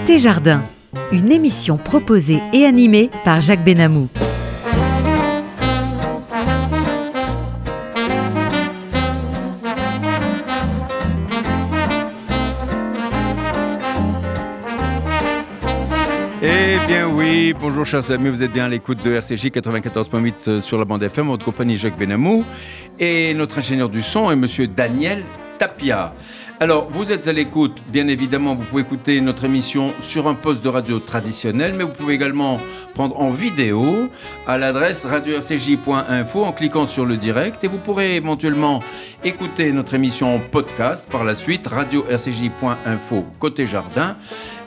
Côté 0.00 0.16
Jardin, 0.16 0.62
une 1.12 1.30
émission 1.30 1.76
proposée 1.76 2.38
et 2.54 2.64
animée 2.64 3.10
par 3.22 3.42
Jacques 3.42 3.62
Benamou. 3.62 4.08
Eh 16.42 16.78
bien 16.86 17.06
oui, 17.06 17.54
bonjour 17.60 17.84
chers 17.84 18.10
amis, 18.10 18.30
vous 18.30 18.42
êtes 18.42 18.52
bien 18.52 18.64
à 18.64 18.68
l'écoute 18.68 19.04
de 19.04 19.12
RCJ 19.12 19.48
94.8 19.48 20.34
euh, 20.48 20.60
sur 20.62 20.78
la 20.78 20.86
bande 20.86 21.02
FM, 21.02 21.26
votre 21.26 21.44
compagnie 21.44 21.76
Jacques 21.76 21.98
Benamou. 21.98 22.46
Et 22.98 23.34
notre 23.34 23.58
ingénieur 23.58 23.90
du 23.90 24.00
son 24.00 24.30
est 24.30 24.36
monsieur 24.36 24.66
Daniel 24.66 25.24
Tapia. 25.58 26.14
Alors, 26.62 26.90
vous 26.90 27.10
êtes 27.10 27.26
à 27.26 27.32
l'écoute, 27.32 27.78
bien 27.88 28.06
évidemment, 28.06 28.54
vous 28.54 28.64
pouvez 28.64 28.82
écouter 28.82 29.18
notre 29.22 29.46
émission 29.46 29.94
sur 30.02 30.28
un 30.28 30.34
poste 30.34 30.62
de 30.62 30.68
radio 30.68 30.98
traditionnel, 30.98 31.72
mais 31.74 31.84
vous 31.84 31.94
pouvez 31.94 32.12
également 32.12 32.60
prendre 32.92 33.18
en 33.18 33.30
vidéo 33.30 34.10
à 34.46 34.58
l'adresse 34.58 35.06
radio-rcj.info 35.06 36.44
en 36.44 36.52
cliquant 36.52 36.84
sur 36.84 37.06
le 37.06 37.16
direct 37.16 37.64
et 37.64 37.66
vous 37.66 37.78
pourrez 37.78 38.16
éventuellement 38.16 38.82
écouter 39.24 39.72
notre 39.72 39.94
émission 39.94 40.34
en 40.34 40.38
podcast 40.38 41.08
par 41.10 41.24
la 41.24 41.34
suite, 41.34 41.66
radio-rcj.info 41.66 43.26
côté 43.38 43.66
jardin, 43.66 44.18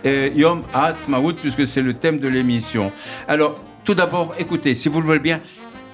et 0.03 0.31
Yom 0.35 0.63
Ha'atzmaut, 0.73 1.33
puisque 1.33 1.67
c'est 1.67 1.83
le 1.83 1.93
thème 1.93 2.17
de 2.17 2.27
l'émission. 2.27 2.91
Alors, 3.27 3.63
tout 3.85 3.93
d'abord, 3.93 4.33
écoutez, 4.39 4.73
si 4.73 4.89
vous 4.89 4.99
le 4.99 5.05
voulez 5.05 5.19
bien, 5.19 5.41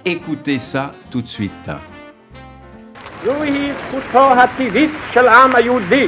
écoutez 0.06 0.60
ça 0.60 0.94
tout 1.12 1.22
de 1.22 1.28
suite. 1.28 1.52
זוהי 3.24 3.72
זכותו 3.74 4.32
הטבעית 4.32 4.92
של 5.14 5.28
העם 5.28 5.56
היהודי 5.56 6.08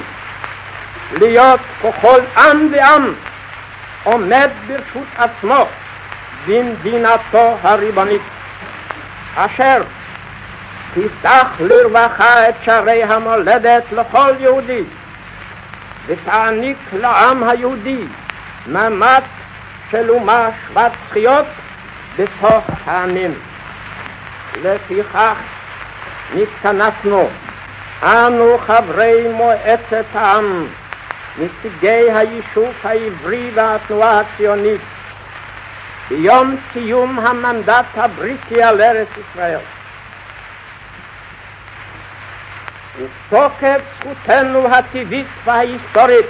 להיות 1.11 1.59
ככל 1.79 2.19
עם 2.37 2.67
ועם 2.71 3.13
עומד 4.03 4.49
ברשות 4.67 5.07
עצמו 5.17 5.67
במדינתו 6.47 7.57
הריבונית 7.63 8.21
אשר 9.35 9.81
תפתח 10.93 11.47
לרווחה 11.59 12.49
את 12.49 12.55
שערי 12.65 13.03
המולדת 13.03 13.83
לכל 13.91 14.33
יהודי 14.39 14.83
ותעניק 16.07 16.77
לעם 16.93 17.43
היהודי 17.43 18.03
מעמד 18.67 19.21
של 19.91 20.09
אומה 20.09 20.49
שוות 20.67 20.91
זכויות 21.07 21.45
בתוך 22.17 22.65
העמים. 22.85 23.33
לפיכך 24.63 25.35
נתכנסנו, 26.35 27.29
אנו 28.03 28.57
חברי 28.57 29.27
מועצת 29.33 30.05
העם, 30.13 30.67
נציגי 31.37 32.11
היישוב 32.15 32.73
העברי 32.83 33.51
והתנועה 33.53 34.19
הציונית, 34.19 34.81
ביום 36.09 36.55
סיום 36.73 37.19
המנדט 37.19 37.85
הבריטי 37.95 38.63
על 38.63 38.81
ארץ 38.81 39.07
ישראל. 39.17 39.59
ותוקף 42.97 43.81
זכותנו 43.99 44.67
הטבעית 44.67 45.27
וההיסטורית 45.45 46.25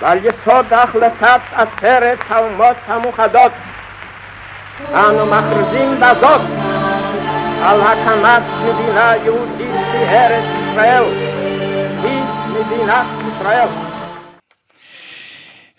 ועל 0.00 0.18
יסוד 0.18 0.72
החלטת 0.72 1.40
עשרת 1.52 2.18
האומות 2.28 2.76
המאוחדות 2.86 3.52
אנו 4.90 5.26
מכריזים 5.26 6.00
בזאת 6.00 6.40
על 7.62 7.80
הקמת 7.80 8.42
מדינה 8.64 9.12
יהודית 9.24 9.74
בארץ 9.92 10.44
ישראל, 10.72 11.04
היא 12.02 12.22
מדינת 12.50 13.06
ישראל. 13.28 13.91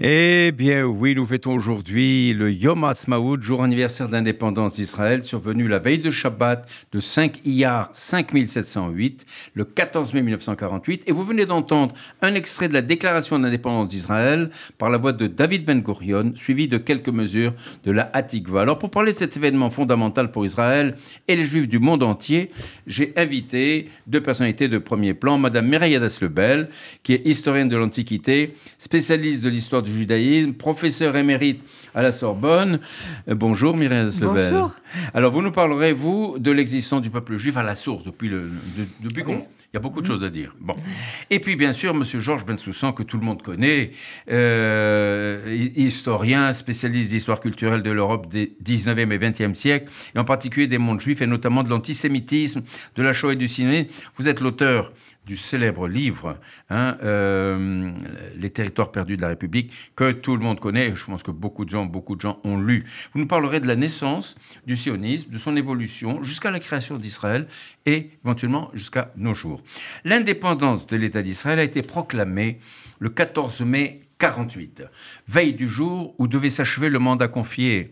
Eh 0.05 0.51
bien 0.51 0.83
oui, 0.83 1.15
nous 1.15 1.25
fêtons 1.25 1.53
aujourd'hui 1.53 2.33
le 2.33 2.51
Yom 2.51 2.83
Ha'atzmaut, 2.83 3.41
jour 3.41 3.63
anniversaire 3.63 4.07
de 4.07 4.11
l'indépendance 4.11 4.73
d'Israël, 4.73 5.23
survenu 5.23 5.69
la 5.69 5.79
veille 5.79 5.99
de 5.99 6.11
Shabbat 6.11 6.67
de 6.91 6.99
5 6.99 7.39
Iyar 7.45 7.87
5708, 7.93 9.25
le 9.53 9.63
14 9.63 10.13
mai 10.13 10.21
1948. 10.23 11.03
Et 11.07 11.13
vous 11.13 11.23
venez 11.23 11.45
d'entendre 11.45 11.95
un 12.21 12.35
extrait 12.35 12.67
de 12.67 12.73
la 12.73 12.81
déclaration 12.81 13.39
d'indépendance 13.39 13.87
d'Israël 13.87 14.49
par 14.77 14.89
la 14.89 14.97
voix 14.97 15.13
de 15.13 15.25
David 15.25 15.63
Ben 15.63 15.79
Gurion, 15.79 16.33
suivi 16.35 16.67
de 16.67 16.77
quelques 16.77 17.07
mesures 17.07 17.53
de 17.85 17.91
la 17.93 18.09
Hatikva. 18.11 18.63
Alors 18.63 18.79
pour 18.79 18.91
parler 18.91 19.13
de 19.13 19.17
cet 19.17 19.37
événement 19.37 19.69
fondamental 19.69 20.31
pour 20.31 20.45
Israël 20.45 20.97
et 21.29 21.37
les 21.37 21.45
Juifs 21.45 21.69
du 21.69 21.79
monde 21.79 22.03
entier, 22.03 22.51
j'ai 22.87 23.13
invité 23.15 23.87
deux 24.07 24.21
personnalités 24.21 24.67
de 24.67 24.79
premier 24.79 25.13
plan, 25.13 25.37
Madame 25.37 25.69
Mireille 25.69 25.97
Lebel, 26.21 26.67
qui 27.03 27.13
est 27.13 27.25
historienne 27.25 27.69
de 27.69 27.77
l'Antiquité, 27.77 28.57
spécialiste 28.77 29.41
de 29.41 29.47
l'histoire 29.47 29.81
du 29.81 29.92
judaïsme, 29.93 30.53
professeur 30.53 31.15
émérite 31.15 31.61
à 31.95 32.01
la 32.01 32.11
Sorbonne. 32.11 32.79
Euh, 33.29 33.35
bonjour 33.35 33.75
Mireille 33.77 34.05
Lebel. 34.21 34.51
Bonjour. 34.51 34.71
Alors 35.13 35.31
vous 35.31 35.41
nous 35.41 35.51
parlerez, 35.51 35.93
vous, 35.93 36.35
de 36.39 36.51
l'existence 36.51 37.01
du 37.01 37.09
peuple 37.09 37.37
juif 37.37 37.55
à 37.57 37.63
la 37.63 37.75
source, 37.75 38.03
depuis 38.03 38.29
le... 38.29 38.39
de- 38.77 38.87
depuis 39.07 39.23
qu'on- 39.23 39.45
Il 39.73 39.77
y 39.77 39.77
a 39.77 39.79
beaucoup 39.79 40.01
de 40.01 40.05
choses 40.05 40.23
à 40.23 40.29
dire. 40.29 40.55
Bon. 40.61 40.75
Et 41.31 41.39
puis, 41.39 41.55
bien 41.55 41.71
sûr, 41.71 41.95
M. 41.95 42.03
Georges 42.05 42.45
Bensoussan, 42.45 42.93
que 42.93 43.01
tout 43.01 43.17
le 43.17 43.25
monde 43.25 43.41
connaît, 43.41 43.93
euh, 44.29 45.39
hi- 45.47 45.73
historien, 45.85 46.53
spécialiste 46.53 47.09
d'histoire 47.09 47.39
culturelle 47.39 47.81
de 47.81 47.89
l'Europe 47.91 48.31
des 48.31 48.55
19e 48.63 49.11
et 49.11 49.17
20e 49.17 49.55
siècles, 49.55 49.91
et 50.15 50.19
en 50.19 50.25
particulier 50.25 50.67
des 50.67 50.77
mondes 50.77 50.99
juifs, 50.99 51.21
et 51.21 51.27
notamment 51.27 51.63
de 51.63 51.69
l'antisémitisme, 51.69 52.61
de 52.95 53.01
la 53.03 53.13
Shoah 53.13 53.33
et 53.33 53.35
du 53.35 53.47
cinéma. 53.47 53.87
Vous 54.17 54.27
êtes 54.27 54.41
l'auteur 54.41 54.91
du 55.25 55.37
célèbre 55.37 55.87
livre, 55.87 56.37
hein, 56.69 56.97
euh, 57.03 57.91
Les 58.35 58.49
territoires 58.49 58.91
perdus 58.91 59.17
de 59.17 59.21
la 59.21 59.29
République, 59.29 59.71
que 59.95 60.11
tout 60.11 60.35
le 60.35 60.43
monde 60.43 60.59
connaît. 60.59 60.95
Je 60.95 61.05
pense 61.05 61.23
que 61.23 61.31
beaucoup 61.31 61.65
de 61.65 61.69
gens, 61.69 61.85
beaucoup 61.85 62.15
de 62.15 62.21
gens 62.21 62.39
ont 62.43 62.59
lu. 62.59 62.85
Vous 63.13 63.19
nous 63.19 63.27
parlerez 63.27 63.59
de 63.59 63.67
la 63.67 63.75
naissance 63.75 64.35
du 64.67 64.75
sionisme, 64.75 65.31
de 65.31 65.37
son 65.37 65.55
évolution 65.55 66.23
jusqu'à 66.23 66.51
la 66.51 66.59
création 66.59 66.97
d'Israël 66.97 67.47
et 67.85 68.09
éventuellement 68.23 68.69
jusqu'à 68.73 69.11
nos 69.15 69.33
jours. 69.33 69.61
L'indépendance 70.03 70.87
de 70.87 70.97
l'État 70.97 71.21
d'Israël 71.21 71.59
a 71.59 71.63
été 71.63 71.81
proclamée 71.81 72.59
le 72.99 73.09
14 73.09 73.61
mai 73.61 74.02
48, 74.23 74.83
veille 75.27 75.53
du 75.53 75.67
jour 75.67 76.15
où 76.17 76.29
devait 76.29 76.49
s'achever 76.49 76.87
le 76.87 76.97
mandat 76.97 77.27
confié 77.27 77.91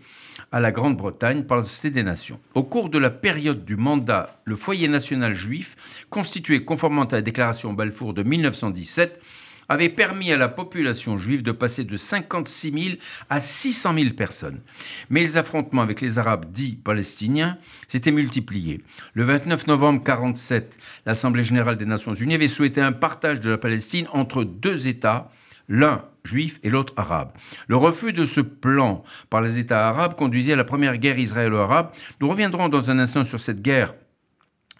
à 0.54 0.62
la 0.62 0.72
Grande-Bretagne 0.72 1.44
par 1.44 1.58
la 1.58 1.64
Société 1.64 1.90
des 1.90 2.04
Nations. 2.04 2.40
Au 2.56 2.64
cours 2.64 2.88
de 2.88 2.98
la 2.98 3.10
période 3.10 3.66
du 3.66 3.76
mandat, 3.76 4.40
le 4.46 4.56
foyer 4.56 4.88
national 4.88 5.34
juif, 5.34 5.76
constitué 6.10 6.64
conformément 6.64 7.04
à 7.04 7.16
la 7.16 7.22
déclaration 7.22 7.74
Balfour 7.74 8.14
de 8.14 8.24
1917, 8.24 9.22
avait 9.68 9.90
permis 9.90 10.32
à 10.32 10.38
la 10.38 10.48
population 10.48 11.18
juive 11.18 11.44
de 11.44 11.52
passer 11.52 11.84
de 11.84 11.98
56 11.98 12.72
000 12.72 12.96
à 13.30 13.42
600 13.42 13.94
000 13.94 14.10
personnes. 14.12 14.62
Mais 15.10 15.20
les 15.20 15.36
affrontements 15.36 15.82
avec 15.82 16.00
les 16.00 16.18
Arabes 16.18 16.50
dits 16.50 16.80
palestiniens 16.82 17.58
s'étaient 17.90 18.12
multipliés. 18.12 18.86
Le 19.16 19.26
29 19.26 19.68
novembre 19.68 20.00
1947, 20.00 20.78
l'Assemblée 21.06 21.44
générale 21.44 21.76
des 21.76 21.86
Nations 21.86 22.14
unies 22.14 22.36
avait 22.36 22.48
souhaité 22.48 22.80
un 22.80 22.94
partage 22.94 23.42
de 23.42 23.50
la 23.50 23.58
Palestine 23.58 24.08
entre 24.14 24.46
deux 24.46 24.88
États, 24.88 25.30
l'un 25.72 26.04
juif 26.24 26.60
et 26.64 26.70
l'autre 26.70 26.94
arabe. 26.98 27.32
Le 27.68 27.78
refus 27.78 28.14
de 28.14 28.26
ce 28.26 28.42
plan 28.42 29.04
par 29.32 29.42
les 29.42 29.58
États 29.58 29.88
arabes 29.88 30.16
conduisit 30.16 30.52
à 30.52 30.56
la 30.56 30.66
première 30.66 30.98
guerre 30.98 31.18
israélo-arabe. 31.18 31.92
Nous 32.20 32.30
reviendrons 32.30 32.70
dans 32.70 32.92
un 32.92 33.00
instant 33.00 33.26
sur 33.26 33.40
cette 33.40 33.62
guerre 33.62 33.96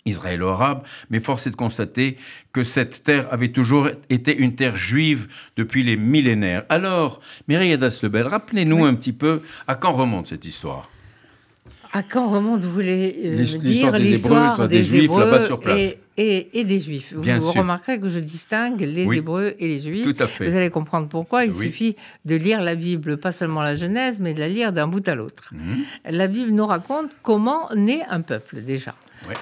israélo-arabe, 0.06 0.84
mais 1.10 1.20
force 1.20 1.48
est 1.48 1.52
de 1.52 1.56
constater 1.56 2.18
que 2.54 2.64
cette 2.64 3.04
terre 3.04 3.28
avait 3.32 3.52
toujours 3.52 3.90
été 4.10 4.36
une 4.36 4.56
terre 4.56 4.76
juive 4.76 5.28
depuis 5.56 5.84
les 5.84 5.96
millénaires. 5.96 6.64
Alors, 6.70 7.22
Mireille 7.48 7.74
Adas-Lebel, 7.74 8.28
rappelez-nous 8.28 8.84
un 8.84 8.96
petit 8.96 9.14
peu 9.14 9.42
à 9.68 9.76
quand 9.76 9.94
remonte 9.94 10.28
cette 10.28 10.46
histoire 10.46 10.90
À 11.94 12.04
quand 12.04 12.30
remonte, 12.30 12.62
vous 12.62 12.74
voulez 12.74 13.16
euh, 13.26 13.44
dire 13.60 13.92
des 13.94 14.14
Hébreux, 14.14 14.14
l'histoire 14.14 14.56
toi, 14.56 14.68
des 14.68 14.78
des, 14.78 14.84
Juifs, 14.84 15.12
là-bas 15.16 15.46
sur 15.46 15.60
place. 15.60 15.80
Et, 15.80 16.00
et- 16.22 16.60
et 16.60 16.64
des 16.64 16.80
Juifs. 16.80 17.14
Bien 17.16 17.40
vous 17.40 17.52
sûr. 17.52 17.62
remarquerez 17.62 18.00
que 18.00 18.10
je 18.10 18.20
distingue 18.20 18.80
les 18.82 19.06
Oui. 19.06 19.18
Hébreux 19.18 19.56
et 19.60 19.68
les 19.68 19.80
Juifs. 19.80 20.04
Tout 20.04 20.24
à 20.24 20.28
fait. 20.28 20.46
Vous 20.48 20.56
allez 20.56 20.70
comprendre 20.70 21.08
pourquoi. 21.08 21.46
Il 21.46 21.52
Oui. 21.52 21.66
suffit 21.68 21.96
de 22.26 22.36
lire 22.36 22.62
la 22.62 22.76
Bible, 22.76 23.18
pas 23.18 23.32
seulement 23.32 23.62
la 23.62 23.76
Genèse, 23.76 24.16
mais 24.20 24.34
de 24.34 24.40
la 24.40 24.50
lire 24.50 24.72
d'un 24.74 24.88
bout 24.88 25.08
à 25.08 25.16
l'autre. 25.16 25.50
Mhm. 25.52 25.84
La 26.12 26.28
Bible 26.28 26.52
nous 26.52 26.66
raconte 26.66 27.10
comment 27.24 27.70
naît 27.76 28.04
un 28.10 28.22
peuple 28.22 28.62
déjà. 28.62 28.94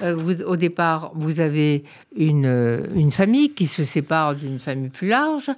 Euh, 0.02 0.44
au 0.44 0.56
départ, 0.56 1.10
vous 1.14 1.40
avez 1.40 1.84
une, 2.14 2.44
euh, 2.44 2.82
une 2.94 3.10
famille 3.10 3.50
qui 3.54 3.66
se 3.66 3.84
sépare 3.84 4.34
d'une 4.34 4.58
famille 4.58 4.90
plus 4.90 5.08
large. 5.08 5.50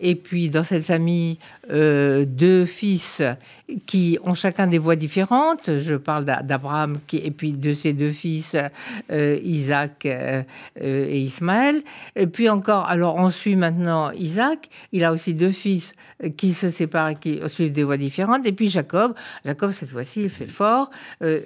Et 0.00 0.16
puis, 0.16 0.50
dans 0.50 0.64
cette 0.64 0.84
famille, 0.84 1.38
euh, 1.70 2.24
deux 2.26 2.64
fils 2.64 3.22
qui 3.86 4.18
ont 4.24 4.34
chacun 4.34 4.66
des 4.66 4.78
voix 4.78 4.96
différentes. 4.96 5.78
Je 5.78 5.94
parle 5.94 6.24
d'A- 6.24 6.42
d'Abraham 6.42 6.98
et 7.12 7.30
puis 7.30 7.52
de 7.52 7.72
ses 7.72 7.92
deux 7.92 8.10
fils, 8.12 8.56
Isaac 9.10 10.06
et 10.06 11.20
Ismaël. 11.20 11.82
Et 12.16 12.26
puis 12.26 12.48
encore, 12.48 12.86
alors 12.86 13.16
on 13.16 13.30
suit 13.30 13.56
maintenant 13.56 14.10
Isaac. 14.10 14.68
Il 14.92 15.04
a 15.04 15.12
aussi 15.12 15.34
deux 15.34 15.52
fils 15.52 15.94
qui 16.36 16.54
se 16.54 16.70
séparent 16.70 17.10
et 17.10 17.16
qui 17.16 17.40
suivent 17.46 17.72
des 17.72 17.84
voies 17.84 17.98
différentes. 17.98 18.46
Et 18.46 18.52
puis 18.52 18.68
Jacob. 18.68 19.14
Jacob, 19.44 19.72
cette 19.72 19.90
fois-ci, 19.90 20.22
il 20.22 20.30
fait 20.30 20.46
fort. 20.46 20.90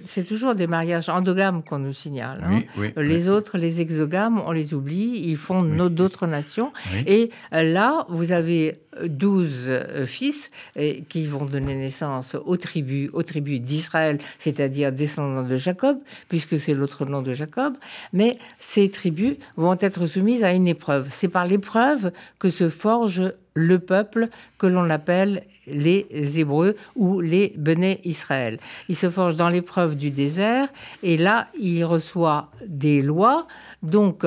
C'est 0.05 0.27
toujours 0.27 0.55
des 0.55 0.67
mariages 0.67 1.09
endogames 1.09 1.63
qu'on 1.63 1.81
nous 1.81 1.93
signale 1.93 2.14
hein. 2.23 2.63
Oui, 2.79 2.93
oui, 2.97 3.05
Les 3.05 3.25
oui. 3.25 3.29
autres, 3.29 3.59
les 3.59 3.81
exogames, 3.81 4.41
on 4.47 4.53
les 4.53 4.75
oublie, 4.75 5.23
ils 5.25 5.37
font 5.37 5.63
Oui. 5.63 5.69
nos- 5.77 5.89
d'autres 5.89 6.27
nations. 6.27 6.73
Et 7.07 7.31
euh, 7.53 7.63
là, 7.63 8.07
vous 8.09 8.33
avez 8.33 8.79
12 9.05 9.51
euh, 9.67 10.07
fils 10.07 10.51
euh, 10.77 10.95
qui 11.09 11.27
vont 11.27 11.45
donner 11.47 11.75
naissance 11.75 12.37
aux 12.47 12.57
tribus, 12.57 13.11
aux 13.13 13.23
tribus 13.25 13.61
d'Israël, 13.61 14.19
c'est-à-dire 14.39 14.93
descendants 14.93 15.47
de 15.47 15.57
Jacob, 15.57 15.99
puisque 16.29 16.59
c'est 16.61 16.75
l'autre 16.75 17.05
nom 17.05 17.21
de 17.23 17.33
Jacob. 17.33 17.75
Mais 18.13 18.39
ces 18.59 18.91
tribus 18.91 19.37
vont 19.57 19.77
être 19.81 20.07
soumises 20.07 20.45
à 20.45 20.53
une 20.53 20.69
épreuve. 20.69 21.09
C'est 21.11 21.29
par 21.29 21.47
l'épreuve 21.47 22.13
que 22.39 22.51
se 22.51 22.69
forge 22.69 23.23
le 23.55 23.79
peuple 23.79 24.29
que 24.59 24.67
l'on 24.67 24.91
appelle 24.91 25.45
les 25.67 26.07
Hébreux 26.37 26.77
ou 26.97 27.21
les 27.21 27.53
Béné 27.57 28.01
Israël. 28.05 28.59
Il 28.89 28.97
se 28.97 29.11
forge 29.11 29.37
dans 29.37 29.49
l'épreuve 29.49 29.97
du 29.97 30.11
désert 30.11 30.69
et 31.03 31.17
là, 31.17 31.49
il 31.59 31.85
reçoit 31.85 32.51
des 32.67 33.01
lois. 33.01 33.47
Donc, 33.83 34.25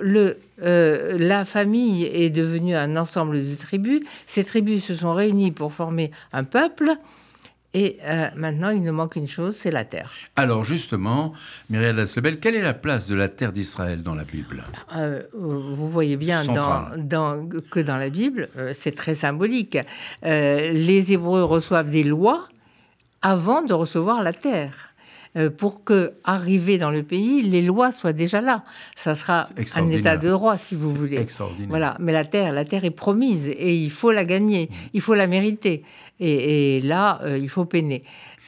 le, 0.00 0.38
euh, 0.62 1.16
la 1.18 1.44
famille 1.44 2.04
est 2.04 2.30
devenue 2.30 2.74
un 2.74 2.96
ensemble 2.96 3.48
de 3.48 3.54
tribus. 3.54 4.02
Ces 4.26 4.44
tribus 4.44 4.84
se 4.84 4.94
sont 4.94 5.14
réunies 5.14 5.52
pour 5.52 5.72
former 5.72 6.10
un 6.32 6.44
peuple. 6.44 6.96
Et 7.76 7.98
euh, 8.04 8.28
maintenant, 8.36 8.70
il 8.70 8.82
nous 8.82 8.92
manque 8.92 9.16
une 9.16 9.26
chose, 9.26 9.56
c'est 9.56 9.72
la 9.72 9.84
terre. 9.84 10.12
Alors 10.36 10.64
justement, 10.64 11.32
Myriam 11.70 11.96
Lebel, 12.16 12.38
quelle 12.38 12.54
est 12.54 12.62
la 12.62 12.72
place 12.72 13.08
de 13.08 13.16
la 13.16 13.28
terre 13.28 13.52
d'Israël 13.52 14.02
dans 14.04 14.14
la 14.14 14.22
Bible? 14.22 14.62
Euh, 14.96 15.22
vous 15.34 15.88
voyez 15.90 16.16
bien 16.16 16.44
dans, 16.44 16.54
Centrale. 16.54 17.08
dans- 17.08 17.48
que 17.72 17.80
dans 17.80 17.96
la 17.96 18.10
Bible, 18.10 18.48
euh, 18.56 18.70
c'est 18.74 18.94
très 18.94 19.16
symbolique. 19.16 19.76
Les 20.22 21.12
Hébreux 21.12 21.42
reçoivent 21.42 21.90
des 21.90 22.04
lois 22.04 22.48
avant 23.22 23.62
de 23.62 23.74
recevoir 23.74 24.22
la 24.22 24.32
terre. 24.32 24.90
Pour 25.58 25.82
que, 25.82 26.12
arrivé 26.22 26.78
dans 26.78 26.92
le 26.92 27.02
pays, 27.02 27.42
les 27.42 27.60
lois 27.60 27.90
soient 27.90 28.12
déjà 28.12 28.40
là. 28.40 28.62
Ça 28.94 29.16
sera 29.16 29.46
un 29.74 29.90
état 29.90 30.16
de 30.16 30.28
droit, 30.30 30.56
si 30.56 30.76
vous 30.76 30.94
voulez. 30.94 31.16
Extraordinaire. 31.16 31.68
Voilà, 31.70 31.96
mais 31.98 32.12
la 32.12 32.24
terre, 32.24 32.52
la 32.52 32.64
terre 32.64 32.84
est 32.84 32.92
promise 32.92 33.48
et 33.48 33.74
il 33.74 33.90
faut 33.90 34.12
la 34.12 34.24
gagner, 34.24 34.70
il 34.92 35.00
faut 35.00 35.16
la 35.16 35.26
mériter. 35.26 35.82
Et, 36.20 36.76
et 36.76 36.80
là, 36.80 37.20
euh, 37.24 37.38
il 37.38 37.48
faut 37.48 37.64
peiner. 37.64 38.04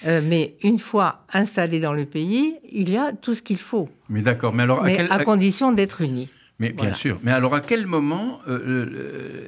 Euh, 0.06 0.20
mais 0.22 0.54
une 0.62 0.78
fois 0.78 1.24
installé 1.32 1.80
dans 1.80 1.92
le 1.94 2.04
pays, 2.04 2.54
il 2.70 2.90
y 2.90 2.96
a 2.96 3.12
tout 3.12 3.34
ce 3.34 3.42
qu'il 3.42 3.58
faut, 3.58 3.88
Mais 4.08 4.20
d'accord, 4.22 4.52
mais 4.52 4.62
alors 4.64 4.80
à 4.80 4.84
mais 4.84 4.96
quel... 4.96 5.10
à 5.10 5.24
condition 5.24 5.72
d'être 5.72 6.00
unis. 6.02 6.28
Mais 6.58 6.70
bien 6.72 6.94
sûr. 6.94 7.18
Mais 7.22 7.32
alors, 7.32 7.54
à 7.54 7.60
quel 7.60 7.86
moment 7.86 8.38
euh, 8.48 8.58
le- 8.64 8.84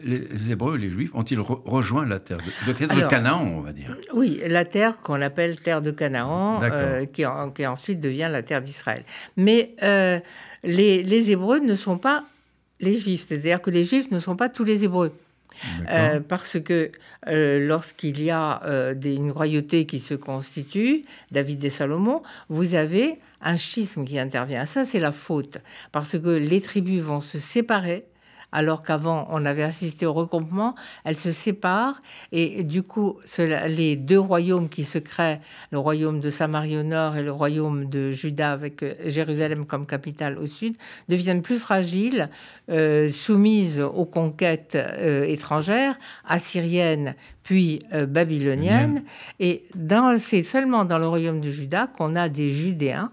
le- 0.05 0.29
les 0.31 0.50
Hébreux, 0.50 0.76
les 0.76 0.91
Juifs, 0.91 1.15
ont-ils 1.15 1.38
re- 1.38 1.62
rejoint 1.65 2.05
la 2.05 2.19
terre 2.19 2.37
de, 2.67 2.73
de, 2.73 2.87
de 2.87 2.93
Alors- 2.93 3.09
Canaan, 3.09 3.43
on 3.56 3.61
va 3.61 3.73
dire? 3.73 3.97
Oui, 4.12 4.41
la 4.47 4.67
terre 4.67 5.00
qu'on 5.00 5.23
appelle 5.23 5.59
terre 5.59 5.81
de 5.81 5.91
Canaan, 5.91 6.61
euh, 6.62 7.06
qui, 7.06 7.25
en- 7.25 7.50
qui 7.50 7.67
ensuite 7.67 8.00
devient 8.03 8.29
la 8.31 8.43
terre 8.43 8.61
d'Israël. 8.61 9.05
Mais 9.38 9.71
euh, 9.82 10.19
les, 10.64 11.03
les 11.03 11.31
Hébreux 11.31 11.61
ne 11.61 11.75
sont 11.76 11.97
pas 11.97 12.25
les 12.81 12.99
Juifs, 12.99 13.25
c'est-à-dire 13.26 13.62
que 13.62 13.71
les 13.71 13.85
Juifs 13.85 14.11
ne 14.11 14.19
sont 14.19 14.37
pas 14.37 14.50
tous 14.50 14.64
les 14.64 14.85
Hébreux. 14.85 15.12
Euh, 15.91 16.21
parce 16.21 16.61
que 16.61 16.91
euh, 17.27 17.67
lorsqu'il 17.67 18.23
y 18.23 18.31
a 18.31 18.63
euh, 18.65 18.95
des- 18.95 19.15
une 19.17 19.31
royauté 19.31 19.87
qui 19.87 19.99
se 20.01 20.15
constitue, 20.15 21.05
David 21.33 21.65
et 21.65 21.71
Salomon, 21.71 22.23
vous 22.49 22.75
avez 22.75 23.19
un 23.41 23.57
schisme 23.57 24.05
qui 24.05 24.19
intervient. 24.19 24.65
Ça, 24.67 24.85
c'est 24.85 25.01
la 25.01 25.13
faute, 25.13 25.59
parce 25.93 26.19
que 26.19 26.29
les 26.29 26.61
tribus 26.61 27.01
vont 27.03 27.21
se 27.21 27.39
séparer. 27.39 28.05
Alors 28.50 28.83
qu'avant, 28.83 29.29
on 29.31 29.45
avait 29.45 29.62
assisté 29.62 30.06
au 30.06 30.15
regroupement, 30.15 30.75
elles 31.05 31.19
se 31.19 31.33
séparent 31.33 32.00
et 32.33 32.62
du 32.62 32.83
coup, 32.83 33.19
cela- 33.27 33.69
les 33.69 33.95
deux 33.97 34.19
royaumes 34.19 34.71
qui 34.71 34.85
se 34.85 34.97
créent, 34.99 35.41
le 35.71 35.79
royaume 35.79 36.21
de 36.21 36.31
Samarie 36.31 36.79
au 36.79 36.83
nord 36.83 37.17
et 37.19 37.23
le 37.23 37.31
royaume 37.33 37.91
de 37.91 38.11
Juda 38.11 38.53
avec 38.53 38.83
euh, 38.83 38.95
Jérusalem 39.05 39.67
comme 39.67 39.85
capitale 39.87 40.39
au 40.39 40.47
sud, 40.47 40.77
deviennent 41.11 41.43
plus 41.43 41.59
fragiles, 41.59 42.31
euh, 42.71 43.11
soumises 43.12 43.81
aux 43.81 44.06
conquêtes 44.06 44.77
euh, 44.77 45.25
étrangères, 45.25 45.99
assyriennes 46.27 47.15
puis 47.43 47.83
euh, 47.93 48.06
babyloniennes. 48.06 49.03
Et 49.41 49.65
dans- 49.75 50.19
c'est 50.19 50.43
seulement 50.43 50.85
dans 50.87 50.99
le 50.99 51.06
royaume 51.09 51.41
de 51.41 51.50
Juda 51.50 51.87
qu'on 51.87 52.15
a 52.17 52.29
des 52.31 52.50
Judéens, 52.50 53.11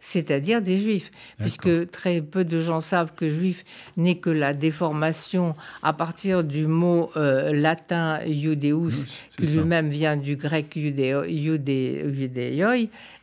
c'est-à-dire 0.00 0.62
des 0.62 0.78
Juifs, 0.78 1.10
puisque 1.38 1.90
très 1.90 2.22
peu 2.22 2.44
de 2.44 2.60
gens 2.60 2.80
savent 2.80 3.12
que 3.14 3.30
juif 3.30 3.64
n'est 3.96 4.18
que 4.18 4.30
la 4.30 4.54
déformation 4.54 5.54
à 5.82 5.92
partir 5.92 6.44
du 6.44 6.66
mot 6.66 7.10
euh, 7.16 7.52
latin 7.52 8.20
iudéus, 8.24 9.08
c'est 9.36 9.46
qui 9.46 9.56
lui-même 9.56 9.88
vient 9.88 10.16
du 10.16 10.36
grec 10.36 10.74
iudéoi 10.76 11.26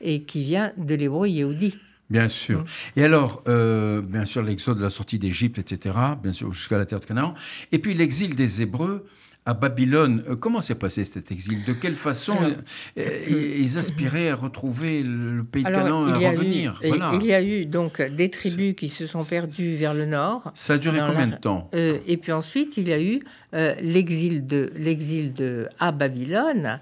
et 0.01 0.22
qui 0.22 0.44
vient 0.44 0.74
de 0.77 0.95
l'hébreu 0.95 1.30
yehudi. 1.30 1.77
Bien 2.10 2.27
sûr. 2.27 2.60
Mm. 2.60 2.66
Et 2.98 3.04
alors, 3.04 3.44
euh, 3.48 4.01
bien 4.01 4.25
sûr, 4.25 4.44
l'exode, 4.44 4.80
la 4.80 4.89
sortie 4.89 5.18
d'Égypte, 5.18 5.57
etc., 5.57 5.95
bien 6.22 6.33
sûr, 6.33 6.54
jusqu'à 6.54 6.77
la 6.77 6.86
terre 6.86 7.00
de 7.00 7.06
Canaan. 7.06 7.33
Et 7.72 7.80
puis 7.80 7.94
l'exil 7.94 8.36
des 8.36 8.62
Hébreux 8.62 9.07
à 9.45 9.53
Babylone. 9.53 10.24
Euh, 10.27 10.36
comment 10.36 10.59
s'est 10.59 10.75
passé 10.75 11.06
cet 11.06 11.31
exil? 11.31 11.63
De 11.65 11.74
quelle 11.74 11.95
façon 11.95 12.36
Alors- 12.38 12.51
euh, 12.97 13.56
ils 13.59 13.77
aspiraient 13.77 14.30
à 14.30 14.36
retrouver 14.36 15.03
le, 15.03 15.44
pays 15.44 15.63
Canaan, 15.63 16.07
il 16.15 16.21
y 16.21 16.25
à 16.25 16.30
a 16.30 16.33
eu- 16.33 16.38
revenir? 16.38 16.80
Voilà. 16.83 17.12
il 17.13 17.25
y 17.25 17.33
a 17.33 17.44
eu 17.44 17.65
donc 17.65 18.01
des 18.01 18.30
tribus 18.30 18.75
qui 18.75 18.89
se 18.89 19.06
sont 19.06 19.24
perdues 19.24 19.75
vers 19.75 19.94
le 19.94 20.06
nord. 20.07 20.51
Ça 20.56 20.74
a 20.74 20.77
duré 20.77 21.00
combien 21.06 21.27
la- 21.27 21.36
de 21.36 21.42
temps? 21.42 21.69
Euh, 21.75 22.00
et 22.07 22.18
puis 22.18 22.31
ensuite, 22.31 22.77
il 22.77 22.89
y 22.89 22.94
a 22.94 23.01
eu 23.01 23.19
euh, 23.53 23.75
l'exil 23.81 24.47
de 24.47 24.71
l'exil 24.75 25.33
de 25.33 25.68
à 25.80 25.91
Babylone, 25.91 26.80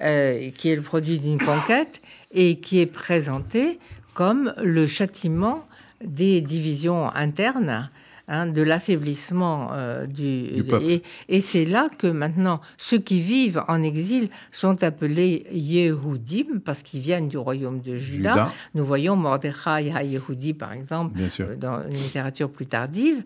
euh, 0.00 0.50
qui 0.56 0.70
est 0.70 0.76
le 0.76 0.82
produit 0.82 1.18
d'une 1.18 1.38
conquête 1.38 2.00
et 2.32 2.56
qui 2.60 2.80
est 2.80 2.86
présenté 2.86 3.78
comme 4.14 4.54
le 4.62 4.86
châtiment 4.86 5.66
des 6.04 6.40
divisions 6.40 7.10
internes. 7.14 7.90
Hein, 8.28 8.46
de 8.46 8.62
l'affaiblissement 8.62 9.70
euh, 9.72 10.06
du, 10.06 10.48
Du 10.48 10.64
peuple. 10.64 10.84
et, 10.84 11.02
et 11.28 11.40
c'est 11.40 11.64
là 11.64 11.88
que 11.98 12.06
maintenant 12.06 12.60
ceux 12.76 12.98
qui 12.98 13.20
vivent 13.20 13.62
en 13.68 13.82
exil 13.82 14.28
sont 14.52 14.82
appelés 14.84 15.46
Yehudim 15.52 16.60
parce 16.64 16.82
qu'ils 16.82 17.00
viennent 17.00 17.28
du 17.28 17.38
royaume 17.38 17.80
de 17.80 17.96
Juda. 17.96 18.30
Juda, 18.32 18.52
Nous 18.74 18.84
voyons 18.84 19.16
Mordechai 19.16 19.90
HaYehudi 19.94 20.54
par 20.54 20.72
exemple 20.72 21.18
euh, 21.40 21.56
dans 21.56 21.82
une 21.88 21.94
littérature 21.96 22.50
plus 22.50 22.66
tardive. 22.66 23.22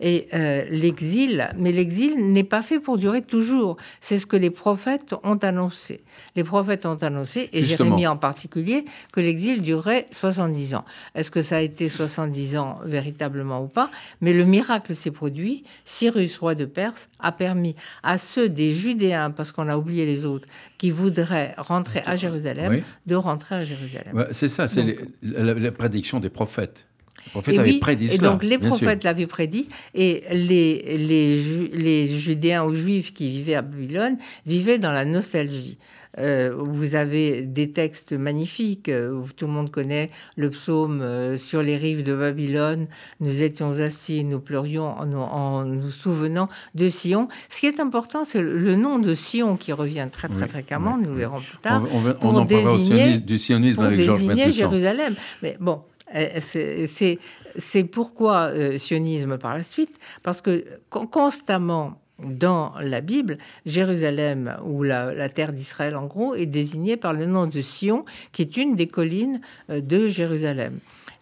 Et 0.00 0.28
euh, 0.34 0.64
l'exil, 0.70 1.48
mais 1.58 1.72
l'exil 1.72 2.32
n'est 2.32 2.44
pas 2.44 2.62
fait 2.62 2.80
pour 2.80 2.98
durer 2.98 3.22
toujours. 3.22 3.76
C'est 4.00 4.18
ce 4.18 4.26
que 4.26 4.36
les 4.36 4.50
prophètes 4.50 5.14
ont 5.22 5.36
annoncé. 5.36 6.00
Les 6.34 6.44
prophètes 6.44 6.86
ont 6.86 6.96
annoncé, 6.96 7.50
et 7.52 7.60
Justement. 7.62 7.90
Jérémie 7.90 8.06
en 8.06 8.16
particulier, 8.16 8.84
que 9.12 9.20
l'exil 9.20 9.60
durerait 9.62 10.06
70 10.12 10.74
ans. 10.76 10.84
Est-ce 11.14 11.30
que 11.30 11.42
ça 11.42 11.56
a 11.56 11.60
été 11.60 11.88
70 11.88 12.56
ans 12.56 12.78
véritablement 12.84 13.62
ou 13.62 13.66
pas? 13.68 13.90
Mais 14.20 14.32
le 14.32 14.44
miracle 14.46 14.94
s'est 14.94 15.10
produit. 15.10 15.64
Cyrus, 15.84 16.38
roi 16.38 16.54
de 16.54 16.64
Perse, 16.64 17.08
a 17.18 17.32
permis 17.32 17.76
à 18.02 18.18
ceux 18.18 18.48
des 18.48 18.72
Judéens, 18.72 19.30
parce 19.30 19.52
qu'on 19.52 19.68
a 19.68 19.76
oublié 19.76 20.06
les 20.06 20.24
autres, 20.24 20.48
qui 20.78 20.90
voudraient 20.90 21.54
rentrer 21.58 22.02
à 22.06 22.16
Jérusalem, 22.16 22.72
Oui. 22.72 22.82
de 23.06 23.14
rentrer 23.14 23.56
à 23.56 23.64
Jérusalem. 23.64 24.26
C'est 24.30 24.48
ça, 24.48 24.66
c'est 24.66 24.96
la 25.22 25.72
prédiction 25.72 26.20
des 26.20 26.30
prophètes. 26.30 26.86
Les 27.26 27.30
prophètes 27.32 27.54
Et 27.54 27.58
avaient 27.58 27.70
oui, 27.70 27.78
prédit 27.78 28.06
et 28.06 28.16
cela. 28.16 28.30
donc 28.30 28.42
les 28.44 28.58
prophètes 28.58 29.04
l'avaient 29.04 29.26
prédit, 29.26 29.68
et 29.94 30.22
les, 30.30 30.96
les, 30.96 31.42
Ju- 31.42 31.70
les 31.72 32.06
Judéens 32.08 32.64
ou 32.64 32.74
Juifs 32.74 33.12
qui 33.12 33.28
vivaient 33.30 33.56
à 33.56 33.62
Babylone 33.62 34.16
vivaient 34.46 34.78
dans 34.78 34.92
la 34.92 35.04
nostalgie. 35.04 35.76
Euh, 36.18 36.54
vous 36.56 36.94
avez 36.94 37.42
des 37.42 37.72
textes 37.72 38.12
magnifiques, 38.14 38.88
euh, 38.88 39.12
où 39.12 39.26
tout 39.36 39.46
le 39.46 39.52
monde 39.52 39.70
connaît 39.70 40.08
le 40.36 40.48
psaume 40.48 41.02
euh, 41.02 41.36
sur 41.36 41.60
les 41.62 41.76
rives 41.76 42.04
de 42.04 42.14
Babylone. 42.16 42.86
Nous 43.20 43.42
étions 43.42 43.72
assis, 43.80 44.24
nous 44.24 44.40
pleurions 44.40 44.86
en, 44.98 45.04
nous- 45.04 45.18
en 45.18 45.66
nous 45.66 45.90
souvenant 45.90 46.48
de 46.74 46.88
Sion. 46.88 47.28
Ce 47.50 47.60
qui 47.60 47.66
est 47.66 47.80
important, 47.80 48.24
c'est 48.24 48.40
le, 48.40 48.56
le 48.56 48.76
nom 48.76 48.98
de 48.98 49.12
Sion 49.12 49.58
qui 49.58 49.72
revient 49.74 50.08
très 50.10 50.28
très 50.28 50.44
Oui, 50.44 50.48
fréquemment. 50.48 50.94
oui, 50.96 51.02
nous 51.02 51.08
le 51.08 51.12
oui. 51.16 51.18
verrons 51.18 51.40
plus 51.40 51.58
On, 51.58 51.60
tard 51.62 51.82
on 51.92 52.00
pour 52.14 52.30
on 52.30 52.36
en 52.36 52.46
parlera 52.46 52.72
au 52.72 52.78
désigner- 52.78 53.20
du 53.20 53.36
sionisme 53.36 53.76
pour 53.76 53.84
avec 53.84 53.98
désigner. 53.98 54.50
Jérusalem. 54.50 55.16
Mais 55.42 55.58
bon, 55.60 55.82
c'est- 56.12 56.86
c'est 56.86 57.18
c'est 57.58 57.84
pourquoi 57.84 58.48
euh, 58.48 58.76
sionisme 58.78 59.38
par 59.38 59.56
la 59.56 59.62
suite, 59.62 59.98
parce 60.22 60.40
que 60.42 60.64
con- 60.90 61.06
constamment 61.06 61.98
dans 62.18 62.72
la 62.80 63.00
Bible, 63.00 63.38
Jérusalem, 63.66 64.56
ou 64.64 64.82
la, 64.82 65.28
terre 65.28 65.52
d'Israël 65.52 65.96
en 65.96 66.06
gros, 66.06 66.34
est 66.34 66.46
désignée 66.46 66.96
par 66.96 67.12
le 67.12 67.26
nom 67.26 67.46
de 67.46 67.60
Sion, 67.60 68.04
qui 68.32 68.42
est 68.42 68.56
une 68.56 68.74
des 68.74 68.86
collines 68.86 69.40
euh, 69.70 69.80
de 69.80 70.08
Jérusalem. 70.08 70.78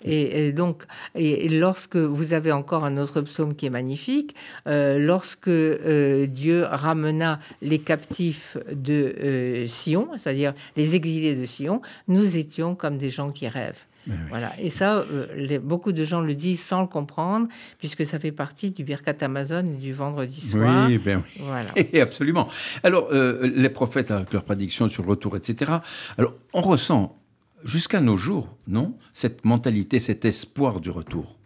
Et, 0.07 0.53
donc, 0.53 0.83
lorsque 1.15 1.97
vous 1.97 2.35
avez 2.35 2.53
encore 2.53 2.85
un 2.85 2.99
autre 2.99 3.23
psaume 3.23 3.55
qui 3.55 3.65
est 3.65 3.71
magnifique, 3.71 4.35
euh, 4.67 4.99
lorsque 4.99 5.49
Dieu 5.49 6.65
ramena 6.65 7.41
les 7.63 7.79
captifs 7.79 8.59
de 8.71 9.65
Sion, 9.67 10.11
c'est-à-dire 10.19 10.53
les 10.77 10.95
exilés 10.95 11.35
de 11.35 11.47
Sion, 11.47 11.81
nous 12.07 12.37
étions 12.37 12.75
comme 12.75 12.99
des 12.99 13.09
gens 13.09 13.31
qui 13.31 13.49
rêvent. 13.49 13.83
Oui. 14.07 14.15
Voilà. 14.29 14.53
Et 14.61 14.71
ça, 14.71 14.99
euh, 14.99 15.27
les- 15.37 15.59
beaucoup 15.59 15.93
de 15.93 16.05
gens 16.05 16.21
le 16.21 16.35
disent 16.35 16.63
sans 16.63 16.81
le 16.83 16.87
comprendre, 16.87 17.49
puisque 17.79 18.05
ça 18.05 18.19
fait 18.19 18.33
partie 18.33 18.71
du 18.71 18.85
Birkat 18.85 19.17
Amazon 19.23 19.63
du 19.63 19.93
vendredi 19.93 20.41
soir. 20.41 20.87
Oui, 20.89 20.99
ben 20.99 21.23
oui. 21.25 21.43
Voilà. 21.45 21.71
Et 21.77 22.01
absolument. 22.01 22.49
Alors, 22.83 23.09
euh, 23.13 23.51
les 23.55 23.69
prophètes 23.71 24.11
avec 24.11 24.33
leurs 24.33 24.45
prédictions 24.45 24.89
sur 24.89 25.03
le 25.05 25.11
retour, 25.11 25.37
etc. 25.37 25.73
Alors, 26.19 26.35
on 26.53 26.61
ressent 26.61 27.17
jusqu'à 27.65 28.01
nos 28.01 28.17
jours, 28.17 28.49
non 28.69 28.95
Cette 29.13 29.45
mentalité, 29.45 30.01
cet 30.01 30.25
espoir 30.25 30.81
du 30.81 30.91
retour. 30.91 31.37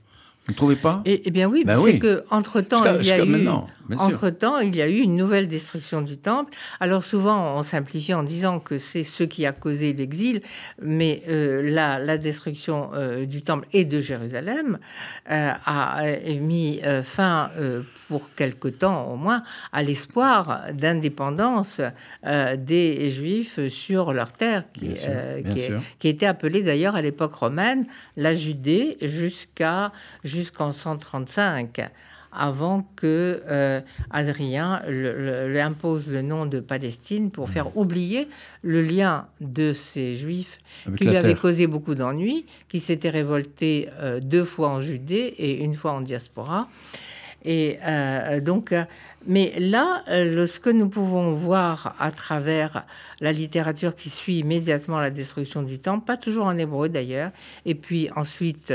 Vous 0.48 0.54
ne 0.54 0.56
trouvez 0.56 0.76
pas? 0.76 1.02
Eh, 1.04 1.20
eh 1.26 1.30
bien 1.30 1.46
oui, 1.46 1.62
Ben 1.66 1.74
c'est 1.74 1.80
oui. 1.82 1.98
que 1.98 2.24
entre 2.30 2.62
temps 2.62 2.82
il 2.98 3.06
y 3.06 3.12
a 3.12 3.22
eu 3.22 3.48
entre 3.98 4.30
temps 4.30 4.58
il 4.58 4.74
y 4.74 4.80
a 4.80 4.88
eu 4.88 4.98
une 4.98 5.14
nouvelle 5.14 5.46
destruction 5.46 6.00
du 6.00 6.16
temple. 6.16 6.54
Alors 6.80 7.04
souvent 7.04 7.56
on 7.58 7.62
simplifie 7.62 8.14
en 8.14 8.22
disant 8.22 8.58
que 8.58 8.78
c'est 8.78 9.04
ce 9.04 9.24
qui 9.24 9.44
a 9.44 9.52
causé 9.52 9.92
l'exil, 9.92 10.40
mais 10.80 11.22
euh, 11.28 11.60
la, 11.70 11.98
la 11.98 12.16
destruction 12.16 12.90
euh, 12.94 13.26
du 13.26 13.42
temple 13.42 13.66
et 13.74 13.84
de 13.84 14.00
Jérusalem 14.00 14.78
euh, 15.30 15.50
a 15.66 16.04
euh, 16.06 16.40
mis 16.40 16.80
fin 17.02 17.50
pour 18.08 18.34
quelque 18.34 18.68
temps 18.68 19.12
au 19.12 19.16
moins 19.16 19.42
à 19.72 19.82
l'espoir 19.82 20.62
d'indépendance 20.72 21.82
des 22.24 23.10
Juifs 23.10 23.68
sur 23.68 24.14
leur 24.14 24.32
terre, 24.32 24.64
sûr, 24.74 25.80
qui 25.98 26.08
était 26.08 26.24
appelée 26.26 26.62
d'ailleurs 26.62 26.96
à 26.96 27.02
l'époque 27.02 27.34
romaine 27.34 27.86
la 28.16 28.34
Judée 28.34 28.96
jusqu'à 29.02 29.92
jusqu'en 30.38 30.72
135 30.72 31.90
avant 32.30 32.86
que 32.94 33.42
euh, 33.48 33.80
Adrien 34.10 34.82
lui 34.86 35.60
impose 35.60 36.06
le 36.06 36.22
nom 36.22 36.46
de 36.46 36.60
Palestine 36.60 37.30
pour 37.30 37.48
faire 37.48 37.76
oublier 37.76 38.28
le 38.62 38.82
lien 38.82 39.26
de 39.40 39.72
ces 39.72 40.14
Juifs 40.14 40.58
Avec 40.86 40.98
qui 40.98 41.06
lui 41.06 41.16
avaient 41.16 41.34
causé 41.34 41.66
beaucoup 41.66 41.94
d'ennuis, 41.94 42.46
qui 42.68 42.80
s'étaient 42.80 43.10
révoltés 43.10 43.88
euh, 43.98 44.20
deux 44.20 44.44
fois 44.44 44.68
en 44.68 44.80
Judée 44.80 45.34
et 45.38 45.64
une 45.64 45.74
fois 45.74 45.92
en 45.92 46.00
diaspora. 46.00 46.68
Et 47.44 47.78
euh, 47.86 48.40
donc, 48.40 48.72
euh, 48.72 48.84
mais 49.26 49.54
là, 49.58 50.02
euh, 50.08 50.46
ce 50.46 50.58
que 50.58 50.70
nous 50.70 50.88
pouvons 50.88 51.32
voir 51.32 51.94
à 51.98 52.10
travers 52.10 52.84
la 53.20 53.32
littérature 53.32 53.94
qui 53.94 54.10
suit 54.10 54.38
immédiatement 54.38 54.98
la 54.98 55.10
destruction 55.10 55.62
du 55.62 55.78
temple, 55.78 56.04
pas 56.04 56.16
toujours 56.16 56.46
en 56.46 56.58
hébreu 56.58 56.88
d'ailleurs, 56.88 57.30
et 57.64 57.74
puis 57.74 58.10
ensuite, 58.16 58.72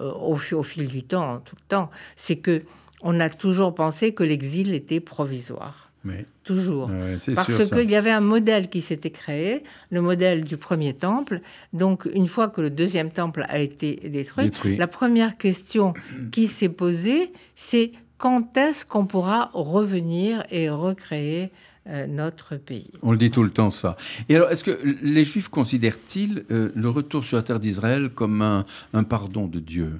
au, 0.00 0.38
au 0.52 0.62
fil 0.62 0.88
du 0.88 1.02
temps, 1.02 1.40
tout 1.44 1.56
le 1.56 1.68
temps, 1.68 1.90
c'est 2.16 2.36
que 2.36 2.62
on 3.00 3.20
a 3.20 3.28
toujours 3.28 3.74
pensé 3.74 4.12
que 4.12 4.24
l'exil 4.24 4.74
était 4.74 5.00
provisoire, 5.00 5.87
Oui, 6.04 6.14
toujours. 6.44 6.88
ouais, 6.88 7.16
Parce 7.34 7.68
qu'il 7.70 7.90
y 7.90 7.96
avait 7.96 8.10
un 8.10 8.20
modèle 8.20 8.68
qui 8.70 8.80
s'était 8.80 9.10
créé, 9.10 9.64
le 9.90 10.00
modèle 10.00 10.44
du 10.44 10.56
premier 10.56 10.94
temple. 10.94 11.40
Donc, 11.72 12.08
une 12.14 12.28
fois 12.28 12.48
que 12.48 12.60
le 12.60 12.70
deuxième 12.70 13.10
temple 13.10 13.44
a 13.48 13.58
été 13.58 13.96
détruit, 14.08 14.44
Détruit. 14.44 14.76
la 14.76 14.86
première 14.86 15.36
question 15.36 15.94
qui 16.30 16.46
s'est 16.46 16.68
posée, 16.68 17.32
c'est 17.56 17.92
quand 18.18 18.56
est-ce 18.56 18.84
qu'on 18.84 19.06
pourra 19.06 19.50
revenir 19.54 20.44
et 20.50 20.68
recréer 20.68 21.50
euh, 21.88 22.06
notre 22.06 22.56
pays? 22.56 22.90
On 23.00 23.12
le 23.12 23.16
dit 23.18 23.30
tout 23.30 23.42
le 23.42 23.50
temps, 23.50 23.70
ça. 23.70 23.96
Et 24.28 24.36
alors, 24.36 24.50
est-ce 24.50 24.62
que 24.62 24.78
les 25.02 25.24
Juifs 25.24 25.48
considèrent-ils 25.48 26.44
euh, 26.50 26.70
le 26.74 26.88
retour 26.90 27.24
sur 27.24 27.36
la 27.38 27.42
terre 27.42 27.60
d'Israël 27.60 28.10
comme 28.10 28.42
un, 28.42 28.66
un 28.92 29.04
pardon 29.04 29.46
de 29.46 29.58
Dieu? 29.58 29.98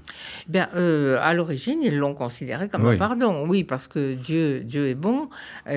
Bien, 0.49 0.69
euh, 0.75 1.17
à 1.23 1.33
l'origine, 1.33 1.79
ils 1.83 1.97
l'ont 1.97 2.13
considéré 2.15 2.69
comme 2.69 2.85
Oui. 2.85 2.97
un 2.97 2.99
pardon. 2.99 3.47
Oui, 3.49 3.65
parce 3.65 3.89
que 3.89 4.13
Dieu, 4.15 4.61
Dieu 4.65 4.89
est 4.89 4.95
bon. 4.95 5.31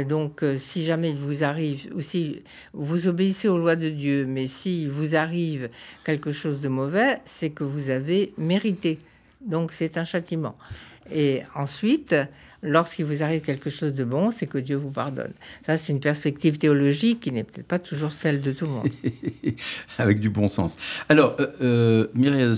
Donc, 0.10 0.43
euh, 0.43 0.57
si 0.57 0.83
jamais 0.83 1.12
il 1.12 1.17
vous 1.17 1.45
arrive, 1.45 1.89
ou 1.95 2.01
si 2.01 2.41
vous 2.74 3.07
obéissez 3.07 3.48
aux 3.48 3.57
lois 3.57 3.77
de 3.77 3.89
Dieu, 3.89 4.25
mais 4.27 4.48
si 4.48 4.88
vous 4.88 5.15
arrive 5.15 5.69
quelque 6.03 6.31
chose 6.33 6.60
de 6.60 6.67
mauvais, 6.67 7.19
c'est 7.24 7.51
que 7.51 7.63
vous 7.63 7.89
avez 7.89 8.33
mérité. 8.38 9.00
Donc, 9.39 9.71
c'est 9.71 9.98
un 9.98 10.03
châtiment. 10.03 10.55
Et 11.12 11.41
ensuite, 11.55 12.15
lorsqu'il 12.63 13.05
vous 13.05 13.24
arrive 13.24 13.41
quelque 13.41 13.70
chose 13.70 13.93
de 13.93 14.03
bon, 14.03 14.31
c'est 14.31 14.46
que 14.48 14.58
Dieu 14.58 14.75
vous 14.75 14.91
pardonne. 14.91 15.31
Ça, 15.65 15.77
c'est 15.77 15.91
une 15.93 16.00
perspective 16.00 16.58
théologique 16.58 17.22
qui 17.22 17.31
n'est 17.31 17.43
peut-être 17.43 17.67
pas 17.67 17.79
toujours 17.79 18.12
celle 18.12 18.41
de 18.41 18.51
tout 18.51 18.65
le 18.65 18.72
monde. 18.72 18.88
Avec 19.98 20.20
du 20.20 20.29
bon 20.29 20.48
sens. 20.48 20.77
Alors, 21.10 21.36
euh, 21.39 21.48
euh, 21.62 22.08
Myriam 22.13 22.53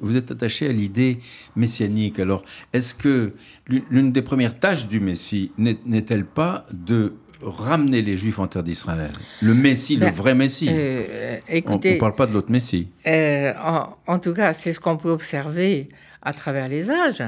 vous 0.00 0.16
êtes 0.16 0.30
attaché 0.30 0.68
à 0.68 0.72
l'idée 0.72 1.18
messianique. 1.56 2.18
Alors, 2.18 2.44
est-ce 2.72 2.94
que 2.94 3.32
l'une- 3.66 4.12
des 4.12 4.22
premières 4.22 4.58
tâches 4.58 4.86
du 4.88 5.00
Messie 5.00 5.52
n'est- 5.58 5.78
n'est-elle 5.86 6.24
pas 6.24 6.66
de 6.72 7.14
ramener 7.40 8.02
les 8.02 8.16
Juifs 8.16 8.38
en 8.38 8.48
terre 8.48 8.62
d'Israël? 8.64 9.12
Le 9.42 9.54
Messie, 9.54 9.94
le 9.96 10.06
Ben, 10.06 10.12
vrai 10.12 10.34
Messie. 10.34 10.68
Euh, 10.70 11.38
on 11.66 11.76
ne 11.78 11.98
parle 11.98 12.14
pas 12.14 12.26
de 12.26 12.32
l'autre 12.32 12.50
Messie. 12.50 12.88
Euh, 13.06 13.52
en, 13.62 13.96
en 14.06 14.18
tout 14.18 14.34
cas, 14.34 14.52
c'est 14.54 14.72
ce 14.72 14.80
qu'on 14.80 14.96
peut 14.96 15.10
observer 15.10 15.88
à 16.20 16.32
travers 16.32 16.68
les 16.68 16.90
âges, 16.90 17.22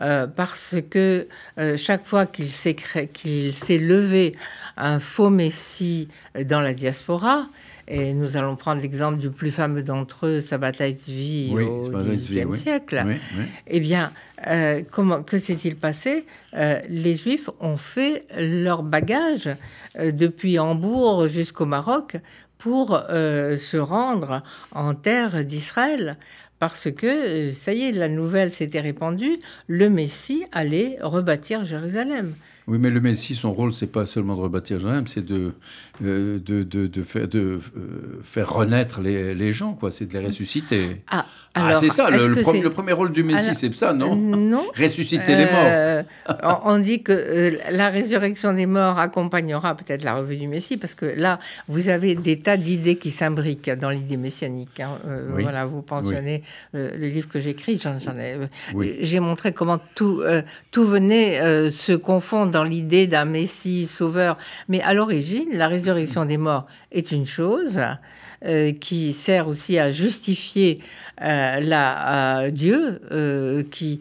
euh, 0.00 0.26
parce 0.26 0.76
que 0.90 1.26
euh, 1.58 1.76
chaque 1.76 2.04
fois 2.06 2.26
qu'il 2.26 2.50
s'est 2.50 2.74
cré- 2.74 3.08
qu'il 3.08 3.54
s'est 3.54 3.78
levé 3.78 4.36
un 4.76 5.00
faux 5.00 5.30
messie 5.30 6.08
dans 6.46 6.60
la 6.60 6.72
diaspora, 6.74 7.46
et 7.90 8.12
nous 8.12 8.36
allons 8.36 8.54
prendre 8.54 8.82
l'exemple 8.82 9.16
du 9.18 9.30
plus 9.30 9.50
fameux 9.50 9.82
d'entre 9.82 10.26
eux, 10.26 10.40
Sabbatai 10.42 10.98
Oui, 11.50 11.62
au 11.64 11.90
oui. 11.90 12.58
siècle. 12.58 13.02
Oui. 13.06 13.14
Eh 13.66 13.80
bien, 13.80 14.12
euh, 14.46 14.82
comment, 14.90 15.22
que 15.22 15.38
s'est-il 15.38 15.74
passé? 15.74 16.26
Euh, 16.54 16.80
Les 16.90 17.14
Juifs 17.14 17.48
ont 17.60 17.78
fait 17.78 18.24
leur 18.36 18.82
bagage 18.82 19.48
euh, 19.98 20.12
depuis 20.12 20.58
Hambourg 20.58 21.28
jusqu'au 21.28 21.64
Maroc 21.64 22.16
pour 22.58 22.88
se 23.08 23.76
rendre 23.76 24.42
en 24.72 24.92
terre 24.94 25.44
d'Israël. 25.44 26.16
Parce 26.58 26.90
que, 26.90 27.06
euh, 27.06 27.52
ça 27.52 27.72
y 27.72 27.82
est, 27.82 27.92
la 27.92 28.08
nouvelle 28.08 28.52
s'était 28.52 28.80
répandue, 28.80 29.38
le 29.68 29.88
Messie 29.90 30.44
allait 30.52 30.98
rebâtir 31.00 31.64
Jérusalem. 31.64 32.34
Oui, 32.68 32.76
mais 32.78 32.90
le 32.90 33.00
Messie, 33.00 33.34
son 33.34 33.52
rôle, 33.52 33.72
c'est 33.72 33.86
pas 33.90 34.04
seulement 34.04 34.36
de 34.36 34.42
rebâtir 34.42 34.78
Jérusalem, 34.78 35.06
c'est 35.06 35.24
de, 35.24 35.52
euh, 36.04 36.38
de, 36.38 36.62
de, 36.62 36.86
de 36.86 37.02
faire, 37.02 37.26
de, 37.26 37.38
euh, 37.38 37.60
faire 38.22 38.52
renaître 38.52 39.00
les, 39.00 39.34
les 39.34 39.52
gens, 39.52 39.72
quoi. 39.72 39.90
C'est 39.90 40.04
de 40.04 40.18
les 40.18 40.26
ressusciter. 40.26 41.00
Ah, 41.10 41.24
Ah, 41.54 41.74
c'est 41.80 41.88
ça, 41.88 42.10
le, 42.10 42.16
est-ce 42.38 42.62
le 42.62 42.70
premier 42.70 42.92
rôle 42.92 43.10
du 43.10 43.24
Messie, 43.24 43.54
c'est 43.54 43.74
ça, 43.74 43.94
non? 43.94 44.14
Non. 44.14 44.66
Ressusciter 44.78 45.34
les 45.34 45.46
morts. 45.46 45.64
Euh, 45.64 46.02
on, 46.64 46.78
dit 46.78 47.02
que 47.02 47.12
euh, 47.12 47.56
la 47.70 47.88
résurrection 47.88 48.52
des 48.52 48.66
morts 48.66 48.98
accompagnera 48.98 49.74
peut-être 49.74 50.04
la 50.04 50.16
revue 50.16 50.36
du 50.36 50.46
Messie, 50.46 50.76
parce 50.76 50.94
que 50.94 51.06
là, 51.06 51.38
vous 51.68 51.88
avez 51.88 52.14
des 52.14 52.38
tas 52.38 52.58
d'idées 52.58 52.96
qui 52.96 53.10
s'imbriquent 53.10 53.70
dans 53.70 53.90
l'idée 53.90 54.18
messianique. 54.18 54.78
hein. 54.80 54.98
Oui. 55.34 55.42
Voilà, 55.42 55.64
vous 55.64 55.80
pensionnez 55.80 56.42
le, 56.74 56.90
le 56.96 57.08
livre 57.08 57.28
que 57.28 57.40
j'écris, 57.40 57.80
j'en, 57.82 57.96
ai. 58.18 58.36
Oui. 58.74 58.96
J'ai 59.00 59.20
montré 59.20 59.52
comment 59.52 59.80
tout, 59.94 60.22
tout 60.70 60.84
venait 60.84 61.70
se 61.70 61.92
confondre 61.92 62.57
dans 62.58 62.64
l'idée 62.64 63.06
d'un 63.06 63.24
Messie 63.24 63.86
sauveur. 63.86 64.36
Mais 64.66 64.82
à 64.82 64.92
l'origine, 64.92 65.48
la 65.52 65.68
résurrection 65.68 66.24
des 66.24 66.38
morts 66.38 66.66
est 66.92 67.12
une 67.12 67.26
chose. 67.26 67.80
euh, 68.44 68.70
qui 68.72 69.12
sert 69.14 69.48
aussi 69.48 69.80
à 69.80 69.90
justifier 69.90 70.78
euh, 71.22 71.58
la, 71.58 72.52
Dieu, 72.52 73.00
euh, 73.10 73.64
qui, 73.68 73.98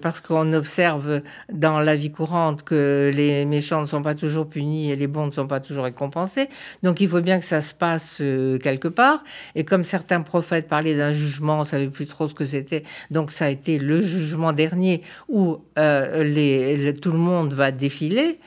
parce 0.00 0.20
qu'on 0.20 0.52
observe 0.52 1.20
dans 1.52 1.80
la 1.80 1.96
vie 1.96 2.12
courante 2.12 2.62
que 2.62 3.10
les 3.12 3.44
méchants 3.44 3.82
ne 3.82 3.86
sont 3.88 4.02
pas 4.02 4.14
toujours 4.14 4.48
punis 4.48 4.92
et 4.92 4.94
les 4.94 5.08
bons 5.08 5.26
ne 5.26 5.32
sont 5.32 5.48
pas 5.48 5.58
toujours 5.58 5.82
récompensés. 5.82 6.48
Donc 6.84 7.00
il 7.00 7.08
faut 7.08 7.20
bien 7.20 7.40
que 7.40 7.44
ça 7.44 7.60
se 7.60 7.74
passe 7.74 8.18
quelque 8.62 8.86
part. 8.86 9.24
Et 9.56 9.64
comme 9.64 9.82
certains 9.82 10.22
prophètes 10.22 10.68
parlaient 10.68 10.96
d'un 10.96 11.10
jugement, 11.10 11.58
on 11.62 11.64
savait 11.64 11.88
plus 11.88 12.06
trop 12.06 12.28
ce 12.28 12.34
que 12.34 12.44
c'était. 12.44 12.84
Donc 13.10 13.32
ça 13.32 13.46
a 13.46 13.48
été 13.48 13.80
le 13.80 14.00
jugement 14.00 14.52
dernier 14.52 15.02
où 15.28 15.58
les, 15.76 16.76
le- 16.76 16.94
tout 16.94 17.10
le 17.10 17.18
monde 17.18 17.52
va 17.52 17.72
défiler 17.72 18.38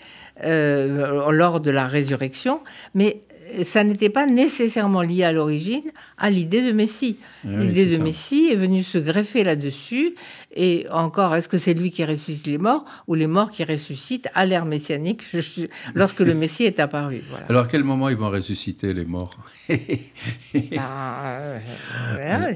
lors 0.41 1.59
de 1.59 1.71
la 1.71 1.88
résurrection. 1.88 2.61
Mais 2.93 3.23
ça 3.63 3.84
n'était 3.84 4.10
pas 4.10 4.25
nécessairement 4.25 5.01
lié 5.01 5.24
à 5.24 5.32
l'origine 5.32 5.91
à 6.18 6.29
l'idée 6.29 6.62
de 6.62 6.72
Messie. 6.72 7.18
Oui, 7.46 7.68
l'idée 7.68 7.86
de 7.86 7.98
ça. 7.98 8.03
Messie 8.03 8.50
est 8.51 8.56
venue 8.56 8.84
se 8.84 8.98
greffer 8.98 9.44
là-dessus. 9.44 10.15
Et 10.56 10.86
encore, 10.91 11.36
est-ce 11.36 11.48
que 11.48 11.58
c'est 11.58 11.74
lui 11.74 11.91
qui 11.91 12.03
ressuscite 12.03 12.48
les 12.48 12.58
morts 12.58 12.86
ou 13.08 13.13
les 13.13 13.27
morts 13.27 13.51
qui 13.51 13.63
ressuscitent 13.63 14.29
à 14.34 14.46
l'ère 14.46 14.65
messianique 14.65 15.22
lorsque 15.94 16.20
le 16.22 16.34
Messie 16.34 16.63
est 16.63 16.79
apparu 16.79 17.22
voilà. 17.29 17.46
Alors, 17.50 17.65
à 17.65 17.68
quel 17.68 17.84
moment 17.84 18.10
ils 18.10 18.18
vont 18.18 18.29
ressusciter 18.29 18.94
les 18.94 19.06
morts? 19.06 19.38
Ben, 19.70 19.77
euh, 20.53 21.60
voilà, 22.13 22.48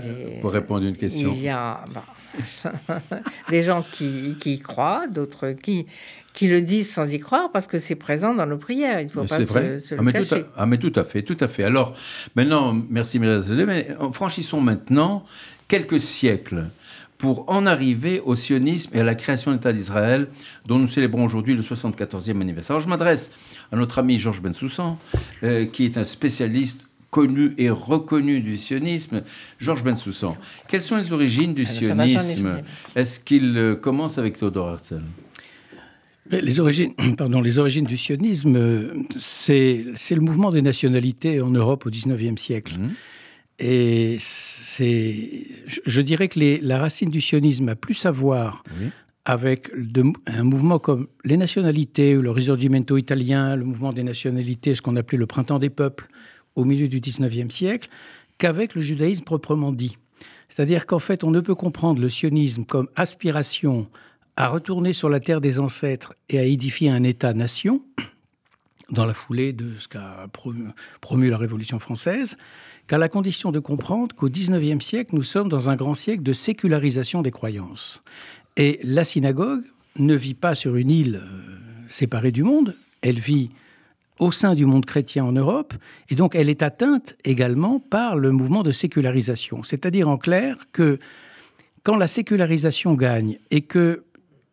Pour 0.42 0.52
répondre 0.52 0.86
à 0.86 0.90
une 0.90 0.98
question. 0.98 1.34
Il 1.36 1.44
y 1.44 1.50
a 1.50 1.84
ben, 1.94 2.02
des 3.50 3.62
gens 3.62 3.84
qui, 3.94 4.36
qui 4.40 4.56
y 4.56 4.60
croient, 4.60 5.08
d'autres 5.08 5.52
qui, 5.52 5.86
qui 6.34 6.48
le 6.48 6.62
disent 6.62 6.92
sans 6.92 7.12
y 7.14 7.20
croire 7.20 7.52
parce 7.52 7.68
que 7.68 7.78
c'est 7.78 7.96
présent 7.96 8.34
dans 8.34 8.46
nos 8.46 8.58
prières. 8.58 9.00
Il 9.02 9.06
ne 9.06 9.12
faut 9.12 9.24
pas 9.24 9.38
se, 9.38 9.44
vrai. 9.44 9.80
se 9.80 9.94
ah, 9.94 9.98
le 9.98 10.04
mais 10.04 10.14
tout 10.14 10.20
cacher. 10.20 10.42
à, 10.42 10.48
ah, 10.58 10.66
mais 10.66 10.78
tout 10.78 10.94
à 10.96 11.04
fait, 11.04 11.22
tout 11.22 11.38
à 11.40 11.48
fait. 11.48 11.64
Alors, 11.64 11.94
maintenant, 12.36 12.76
merci 12.90 13.20
Myriam 13.20 13.44
mais 13.66 13.90
euh, 14.00 14.12
franchissons 14.12 14.62
maintenant 14.62 15.26
quelques 15.68 16.00
siècles 16.00 16.66
pour 17.18 17.50
en 17.50 17.66
arriver 17.66 18.20
au 18.20 18.36
sionisme 18.36 18.98
et 18.98 19.00
à 19.00 19.04
la 19.04 19.16
création 19.16 19.52
de 19.52 19.56
l'État 19.56 19.72
d'Israël, 19.72 20.28
dont 20.66 20.78
nous 20.78 20.90
célébrons 20.90 21.24
aujourd'hui 21.24 21.56
le 21.56 21.62
74e 21.62 22.42
anniversaire. 22.42 22.76
Alors, 22.76 22.84
je 22.84 22.90
m'adresse 22.90 23.32
à 23.72 23.78
notre 23.78 24.00
ami 24.00 24.20
Georges 24.20 24.42
Bensoussan, 24.42 24.98
euh, 25.44 25.66
qui 25.66 25.86
est 25.86 25.98
un 25.98 26.04
spécialiste 26.04 26.82
connu 27.14 27.54
et 27.60 27.70
reconnu 27.70 28.42
du 28.42 28.58
sionisme. 28.58 29.22
Georges 29.60 29.84
Bensoussan, 29.84 30.36
quelles 30.68 30.82
sont 30.82 30.98
les 30.98 31.14
origines 31.14 31.54
du 31.54 31.64
Ah, 31.70 31.74
sionisme? 31.74 32.62
Est-ce 32.96 33.20
qu'il 33.20 33.56
euh, 33.58 33.76
commence 33.76 34.18
avec 34.18 34.36
Théodore 34.38 34.72
Herzl? 34.72 35.02
Les 36.32 36.60
origines, 36.60 36.94
pardon, 37.18 37.40
les 37.42 37.60
origines 37.60 37.86
du 37.86 37.98
sionisme, 37.98 38.58
c'est 39.18 39.86
c'est 39.96 40.16
le 40.16 40.22
mouvement 40.22 40.52
des 40.52 40.62
nationalités 40.64 41.40
en 41.42 41.52
Europe 41.52 41.86
au 41.86 41.90
XIXe 41.92 42.42
siècle. 42.42 42.74
Mhm. 42.80 42.92
Et 43.60 44.16
c'est, 44.20 45.46
je- 45.68 45.82
je 45.86 46.02
dirais 46.02 46.28
que 46.28 46.40
les- 46.40 46.60
la 46.60 46.80
racine 46.80 47.10
du 47.12 47.22
sionisme 47.22 47.70
a 47.70 47.76
plus 47.76 48.06
à 48.08 48.12
voir 48.12 48.64
Oui. 48.80 48.88
avec 49.26 49.70
de- 49.78 50.12
un 50.26 50.44
mouvement 50.44 50.80
comme 50.80 51.08
les 51.24 51.38
nationalités, 51.38 52.18
ou 52.18 52.22
le 52.24 52.32
risorgimento 52.32 52.98
italien, 52.98 53.56
le 53.56 53.66
mouvement 53.66 53.94
des 53.94 54.04
nationalités, 54.04 54.74
ce 54.74 54.82
qu'on 54.82 54.96
appelait 54.96 55.20
le 55.20 55.28
printemps 55.28 55.60
des 55.60 55.70
peuples 55.70 56.08
au 56.56 56.66
milieu 56.66 56.88
du 56.88 57.00
19e 57.00 57.50
siècle, 57.50 57.90
qu'avec 58.38 58.76
le 58.76 58.82
judaïsme 58.82 59.24
proprement 59.24 59.72
dit. 59.72 59.98
C'est-à-dire 60.50 60.86
qu'en 60.86 61.00
fait, 61.00 61.24
on 61.24 61.32
ne 61.32 61.40
peut 61.40 61.56
comprendre 61.56 62.02
le 62.02 62.10
sionisme 62.10 62.66
comme 62.66 62.88
aspiration 62.96 63.88
à 64.36 64.48
retourner 64.48 64.94
sur 64.94 65.10
la 65.10 65.20
terre 65.20 65.42
des 65.42 65.60
ancêtres 65.60 66.14
et 66.30 66.40
à 66.40 66.44
édifier 66.44 66.90
un 66.90 67.04
État-nation, 67.04 67.82
dans 68.92 69.06
la 69.06 69.14
foulée 69.14 69.54
de 69.54 69.72
ce 69.80 69.88
qu'a 69.88 70.28
promu, 70.32 70.66
promu 71.02 71.30
la 71.30 71.38
Révolution 71.38 71.80
française, 71.80 72.38
qu'à 72.88 72.98
la 72.98 73.10
condition 73.10 73.52
de 73.52 73.60
comprendre 73.60 74.16
qu'au 74.16 74.30
XIXe 74.30 74.84
siècle, 74.84 75.16
nous 75.16 75.24
sommes 75.24 75.50
dans 75.50 75.70
un 75.70 75.76
grand 75.76 75.94
siècle 75.94 76.24
de 76.24 76.34
sécularisation 76.34 77.22
des 77.22 77.32
croyances. 77.32 78.02
Et 78.58 78.80
la 78.84 79.04
synagogue 79.04 79.64
ne 79.98 80.16
vit 80.16 80.34
pas 80.34 80.56
sur 80.56 80.76
une 80.76 80.92
île 80.92 81.22
euh, 81.24 81.58
séparée 81.90 82.32
du 82.32 82.44
monde, 82.44 82.76
elle 83.02 83.20
vit 83.20 83.50
au 84.20 84.32
sein 84.32 84.56
du 84.56 84.66
monde 84.66 84.86
chrétien 84.86 85.26
en 85.26 85.32
Europe, 85.32 85.74
et 86.10 86.16
donc 86.16 86.36
elle 86.36 86.50
est 86.50 86.62
atteinte 86.62 87.16
également 87.24 87.80
par 87.80 88.16
le 88.16 88.32
mouvement 88.32 88.64
de 88.64 88.72
sécularisation. 88.72 89.64
C'est-à-dire 89.64 90.08
en 90.08 90.18
clair 90.18 90.58
que 90.72 91.00
quand 91.84 91.96
la 91.96 92.08
sécularisation 92.08 92.94
gagne 92.94 93.40
et 93.52 93.62
que 93.62 94.04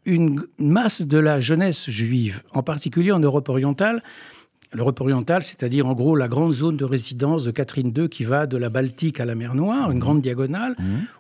une 0.07 0.45
masse 0.59 1.03
de 1.03 1.19
la 1.19 1.41
jeunesse 1.41 1.89
juive, 1.89 2.43
en 2.53 2.63
particulier 2.63 3.13
en 3.13 3.21
Europe 3.21 3.49
orientale, 3.51 4.03
l'Europe 4.73 5.01
orientale, 5.01 5.43
c'est-à-dire 5.43 5.87
en 5.87 5.93
gros 5.93 6.17
la 6.17 6.29
grande 6.29 6.53
zone 6.53 6.77
de 6.77 6.85
résidence 6.85 7.45
de 7.45 7.51
Catherine 7.51 7.93
II 7.97 8.09
qui 8.09 8.25
va 8.25 8.47
de 8.47 8.57
la 8.57 8.71
Baltique 8.71 9.21
à 9.21 9.25
la 9.25 9.35
mer 9.35 9.55
Noire, 9.55 9.91
une 9.91 9.99
grande 9.99 10.23
diagonale, 10.23 10.77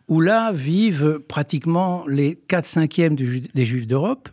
où 0.08 0.20
là 0.20 0.52
vivent 0.52 1.20
pratiquement 1.28 2.04
les 2.06 2.36
4 2.48 2.64
cinquièmes 2.64 3.16
des 3.16 3.64
Juifs 3.64 3.86
d'Europe, 3.86 4.28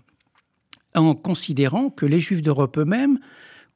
en 0.95 1.13
considérant 1.13 1.89
que 1.89 2.05
les 2.05 2.21
Juifs 2.21 2.41
d'Europe 2.41 2.77
eux-mêmes 2.77 3.19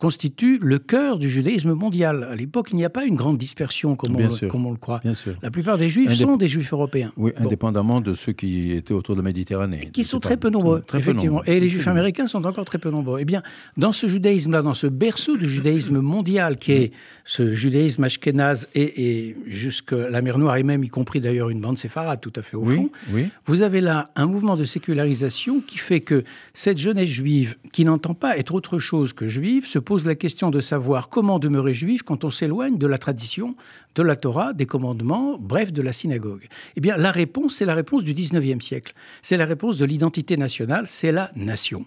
constituent 0.02 0.58
le 0.64 0.80
cœur 0.80 1.20
du 1.20 1.30
judaïsme 1.30 1.74
mondial. 1.74 2.28
À 2.32 2.36
l'époque, 2.36 2.70
il 2.72 2.76
n'y 2.78 2.84
a 2.86 2.90
pas 2.90 3.06
une 3.06 3.14
grande 3.16 3.38
dispersion 3.38 3.96
comme, 3.96 4.16
on, 4.16 4.32
sûr. 4.32 4.50
comme 4.50 4.66
on 4.66 4.72
le 4.72 4.78
croit. 4.78 5.00
Bien 5.04 5.14
sûr. 5.14 5.36
La 5.44 5.52
plupart 5.52 5.78
des 5.78 5.92
Juifs 5.92 6.10
Indép- 6.10 6.26
sont 6.26 6.38
des 6.38 6.48
Juifs 6.48 6.74
européens. 6.74 7.12
Oui, 7.18 7.32
Bon. 7.40 7.46
indépendamment 7.46 8.02
de 8.02 8.16
ceux 8.16 8.32
qui 8.32 8.72
étaient 8.72 8.96
autour 8.96 9.14
de 9.16 9.22
la 9.22 9.26
Méditerranée. 9.26 9.90
Qui 9.94 10.04
sont 10.04 10.20
très 10.20 10.38
peu 10.38 10.50
nombreux, 10.50 10.82
Très 10.82 10.98
peu 10.98 11.12
effectivement. 11.12 11.38
nombreux. 11.38 11.54
Et 11.54 11.60
les 11.60 11.70
juifs 11.70 11.88
américains 11.88 12.26
sont 12.26 12.44
encore 12.48 12.66
très 12.66 12.80
peu 12.80 12.90
nombreux. 12.90 13.20
Eh 13.22 13.26
bien, 13.26 13.44
dans 13.78 13.92
ce 13.92 14.08
judaïsme-là, 14.08 14.64
dans 14.64 14.74
ce 14.74 14.88
berceau 14.88 15.38
du 15.38 15.48
judaïsme 15.48 16.00
mondial 16.00 16.58
qui 16.58 16.72
est 16.72 16.92
ce 17.24 17.54
judaïsme 17.54 18.04
ashkénaze 18.04 18.68
et, 18.74 19.28
et 19.28 19.38
jusque 19.46 19.92
la 19.92 20.24
mer 20.24 20.40
Noire, 20.40 20.58
et 20.58 20.64
même 20.64 20.84
y 20.84 20.90
compris 20.90 21.22
d'ailleurs 21.22 21.52
une 21.52 21.62
bande 21.62 21.78
séfarade 21.78 22.20
tout 22.22 22.34
à 22.36 22.42
fait 22.42 22.58
au 22.58 22.66
fond, 22.66 22.90
Oui, 23.12 23.22
oui. 23.22 23.26
vous 23.46 23.62
avez 23.62 23.82
là 23.82 24.10
un 24.16 24.26
mouvement 24.26 24.58
de 24.58 24.64
sécularisation 24.64 25.62
qui 25.62 25.78
fait 25.78 26.00
que 26.02 26.24
cette 26.56 26.80
jeunesse 26.80 27.10
juive, 27.10 27.56
qui 27.72 27.86
n'entend 27.86 28.16
pas 28.16 28.38
être 28.40 28.56
autre 28.56 28.80
chose 28.80 29.14
que 29.14 29.28
juive, 29.28 29.66
se 29.68 29.78
pose 29.92 30.06
la 30.06 30.16
question 30.16 30.52
de 30.52 30.62
savoir 30.62 31.10
comment 31.10 31.38
demeurer 31.38 31.74
juif 31.74 32.02
quand 32.02 32.24
on 32.24 32.30
s'éloigne 32.30 32.78
de 32.78 32.88
la 32.88 32.98
tradition, 32.98 33.58
de 33.96 34.04
la 34.04 34.16
Torah, 34.16 34.54
des 34.54 34.66
commandements, 34.66 35.36
bref, 35.38 35.74
de 35.74 35.82
la 35.82 35.92
synagogue. 35.92 36.48
Eh 36.78 36.80
bien, 36.80 36.96
la 36.96 37.12
réponse, 37.12 37.56
c'est 37.56 37.66
la 37.66 37.76
réponse 37.76 38.06
du 38.06 38.14
19e 38.14 38.62
siècle. 38.62 38.94
C'est 39.22 39.36
la 39.36 39.44
réponse 39.44 39.78
de 39.78 39.84
l'identité 39.84 40.38
nationale, 40.38 40.86
c'est 40.88 41.12
la 41.12 41.30
nation. 41.36 41.86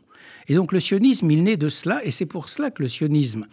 Et 0.48 0.54
donc 0.54 0.72
le 0.72 0.80
sionisme, 0.80 1.30
il 1.30 1.42
naît 1.44 1.56
de 1.56 1.70
cela, 1.70 2.04
et 2.04 2.10
c'est 2.10 2.26
pour 2.26 2.50
cela 2.50 2.70
que 2.70 2.82
le 2.82 2.90
sionisme 2.90 3.46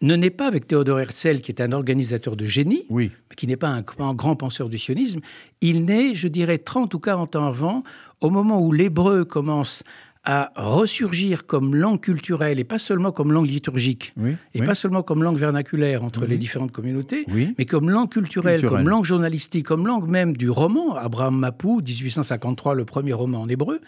ne 0.00 0.16
naît 0.16 0.30
pas 0.30 0.46
avec 0.46 0.66
Théodore 0.66 1.00
Herzl, 1.00 1.42
qui 1.42 1.52
est 1.52 1.60
un 1.60 1.72
organisateur 1.72 2.36
de 2.36 2.46
génie, 2.46 2.86
Oui. 2.88 3.10
qui 3.36 3.46
n'est 3.46 3.58
pas 3.58 3.68
un, 3.68 3.84
un 3.98 4.14
grand 4.14 4.34
penseur 4.34 4.70
du 4.70 4.78
sionisme, 4.78 5.20
il 5.60 5.84
naît, 5.84 6.14
je 6.14 6.28
dirais, 6.28 6.56
30 6.56 6.94
ou 6.94 7.00
40 7.00 7.36
ans 7.36 7.44
avant, 7.44 7.82
au 8.22 8.30
moment 8.30 8.62
où 8.62 8.72
l'hébreu 8.72 9.26
commence 9.26 9.82
à 10.24 10.52
ressurgir 10.56 11.46
comme 11.46 11.74
langue 11.74 12.00
culturelle 12.00 12.58
et 12.58 12.64
pas 12.64 12.78
seulement 12.78 13.10
comme 13.10 13.32
langue 13.32 13.46
liturgique, 13.48 14.12
Oui. 14.18 14.32
et 14.54 14.60
oui. 14.60 14.66
pas 14.66 14.74
seulement 14.74 15.02
comme 15.02 15.22
langue 15.22 15.38
vernaculaire 15.38 16.04
entre 16.04 16.22
Oui. 16.22 16.28
les 16.28 16.36
différentes 16.38 16.72
communautés, 16.72 17.24
mais 17.56 17.64
comme 17.64 17.88
langue 17.88 18.10
culturelle, 18.10 18.60
Culturelle. 18.60 18.84
comme 18.84 18.88
langue 18.90 19.04
journalistique, 19.06 19.64
comme 19.66 19.86
langue 19.86 20.06
même 20.08 20.36
du 20.36 20.50
roman. 20.50 20.94
Abraham 20.96 21.38
Mapou, 21.38 21.80
1853, 21.80 22.74
le 22.74 22.84
premier 22.84 23.14
roman 23.14 23.40
en 23.42 23.48
hébreu. 23.48 23.80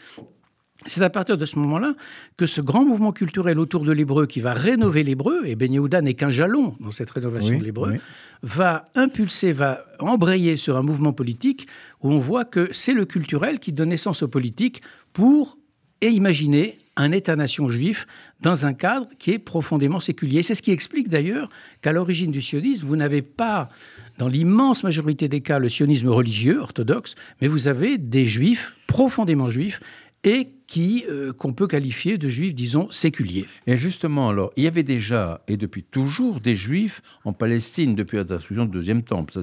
C'est 0.87 1.03
à 1.03 1.11
partir 1.11 1.39
de 1.39 1.45
ce 1.45 1.59
moment-là 1.61 1.95
que 2.37 2.47
ce 2.47 2.61
grand 2.61 2.85
mouvement 2.85 3.13
culturel 3.13 3.61
autour 3.61 3.85
de 3.85 3.93
l'hébreu 3.93 4.27
qui 4.27 4.41
va 4.41 4.53
rénover 4.53 5.05
l'hébreu, 5.05 5.43
et 5.45 5.55
Ben 5.55 5.73
Yehuda 5.73 6.01
n'est 6.01 6.15
qu'un 6.15 6.31
jalon 6.31 6.75
dans 6.81 6.91
cette 6.91 7.11
rénovation 7.11 7.55
Oui, 7.55 7.61
de 7.61 7.65
l'hébreu, 7.65 7.91
oui. 7.93 7.99
va 8.43 8.87
impulser, 8.97 9.53
va 9.53 9.85
embrayer 10.01 10.57
sur 10.57 10.77
un 10.77 10.83
mouvement 10.83 11.13
politique 11.13 11.69
où 12.03 12.11
on 12.11 12.19
voit 12.19 12.45
que 12.45 12.69
c'est 12.73 12.95
le 12.95 13.05
culturel 13.05 13.61
qui 13.61 13.73
donne 13.73 13.91
naissance 13.91 14.23
au 14.25 14.29
politique 14.29 14.83
pour 15.13 15.57
et 16.03 16.09
imaginer 16.09 16.79
un 16.97 17.11
État-nation 17.13 17.71
juif 17.71 18.07
dans 18.41 18.67
un 18.67 18.75
cadre 18.75 19.09
qui 19.19 19.31
est 19.31 19.39
profondément 19.39 20.01
séculier. 20.01 20.43
C'est 20.43 20.55
ce 20.55 20.61
qui 20.61 20.73
explique 20.73 21.09
d'ailleurs 21.09 21.49
qu'à 21.81 21.93
l'origine 21.93 22.31
du 22.31 22.43
sionisme, 22.43 22.87
vous 22.87 22.97
n'avez 22.97 23.23
pas, 23.23 23.71
dans 24.19 24.29
l'immense 24.29 24.85
majorité 24.85 25.29
des 25.29 25.41
cas, 25.41 25.59
le 25.59 25.71
sionisme 25.71 26.09
religieux, 26.09 26.61
orthodoxe, 26.61 27.15
mais 27.41 27.49
vous 27.49 27.67
avez 27.69 27.97
des 27.97 28.27
juifs 28.27 28.75
profondément 28.87 29.49
juifs 29.49 29.81
et 30.25 30.51
qui 30.73 31.05
euh, 31.11 31.35
qu'on 31.35 31.53
peut 31.53 31.67
qualifier 31.67 32.17
de 32.17 32.31
juifs, 32.31 32.55
disons, 32.55 32.91
séculiers. 32.91 33.45
Et 33.67 33.77
justement, 33.77 34.31
alors, 34.31 34.53
il 34.57 34.65
y 34.65 34.67
avait 34.67 34.83
déjà, 34.83 35.43
et 35.47 35.59
depuis 35.59 35.83
toujours, 35.83 36.41
des 36.41 36.55
juifs 36.55 37.03
en 37.27 37.35
Palestine, 37.35 37.95
depuis 37.95 38.17
la 38.17 38.25
destruction 38.25 38.65
du 38.65 38.71
deuxième 38.71 39.03
temple. 39.03 39.35
Ça, 39.35 39.43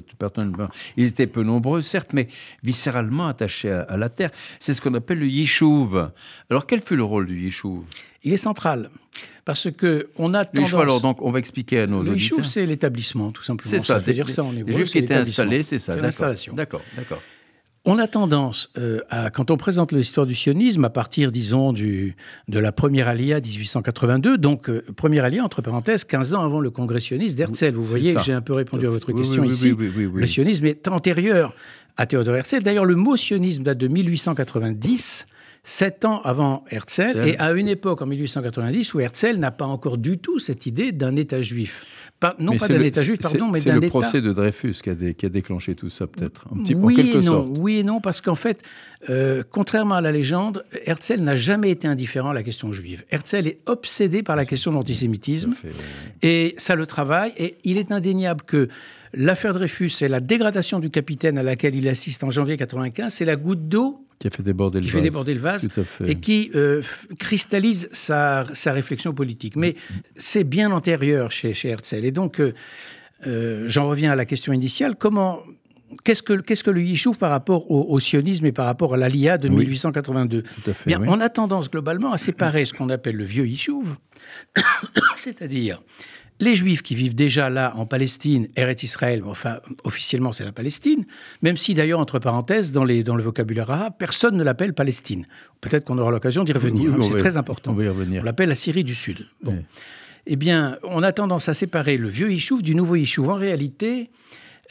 Ils 0.98 1.06
étaient 1.06 1.28
peu 1.28 1.44
nombreux, 1.44 1.84
certes, 1.84 2.14
mais 2.14 2.30
viscéralement 2.64 3.28
attachés 3.28 3.70
à, 3.70 3.82
à 3.82 3.96
la 3.98 4.10
terre. 4.10 4.32
C'est 4.60 4.74
ce 4.74 4.82
qu'on 4.82 4.96
appelle 4.96 5.20
le 5.20 5.28
yishuv. 5.28 6.10
Alors, 6.50 6.66
quel 6.66 6.82
fut 6.82 6.96
le 6.96 7.04
rôle 7.04 7.28
du 7.28 7.40
yishuv 7.40 7.82
Il 8.24 8.34
est 8.34 8.38
central 8.38 8.90
parce 9.46 9.70
que 9.72 10.10
on 10.18 10.34
a 10.34 10.40
Le 10.40 10.46
tendance... 10.46 10.64
yishuv, 10.66 10.80
alors, 10.82 11.02
donc, 11.02 11.22
on 11.22 11.30
va 11.30 11.38
expliquer 11.38 11.82
à 11.82 11.86
nos 11.88 12.02
le 12.02 12.12
auditeurs. 12.14 12.40
yishuv, 12.40 12.44
c'est 12.44 12.66
l'établissement, 12.66 13.32
tout 13.32 13.44
simplement. 13.44 13.70
C'est 13.70 13.78
ça, 13.80 14.00
veut 14.00 14.06
des- 14.06 14.14
dire 14.14 14.30
ça 14.30 14.44
en 14.44 14.52
Les 14.52 14.62
hébreu. 14.62 14.74
juifs 14.78 14.90
qui 14.90 14.98
étaient 14.98 15.14
installés, 15.14 15.62
c'est 15.62 15.78
ça. 15.80 15.96
L'installation. 15.96 16.54
D'accord, 16.56 16.82
d'accord. 16.96 17.22
On 17.92 17.98
a 17.98 18.08
tendance, 18.08 18.70
euh, 18.78 19.00
à, 19.10 19.32
quand 19.32 19.50
on 19.50 19.58
présente 19.58 19.92
l'histoire 19.92 20.28
du 20.28 20.36
sionisme, 20.36 20.86
à 20.86 20.92
partir, 20.92 21.32
disons, 21.32 21.74
du, 21.74 22.16
de 22.48 22.60
la 22.60 22.72
première 22.72 23.08
alia 23.08 23.40
1882, 23.40 24.38
donc 24.38 24.70
euh, 24.70 24.86
première 24.96 25.24
alia, 25.26 25.44
entre 25.44 25.64
parenthèses, 25.64 26.04
15 26.04 26.36
ans 26.36 26.44
avant 26.44 26.60
le 26.60 26.70
congrès 26.70 27.02
sioniste 27.02 27.36
d'Herzl. 27.36 27.72
Vous 27.72 27.82
voyez 27.82 28.14
que 28.14 28.22
j'ai 28.22 28.34
un 28.34 28.42
peu 28.42 28.54
répondu 28.54 28.86
à 28.86 28.92
votre 28.92 29.12
Oui, 29.12 29.20
question 29.20 29.42
oui, 29.42 29.50
ici. 29.50 29.72
oui. 29.72 30.08
Le 30.14 30.28
sionisme 30.28 30.68
est 30.68 30.88
antérieur 30.88 31.56
à 31.98 32.06
Théodore 32.06 32.36
Herzl. 32.36 32.62
D'ailleurs, 32.62 32.86
le 32.86 32.96
mot 32.96 33.18
sionisme 33.18 33.64
date 33.64 33.80
de 33.80 33.88
1890, 33.88 35.26
sept 35.70 36.04
ans 36.04 36.20
avant 36.24 36.64
Herzl, 36.72 37.28
et 37.28 37.38
à 37.38 37.52
une 37.52 37.68
époque, 37.68 38.02
en 38.02 38.08
1890, 38.08 38.94
où 38.96 39.00
Herzl 39.02 39.36
n'a 39.38 39.52
pas 39.52 39.66
encore 39.66 40.00
du 40.00 40.18
tout 40.18 40.40
cette 40.40 40.66
idée 40.66 40.92
d'un 40.92 41.16
État 41.16 41.44
juif. 41.44 41.86
Pas- 42.20 42.36
non 42.40 42.54
Mais 42.54 42.58
pas 42.58 42.66
c'est 42.68 42.74
d'un 42.74 42.80
le- 42.80 42.86
État 42.88 43.02
juif, 43.04 43.20
c'est- 43.22 43.30
pardon, 43.38 43.52
mais 43.52 43.60
C'est 43.60 43.70
d'un 43.70 43.76
le 43.76 43.84
État... 43.84 43.90
procès 43.90 44.20
de 44.22 44.34
Dreyfus 44.34 44.74
qui 44.84 44.90
a, 44.90 44.96
dé- 44.96 45.14
qui 45.14 45.26
a 45.26 45.30
déclenché 45.30 45.76
tout 45.76 45.90
ça, 45.90 46.08
peut-être. 46.08 46.48
Un 46.54 46.64
petit, 46.64 46.74
oui 46.76 46.94
en 46.94 46.98
quelque 46.98 47.18
et 47.18 47.22
non, 47.22 47.24
sorte. 47.46 47.48
oui 47.60 47.78
et 47.78 47.84
non, 47.84 48.02
parce 48.02 48.20
qu'en 48.20 48.36
fait, 48.36 48.62
euh, 49.10 49.44
contrairement 49.50 49.96
à 49.96 50.02
la 50.02 50.12
légende, 50.12 50.66
Herzl 50.86 51.22
n'a 51.22 51.36
jamais 51.36 51.70
été 51.70 51.88
indifférent 51.88 52.32
à 52.32 52.34
la 52.34 52.44
question 52.44 52.74
juive. 52.74 53.06
Herzl 53.12 53.48
est 53.48 53.60
obsédé 53.68 54.24
par 54.24 54.36
la 54.36 54.46
question 54.46 54.72
de 54.72 54.76
l'antisémitisme 54.76 55.54
et 56.24 56.56
ça 56.58 56.76
le 56.76 56.86
travaille. 56.88 57.32
Et 57.38 57.58
il 57.64 57.78
est 57.78 57.92
indéniable 57.92 58.42
que 58.46 58.68
l'affaire 59.14 59.54
Dreyfus 59.54 59.92
et 60.02 60.08
la 60.08 60.20
dégradation 60.20 60.80
du 60.80 60.90
capitaine 60.90 61.38
à 61.38 61.44
laquelle 61.44 61.76
il 61.76 61.88
assiste 61.88 62.24
en 62.24 62.32
janvier 62.32 62.58
95, 62.58 63.14
c'est 63.14 63.26
la 63.26 63.36
goutte 63.36 63.68
d'eau 63.68 64.06
Qui 64.20 64.28
a 64.28 64.30
fait 64.30 64.44
déborder 64.44 64.80
le 64.80 64.86
qui 64.86 64.92
vase. 64.92 65.00
fait 65.02 65.04
déborder 65.04 65.34
le 65.34 65.40
vase 65.40 65.68
Tout 65.74 65.82
à 65.82 65.84
fait. 65.84 66.10
et 66.12 66.16
qui 66.16 66.52
euh, 66.56 66.82
cristallise 67.18 67.90
sa, 67.92 68.46
sa 68.54 68.74
réflexion 68.74 69.14
politique. 69.14 69.56
Mais 69.56 69.76
c'est 70.16 70.44
bien 70.44 70.72
antérieur 70.72 71.32
chez, 71.32 71.54
chez 71.54 71.70
Herzl. 71.70 72.06
Et 72.06 72.12
donc, 72.12 72.40
euh, 72.40 72.54
euh, 73.28 73.66
j'en 73.68 73.88
reviens 73.90 74.12
à 74.12 74.16
la 74.16 74.26
question 74.26 74.54
initiale. 74.54 74.96
Comment, 74.96 75.42
qu'est-ce 76.04 76.24
que, 76.24 76.34
qu'est-ce 76.34 76.64
que 76.64 76.72
le 76.72 76.82
Yishuv 76.82 77.18
par 77.18 77.32
rapport 77.32 77.70
au, 77.72 77.86
au 77.90 78.00
sionisme 78.00 78.46
et 78.46 78.52
par 78.52 78.66
rapport 78.66 78.94
à 78.94 78.98
l'Alia 78.98 79.38
de 79.38 79.50
Oui. 79.50 79.66
1882 79.66 80.44
Tout 80.44 80.70
à 80.70 80.74
fait, 80.74 80.88
Bien, 80.90 81.02
oui. 81.02 81.08
On 81.10 81.20
a 81.20 81.30
tendance 81.30 81.70
globalement 81.70 82.14
à 82.14 82.18
séparer 82.18 82.66
ce 82.66 82.74
qu'on 82.74 82.90
appelle 82.90 83.16
le 83.16 83.26
vieux 83.26 83.46
Yishuv, 83.48 83.96
c'est-à-dire 85.16 85.82
les 86.40 86.56
Juifs 86.56 86.82
qui 86.82 86.96
vivent 86.96 87.16
déjà 87.16 87.50
là 87.50 87.74
en 87.76 87.86
Palestine, 87.86 88.48
Eretz 88.56 88.84
Israël, 88.84 89.24
enfin 89.26 89.60
officiellement 89.84 90.32
c'est 90.32 90.46
la 90.46 90.52
Palestine, 90.52 91.06
même 91.42 91.58
si 91.58 91.74
d'ailleurs 91.74 92.00
entre 92.00 92.20
parenthèses 92.20 92.72
dans, 92.72 92.84
les, 92.84 93.04
dans 93.04 93.16
le 93.16 93.24
vocabulaire 93.24 93.70
arabe, 93.70 93.94
personne 93.98 94.38
ne 94.38 94.44
l'appelle 94.44 94.74
Palestine. 94.74 95.26
Peut-être 95.62 95.86
qu'on 95.86 95.98
aura 95.98 96.12
l'occasion 96.12 96.44
d'y 96.44 96.54
revenir, 96.54 96.92
Oui, 96.92 97.06
hein, 97.06 97.10
c'est 97.12 97.20
très 97.20 97.38
important. 97.38 97.72
On 97.72 97.76
va 97.76 97.84
y 97.84 97.90
revenir. 97.90 98.22
On 98.22 98.26
l'appelle 98.26 98.50
la 98.50 98.56
Syrie 98.56 98.84
du 98.84 98.96
Sud. 98.96 99.28
Bon. 99.44 99.52
Oui. 99.52 99.66
Eh 100.32 100.36
bien, 100.36 100.78
on 100.84 101.02
a 101.02 101.12
tendance 101.12 101.50
à 101.50 101.54
séparer 101.54 101.98
le 101.98 102.08
vieux 102.08 102.32
Yishuv 102.32 102.62
du 102.62 102.76
nouveau 102.76 102.96
Yishuv. 102.96 103.30
En 103.30 103.36
réalité, 103.36 104.10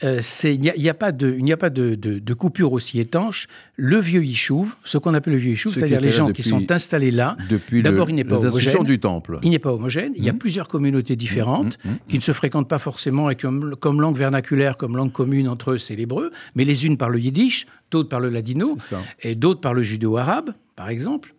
euh, 0.03 0.19
c'est- 0.21 0.55
il 0.55 0.61
n'y 0.61 0.89
a, 0.89 0.93
pas, 0.93 1.11
de, 1.11 1.35
il 1.37 1.43
n'y 1.43 1.51
a 1.51 1.57
pas 1.57 1.69
de, 1.69 1.95
de- 1.95 2.19
de 2.19 2.33
coupure 2.33 2.71
aussi 2.73 2.99
étanche. 2.99 3.47
Le 3.75 3.97
vieux 3.99 4.23
Yishuv, 4.23 4.75
ce 4.85 4.97
qu'on 4.97 5.13
appelle 5.13 5.33
le 5.33 5.39
vieux 5.39 5.55
qui 5.55 5.71
c'est-à-dire 5.73 5.99
les 6.01 6.11
gens 6.11 6.31
qui 6.31 6.43
sont 6.43 6.71
installés 6.71 7.11
là, 7.11 7.35
Depuis 7.49 7.81
D'abord, 7.81 8.05
le- 8.07 8.13
il 8.13 8.15
n'est 8.15 8.23
pas 8.23 8.37
homogène. 8.37 8.83
du 8.85 8.99
temple. 8.99 9.39
il 9.43 9.49
n'est 9.49 9.59
pas 9.59 9.73
homogène. 9.73 10.13
Il 10.15 10.23
y 10.23 10.29
a 10.29 10.33
Mhm. 10.33 10.39
plusieurs 10.39 10.67
communautés 10.69 11.15
différentes 11.17 11.77
Mhm, 11.83 11.91
mhm. 11.91 11.97
qui 12.07 12.17
ne 12.17 12.21
se 12.23 12.31
fréquentent 12.31 12.69
pas 12.69 12.79
forcément 12.79 13.29
et 13.29 13.35
comme, 13.35 13.75
comme 13.75 13.99
langue 13.99 14.15
vernaculaire, 14.17 14.77
comme 14.77 14.95
langue 14.95 15.11
commune 15.11 15.47
entre 15.49 15.71
eux, 15.71 15.77
c'est 15.77 15.95
l'hébreu. 15.95 16.31
Mais 16.55 16.63
les 16.65 16.85
unes 16.85 16.97
parlent 16.97 17.13
le 17.13 17.19
yiddish, 17.19 17.65
d'autres 17.91 18.09
parlent 18.09 18.23
le 18.23 18.29
ladino, 18.29 18.77
et 19.21 19.35
d'autres 19.35 19.59
parlent 19.61 19.77
le 19.77 19.83
judéo-arabe, 19.83 20.53
par 20.75 20.89
exemple. 20.89 21.33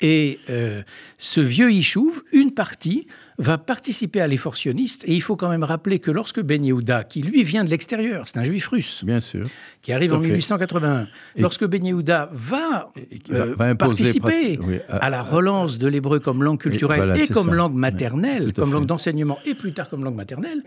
Et 0.00 0.40
euh, 0.50 0.82
ce 1.18 1.40
vieux 1.40 1.72
Yishuv, 1.72 2.22
une 2.32 2.50
partie, 2.52 3.06
va 3.38 3.58
participer 3.58 4.20
à 4.22 4.26
l'effort 4.26 4.56
sioniste. 4.56 5.04
Et 5.06 5.14
il 5.14 5.20
faut 5.20 5.36
quand 5.36 5.48
même 5.50 5.62
rappeler 5.64 5.98
que 5.98 6.10
lorsque 6.10 6.40
Ben 6.40 6.64
Yehuda, 6.64 7.04
qui 7.04 7.20
lui 7.22 7.42
vient 7.44 7.64
de 7.64 7.70
l'extérieur, 7.70 8.26
c'est 8.26 8.38
un 8.38 8.44
juif 8.44 8.68
russe, 8.68 9.04
Bien 9.04 9.20
sûr. 9.20 9.46
qui 9.82 9.92
arrive 9.92 10.14
en 10.14 10.20
fait. 10.20 10.28
1881, 10.28 11.06
Et- 11.36 11.42
lorsque 11.42 11.66
Ben 11.66 11.84
Yehuda 11.84 12.30
va, 12.32 12.92
euh, 13.30 13.54
va 13.56 13.74
participer 13.74 14.58
oui, 14.62 14.78
à 14.88 15.10
la 15.10 15.22
relance 15.22 15.78
de 15.78 15.86
l'hébreu 15.86 16.18
comme 16.18 16.42
langue 16.42 16.58
culturelle 16.60 16.96
voilà, 16.98 17.18
et 17.18 17.28
comme 17.28 17.50
ça. 17.50 17.54
langue 17.54 17.74
maternelle, 17.74 18.52
comme 18.54 18.72
langue 18.72 18.86
d'enseignement 18.86 19.38
et 19.44 19.54
plus 19.54 19.72
tard 19.74 19.88
comme 19.90 20.02
langue 20.04 20.16
maternelle, 20.16 20.62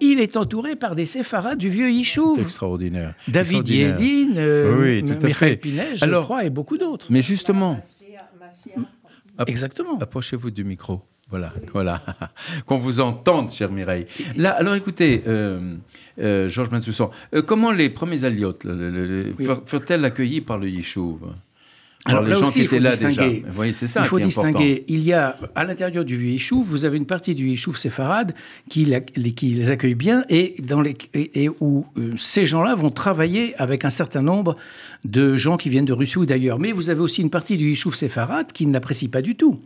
il 0.00 0.20
est 0.20 0.36
entouré 0.36 0.76
par 0.76 0.94
des 0.94 1.06
séfarades 1.06 1.58
du 1.58 1.68
vieux 1.70 1.90
Yishuv. 1.90 2.40
extraordinaire. 2.40 3.14
David. 3.26 3.68
Yedin, 3.68 4.36
euh, 4.36 4.76
Oui, 4.80 5.02
Michael. 5.02 5.58
Pinet, 5.58 5.96
je 5.96 6.04
Alors- 6.04 6.22
crois, 6.24 6.44
et 6.44 6.50
beaucoup 6.50 6.78
d'autres. 6.78 7.06
Mais 7.10 7.22
justement, 7.22 7.80
Exactement. 9.46 9.98
approchez-vous 9.98 10.50
du 10.52 10.62
micro. 10.64 11.02
Voilà, 11.30 11.52
voilà. 11.74 12.02
Qu'on 12.66 12.78
vous 12.78 13.00
entende, 13.00 13.50
chère 13.50 13.70
Mireille. 13.70 14.06
Là, 14.36 14.52
alors 14.52 14.74
écoutez, 14.74 15.22
euh, 15.26 15.74
euh, 16.20 16.48
Georges 16.48 16.70
Bensoussan, 16.70 17.10
euh, 17.34 17.42
comment 17.42 17.70
les 17.70 17.90
premiers 17.90 18.24
aliotes 18.24 18.64
Oui. 19.38 19.46
furent-elles 19.66 20.04
accueillis 20.06 20.40
par 20.40 20.56
le 20.56 20.70
Yishuv 20.70 21.16
Alors 22.06 22.22
les 22.22 22.30
là 22.30 22.36
gens 22.36 22.46
aussi, 22.46 22.60
qui 22.60 22.64
étaient 22.64 22.80
là 22.80 22.90
distinguer. 22.92 23.14
déjà. 23.34 23.46
Vous 23.48 23.52
voyez, 23.52 23.74
c'est 23.74 23.86
ça 23.86 24.00
il 24.04 24.06
faut 24.08 24.16
qui 24.16 24.22
est 24.22 24.26
important. 24.38 24.48
distinguer. 24.58 24.84
Il 24.88 25.02
y 25.02 25.12
a, 25.12 25.36
à 25.54 25.64
l'intérieur 25.64 26.06
du 26.06 26.16
Yishuv, 26.30 26.62
vous 26.64 26.86
avez 26.86 26.96
une 26.96 27.04
partie 27.04 27.34
du 27.34 27.46
Yishuv 27.50 27.76
séfarade 27.76 28.34
qui, 28.70 28.86
la- 28.86 29.00
les, 29.16 29.32
qui 29.32 29.50
les 29.50 29.68
accueille 29.70 29.94
bien 29.96 30.24
et, 30.30 30.54
dans 30.62 30.80
les, 30.80 30.96
et, 31.12 31.44
et 31.44 31.50
où 31.60 31.84
euh, 31.98 32.14
ces 32.16 32.46
gens-là 32.46 32.74
vont 32.74 32.90
travailler 32.90 33.54
avec 33.60 33.84
un 33.84 33.90
certain 33.90 34.22
nombre 34.22 34.56
de 35.04 35.36
gens 35.36 35.58
qui 35.58 35.68
viennent 35.68 35.84
de 35.84 35.92
Russie 35.92 36.16
ou 36.16 36.24
d'ailleurs. 36.24 36.58
Mais 36.58 36.72
vous 36.72 36.88
avez 36.88 37.00
aussi 37.00 37.20
une 37.20 37.28
partie 37.30 37.58
du 37.58 37.68
Yishuv 37.68 37.94
séfarade 37.94 38.50
qui 38.52 38.64
n'apprécie 38.66 39.08
pas 39.08 39.20
du 39.20 39.34
tout 39.36 39.60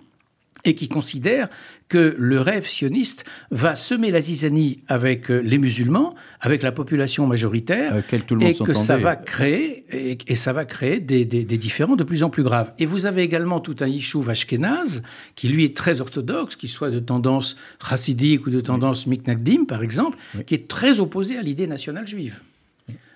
et 0.65 0.75
qui 0.75 0.89
considère 0.89 1.49
que 1.89 2.15
le 2.19 2.41
rêve 2.41 2.67
sioniste 2.67 3.25
va 3.51 3.75
semer 3.75 4.11
la 4.11 4.21
zizanie 4.21 4.81
avec 4.89 5.31
euh, 5.31 5.41
les 5.41 5.59
musulmans, 5.59 6.15
avec 6.41 6.63
la 6.63 6.73
population 6.73 7.27
majoritaire, 7.27 8.03
tout 8.27 8.35
le 8.35 8.41
monde 8.41 8.55
et 8.61 8.65
que 8.65 8.73
ça 8.73 8.97
va 8.97 9.17
créer 9.17 9.85
et, 9.93 10.19
et 10.27 10.35
ça 10.35 10.53
va 10.53 10.65
créer 10.65 11.01
des, 11.01 11.25
des, 11.25 11.45
des 11.45 11.59
différends 11.59 11.97
de 11.97 12.05
plus 12.05 12.23
en 12.23 12.31
plus 12.31 12.43
graves. 12.43 12.73
Et 12.79 12.87
vous 12.87 13.07
avez 13.07 13.23
également 13.23 13.61
tout 13.61 13.77
un 13.81 13.87
yishuv 13.87 14.31
ashkénaze 14.31 15.03
qui 15.35 15.49
lui 15.49 15.65
est 15.65 15.77
très 15.77 16.01
orthodoxe, 16.01 16.57
qui 16.57 16.69
soit 16.69 16.91
de 16.91 17.01
tendance 17.01 17.57
chassidique 17.87 18.47
ou 18.47 18.51
de 18.51 18.61
tendance 18.61 19.07
miknagdim 19.07 19.65
par 19.65 19.83
exemple, 19.83 20.17
qui 20.47 20.55
est 20.55 20.69
très 20.69 21.01
opposé 21.01 21.37
à 21.37 21.43
l'idée 21.43 21.67
nationale 21.67 22.07
juive. 22.07 22.41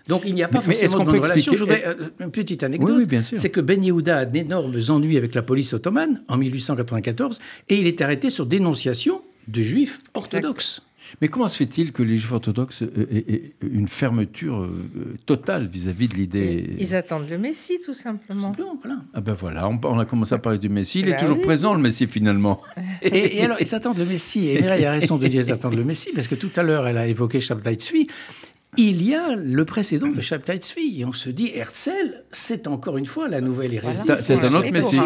Donc 0.08 0.22
il 0.26 0.34
n'y 0.34 0.42
a 0.42 0.48
pas 0.48 0.60
Mais- 0.60 0.66
mais 0.68 0.74
est-ce 0.74 0.96
forcément 0.96 1.04
qu'on 1.04 1.12
de 1.12 1.18
relation. 1.22 1.52
Je 1.52 1.64
expliquer- 1.64 1.84
voudrais, 1.86 2.04
euh, 2.04 2.24
une 2.24 2.30
petite 2.30 2.62
anecdote, 2.62 2.90
Oui, 2.90 2.96
oui, 2.98 3.06
bien 3.06 3.22
sûr. 3.22 3.38
c'est 3.38 3.50
que 3.50 3.60
Ben 3.60 3.82
Yehuda 3.82 4.18
a 4.18 4.24
d'énormes 4.24 4.76
ennuis 4.88 5.16
avec 5.16 5.34
la 5.34 5.42
police 5.42 5.72
ottomane 5.72 6.22
en 6.28 6.36
1894 6.36 7.40
et 7.68 7.78
il 7.80 7.86
est 7.86 8.00
arrêté 8.00 8.30
sur 8.30 8.46
dénonciation 8.46 9.22
de 9.48 9.62
juifs 9.62 10.00
orthodoxes. 10.14 10.82
Mais 11.20 11.28
comment 11.28 11.46
se 11.46 11.56
fait-il 11.56 11.92
que 11.92 12.02
les 12.02 12.16
juifs 12.16 12.32
orthodoxes 12.32 12.82
aient, 12.82 13.52
une 13.62 13.86
fermeture 13.86 14.62
euh, 14.62 14.84
totale 15.24 15.68
vis-à-vis 15.68 16.08
de 16.08 16.14
l'idée 16.14 16.70
Ils 16.80 16.96
attendent 16.96 17.28
le 17.30 17.38
Messie, 17.38 17.78
tout 17.84 17.94
simplement. 17.94 18.48
Simplement, 18.48 18.76
voilà. 18.82 18.98
Ah 19.14 19.20
ben 19.20 19.34
voilà, 19.34 19.68
on, 19.68 19.98
a 20.00 20.04
commencé 20.04 20.34
à 20.34 20.38
parler 20.38 20.58
du 20.58 20.68
Messie. 20.68 21.00
Il 21.00 21.08
est 21.08 21.12
Bah 21.12 21.18
toujours 21.18 21.36
oui. 21.36 21.44
présent, 21.44 21.74
le 21.74 21.80
Messie, 21.80 22.08
finalement. 22.08 22.60
Et, 23.02 23.36
et 23.38 23.42
alors, 23.44 23.58
ils 23.60 23.72
attendent 23.72 23.98
le 23.98 24.04
Messie. 24.04 24.48
Et 24.48 24.60
Mireille 24.60 24.84
a 24.84 24.90
raison 24.92 25.16
de 25.16 25.28
dire 25.28 25.42
ils 25.46 25.52
attendent 25.52 25.76
le 25.76 25.84
Messie, 25.84 26.10
parce 26.12 26.26
que 26.26 26.34
tout 26.34 26.50
à 26.56 26.64
l'heure, 26.64 26.88
elle 26.88 26.98
a 26.98 27.06
évoqué 27.06 27.38
Shabtai 27.38 27.74
Tzvi. 27.74 28.08
Il 28.78 29.02
y 29.02 29.14
a 29.14 29.34
le 29.34 29.64
précédent 29.64 30.08
de 30.08 30.20
Shabtai 30.20 30.58
Tzvi. 30.58 31.00
Et 31.00 31.04
on 31.06 31.12
se 31.12 31.30
dit, 31.30 31.50
Herzl, 31.54 32.24
c'est 32.32 32.66
encore 32.66 32.98
une 32.98 33.06
fois 33.06 33.26
la 33.28 33.40
nouvelle 33.40 33.72
hérésie. 33.72 33.96
C'est 34.18 34.34
un- 34.34 34.54
autre 34.54 34.70
Messie. 34.70 34.96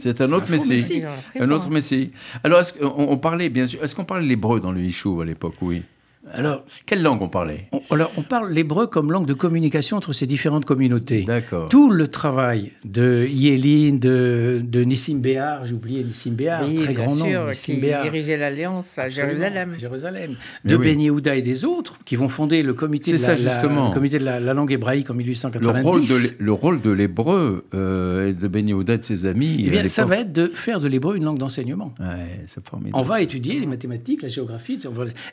C'est- 0.00 0.20
un 0.20 0.32
autre 0.32 0.50
Messie. 0.50 1.02
Un 1.38 1.50
autre 1.50 1.70
Messie. 1.70 2.10
Alors, 2.44 2.60
est-ce 2.60 2.74
qu'on 2.74 2.86
on 3.08 3.16
parlait, 3.16 3.48
bien 3.48 3.66
sûr, 3.66 3.82
est-ce 3.82 3.94
qu'on 3.94 4.04
parlait 4.04 4.26
l'hébreu 4.26 4.60
dans 4.60 4.72
le 4.72 4.80
Yishuv 4.82 5.20
à 5.22 5.24
l'époque 5.24 5.54
Oui? 5.62 5.82
Alors, 6.32 6.64
Quelle 6.86 7.02
langue 7.02 7.22
on 7.22 7.28
parlait? 7.28 7.66
on, 7.72 7.80
alors, 7.94 8.12
on 8.16 8.22
parle 8.22 8.52
l'hébreu 8.52 8.86
comme 8.86 9.10
langue 9.12 9.26
de 9.26 9.34
communication 9.34 9.96
entre 9.96 10.12
ces 10.12 10.26
différentes 10.26 10.64
communautés. 10.64 11.22
D'accord. 11.22 11.68
Tout 11.68 11.90
le 11.90 12.08
travail 12.08 12.72
de 12.84 13.26
Yélin, 13.30 13.96
de, 13.96 14.60
de 14.62 14.80
Nissim 14.84 15.18
Béar, 15.18 15.66
j'ai 15.66 15.74
oublié 15.74 16.04
Nissim 16.04 16.32
Béar, 16.32 16.64
Oui, 16.66 16.76
très 16.76 16.94
bien 16.94 17.04
grand 17.04 17.16
nom, 17.16 17.24
sûr, 17.26 17.46
Nissim 17.48 17.74
qui 17.74 17.80
Béar. 17.80 18.02
dirigeait 18.02 18.36
l'Alliance 18.36 18.98
à 18.98 19.08
Jérusalem. 19.08 19.74
Jérusalem. 19.78 20.34
De 20.64 20.76
oui. 20.76 20.84
Ben 20.84 21.00
Yehuda 21.00 21.34
et 21.36 21.42
des 21.42 21.64
autres, 21.64 21.98
qui 22.04 22.16
vont 22.16 22.28
fonder 22.28 22.62
le 22.62 22.74
comité, 22.74 23.12
de 23.12 23.16
la, 23.16 23.22
ça, 23.22 23.32
la- 23.36 23.36
justement. 23.54 23.88
le 23.88 23.94
comité 23.94 24.18
de 24.18 24.24
la, 24.24 24.38
la 24.40 24.54
langue 24.54 24.72
hébraïque 24.72 25.10
en 25.10 25.14
le 25.14 25.18
1890. 25.18 25.82
rôle, 25.82 26.00
de 26.02 26.14
l'hé- 26.28 26.36
le 26.38 26.52
rôle 26.52 26.80
de 26.80 26.90
l'hébreu 26.90 27.64
euh, 27.74 28.28
et 28.28 28.32
de 28.32 28.48
Ben 28.48 28.68
Yehuda 28.68 28.94
et 28.94 28.98
de 28.98 29.04
ses 29.04 29.26
amis. 29.26 29.62
Eh 29.66 29.70
bien, 29.70 29.86
ça 29.88 30.04
va 30.04 30.18
être 30.18 30.32
de 30.32 30.48
faire 30.54 30.80
de 30.80 30.88
l'hébreu 30.88 31.16
une 31.16 31.24
langue 31.24 31.38
d'enseignement. 31.38 31.94
Ouais, 31.98 32.44
c'est 32.46 32.66
formidable. 32.66 32.96
On 32.96 33.02
va 33.02 33.20
étudier 33.20 33.58
les 33.58 33.66
mathématiques, 33.66 34.22
la 34.22 34.28
géographie. 34.28 34.78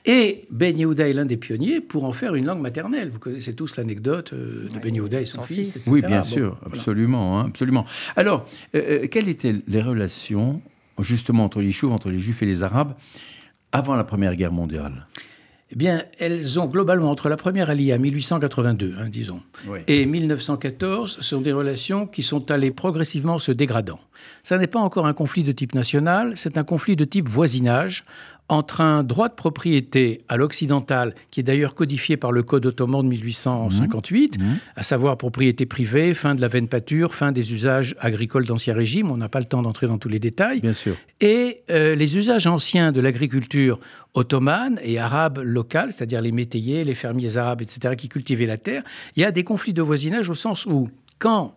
Et 0.06 0.46
Ben 0.52 0.78
Yehuda 0.78 0.87
est 0.94 1.14
l'un 1.14 1.26
des 1.26 1.38
pionniers 1.38 1.80
pour 1.82 2.04
en 2.06 2.12
faire 2.14 2.36
une 2.36 2.46
langue 2.46 2.62
maternelle. 2.62 3.10
Vous 3.10 3.20
connaissez 3.20 3.54
tous 3.54 3.76
l'anecdote 3.78 4.34
euh, 4.34 4.68
de 4.74 4.80
Ben 4.80 4.94
Yehuda 4.94 5.22
et 5.22 5.26
son, 5.26 5.38
son 5.38 5.44
fils. 5.44 5.84
Oui, 5.88 6.02
bien 6.02 6.22
Bon, 6.22 6.24
sûr, 6.28 6.58
voilà. 6.62 6.76
absolument, 6.78 7.40
hein, 7.40 7.46
absolument. 7.48 7.86
Alors, 8.16 8.48
euh, 8.76 9.04
euh, 9.04 9.08
quelles 9.08 9.30
étaient 9.30 9.56
les 9.68 9.82
relations, 9.82 10.62
justement, 11.00 11.44
entre 11.46 11.62
les 11.62 11.72
Chouves, 11.72 11.92
entre 11.92 12.10
les 12.10 12.20
Juifs 12.20 12.42
et 12.42 12.46
les 12.46 12.64
Arabes, 12.64 12.94
avant 13.72 13.96
la 13.96 14.04
Première 14.04 14.36
Guerre 14.36 14.52
mondiale? 14.54 15.08
Eh 15.70 15.76
bien, 15.76 16.04
elles 16.18 16.60
ont 16.62 16.66
globalement, 16.68 17.12
entre 17.12 17.28
la 17.28 17.36
première 17.36 17.70
alliée 17.70 17.98
1882, 17.98 18.96
hein, 18.98 19.10
disons, 19.10 19.42
Oui. 19.68 19.80
et 19.88 20.06
1914, 20.06 21.20
sont 21.20 21.42
des 21.42 21.52
relations 21.52 22.08
qui 22.08 22.24
sont 22.24 22.50
allées 22.52 22.72
progressivement 22.72 23.38
se 23.38 23.52
dégradant. 23.52 24.00
Ça 24.44 24.58
n'est 24.58 24.68
pas 24.68 24.80
encore 24.80 25.08
un 25.08 25.14
conflit 25.14 25.44
de 25.44 25.52
type 25.52 25.74
national, 25.76 26.34
c'est 26.36 26.58
un 26.58 26.64
conflit 26.64 26.96
de 26.96 27.04
type 27.06 27.28
voisinage 27.28 28.04
entre 28.50 28.80
un 28.80 29.04
droit 29.04 29.28
de 29.28 29.34
propriété 29.34 30.22
à 30.30 30.38
l'occidental, 30.38 31.14
qui 31.32 31.42
est 31.42 31.44
d'ailleurs 31.44 31.76
codifié 31.76 32.16
par 32.16 32.32
le 32.32 32.44
Code 32.44 32.66
ottoman 32.66 33.04
de 33.04 33.10
1858, 33.10 34.40
Mhm. 34.40 34.58
à 34.78 34.84
savoir 34.84 35.18
propriété 35.18 35.66
privée, 35.66 36.14
fin 36.14 36.34
de 36.34 36.40
la 36.40 36.48
veine 36.48 36.70
pâture, 36.70 37.14
fin 37.14 37.34
des 37.34 37.54
usages 37.54 37.94
agricoles 38.00 38.46
d'Ancien 38.46 38.74
Régime, 38.74 39.12
on 39.12 39.18
n'a 39.18 39.28
pas 39.28 39.40
le 39.40 39.46
temps 39.46 39.62
d'entrer 39.62 39.88
dans 39.88 39.98
tous 39.98 40.08
les 40.08 40.20
détails, 40.20 40.62
Bien 40.62 40.74
sûr. 40.74 40.96
et 41.20 41.58
euh, 41.70 41.96
les 41.96 42.18
usages 42.18 42.48
anciens 42.48 42.94
de 42.94 43.02
l'agriculture 43.02 43.80
ottomane 44.14 44.80
et 44.82 44.98
arabe 44.98 45.40
locale, 45.44 45.92
c'est-à-dire 45.92 46.22
les 46.22 46.32
métayers, 46.32 46.86
les 46.86 46.96
fermiers 46.96 47.36
arabes, 47.36 47.62
etc., 47.62 47.96
qui 47.98 48.08
cultivaient 48.08 48.46
la 48.46 48.58
terre, 48.58 48.84
il 49.18 49.22
y 49.22 49.26
a 49.26 49.32
des 49.32 49.44
conflits 49.44 49.74
de 49.74 49.82
voisinage 49.82 50.30
au 50.30 50.36
sens 50.36 50.66
où, 50.66 50.90
quand 51.20 51.54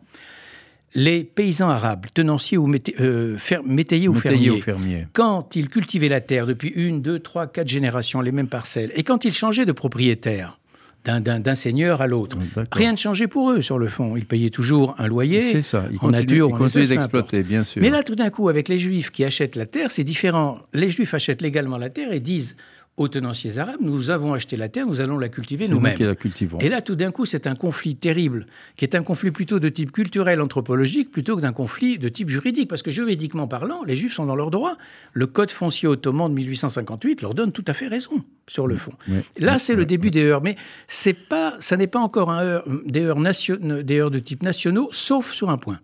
les 0.95 1.23
paysans 1.25 1.69
arabes, 1.71 2.07
tenanciers 2.15 2.59
ou 2.59 2.67
méta- 2.67 2.93
euh, 3.01 3.39
fer- 3.39 3.63
métayers 3.65 4.09
ou 4.09 4.15
fermiers, 4.15 4.61
fermier. 4.61 5.07
quand 5.13 5.55
ils 5.55 5.69
cultivaient 5.69 6.09
la 6.09 6.21
terre 6.21 6.47
depuis 6.47 6.71
une, 6.75 7.01
deux, 7.01 7.19
trois, 7.21 7.47
quatre 7.47 7.69
générations, 7.69 8.21
les 8.21 8.33
mêmes 8.33 8.49
parcelles, 8.49 8.91
et 8.97 9.03
quand 9.05 9.25
ils 9.25 9.33
changeaient 9.33 9.67
de 9.67 9.73
propriétaire 9.73 10.59
d'un- 11.05 11.21
seigneur 11.55 12.03
à 12.03 12.07
l'autre, 12.07 12.37
D'accord. 12.55 12.65
rien 12.73 12.93
ne 12.93 12.97
changeait 12.99 13.27
pour 13.29 13.51
eux 13.53 13.63
sur 13.63 13.79
le 13.79 13.89
fond. 13.89 14.17
Ils 14.17 14.27
payaient 14.27 14.51
toujours 14.51 14.95
un 14.99 15.07
loyer. 15.07 15.51
C'est 15.51 15.63
ça. 15.63 15.87
Ils 15.91 15.97
en 16.01 16.11
nature, 16.11 16.51
ils 16.51 16.89
d'exploiter, 16.89 17.43
bien 17.43 17.65
sûr. 17.65 17.81
mais 17.81 17.89
là, 17.89 18.03
tout 18.03 18.15
d'un 18.17 18.29
coup, 18.31 18.49
avec 18.51 18.69
les 18.69 18.79
Juifs 18.79 19.11
qui 19.11 19.25
achètent 19.25 19.57
la 19.57 19.65
terre, 19.67 19.91
c'est 19.91 20.05
différent. 20.05 20.59
Les 20.75 20.91
Juifs 20.91 21.15
achètent 21.15 21.41
légalement 21.41 21.79
la 21.79 21.89
terre 21.89 22.13
et 22.13 22.21
disent 22.21 22.55
aux 23.01 23.09
tenanciers 23.09 23.59
arabes, 23.59 23.81
nous 23.81 24.11
avons 24.11 24.35
acheté 24.35 24.59
la 24.59 24.69
terre, 24.69 24.87
nous 24.87 25.01
allons 25.01 25.19
la 25.19 25.31
cultiver 25.31 25.67
nous 25.69 25.77
nous-mêmes. 25.77 25.95
qui 25.97 26.03
la 26.05 26.15
cultivons. 26.15 26.59
Et 26.59 26.69
là, 26.69 26.83
tout 26.83 26.97
d'un 26.97 27.11
coup, 27.11 27.25
c'est 27.25 27.47
un 27.47 27.55
conflit 27.55 27.97
terrible, 27.97 28.47
qui 28.77 28.85
est 28.85 28.95
un 28.95 29.03
conflit 29.03 29.31
plutôt 29.31 29.59
de 29.59 29.71
type 29.71 29.91
culturel, 29.91 30.43
anthropologique, 30.43 31.11
plutôt 31.11 31.35
que 31.35 31.41
d'un 31.41 31.55
conflit 31.55 31.99
de 31.99 32.11
type 32.11 32.29
juridique. 32.29 32.69
Parce 32.69 32.83
que 32.83 32.91
juridiquement 32.91 33.49
parlant, 33.49 33.83
les 33.85 33.97
Juifs 33.97 34.13
sont 34.13 34.27
dans 34.27 34.37
leurs 34.37 34.51
droits. 34.51 34.77
Le 35.15 35.27
Code 35.27 35.51
foncier 35.51 35.89
ottoman 35.89 36.29
de 36.29 36.35
1858 36.35 37.23
leur 37.23 37.33
donne 37.35 37.53
tout 37.53 37.65
à 37.69 37.73
fait 37.73 37.89
raison 37.89 38.23
sur 38.47 38.67
le 38.67 38.77
fond. 38.77 38.93
Oui. 39.09 39.21
Là, 39.39 39.59
c'est 39.59 39.73
oui, 39.73 39.79
le 39.79 39.87
début 39.87 40.11
des 40.11 40.25
heurts. 40.25 40.43
Mais 40.43 40.57
c'est 40.87 41.15
pas, 41.15 41.57
ça 41.61 41.79
n'est 41.79 41.87
pas 41.87 42.01
encore 42.01 42.31
un 42.31 42.43
heurt- 42.45 42.69
des, 42.85 43.01
heurts 43.05 43.19
nation- 43.21 43.57
des 43.83 43.99
heurts 43.99 44.11
de 44.11 44.19
type 44.19 44.43
nationaux, 44.43 44.91
sauf 44.93 45.33
sur 45.33 45.49
un 45.49 45.57
point. 45.57 45.81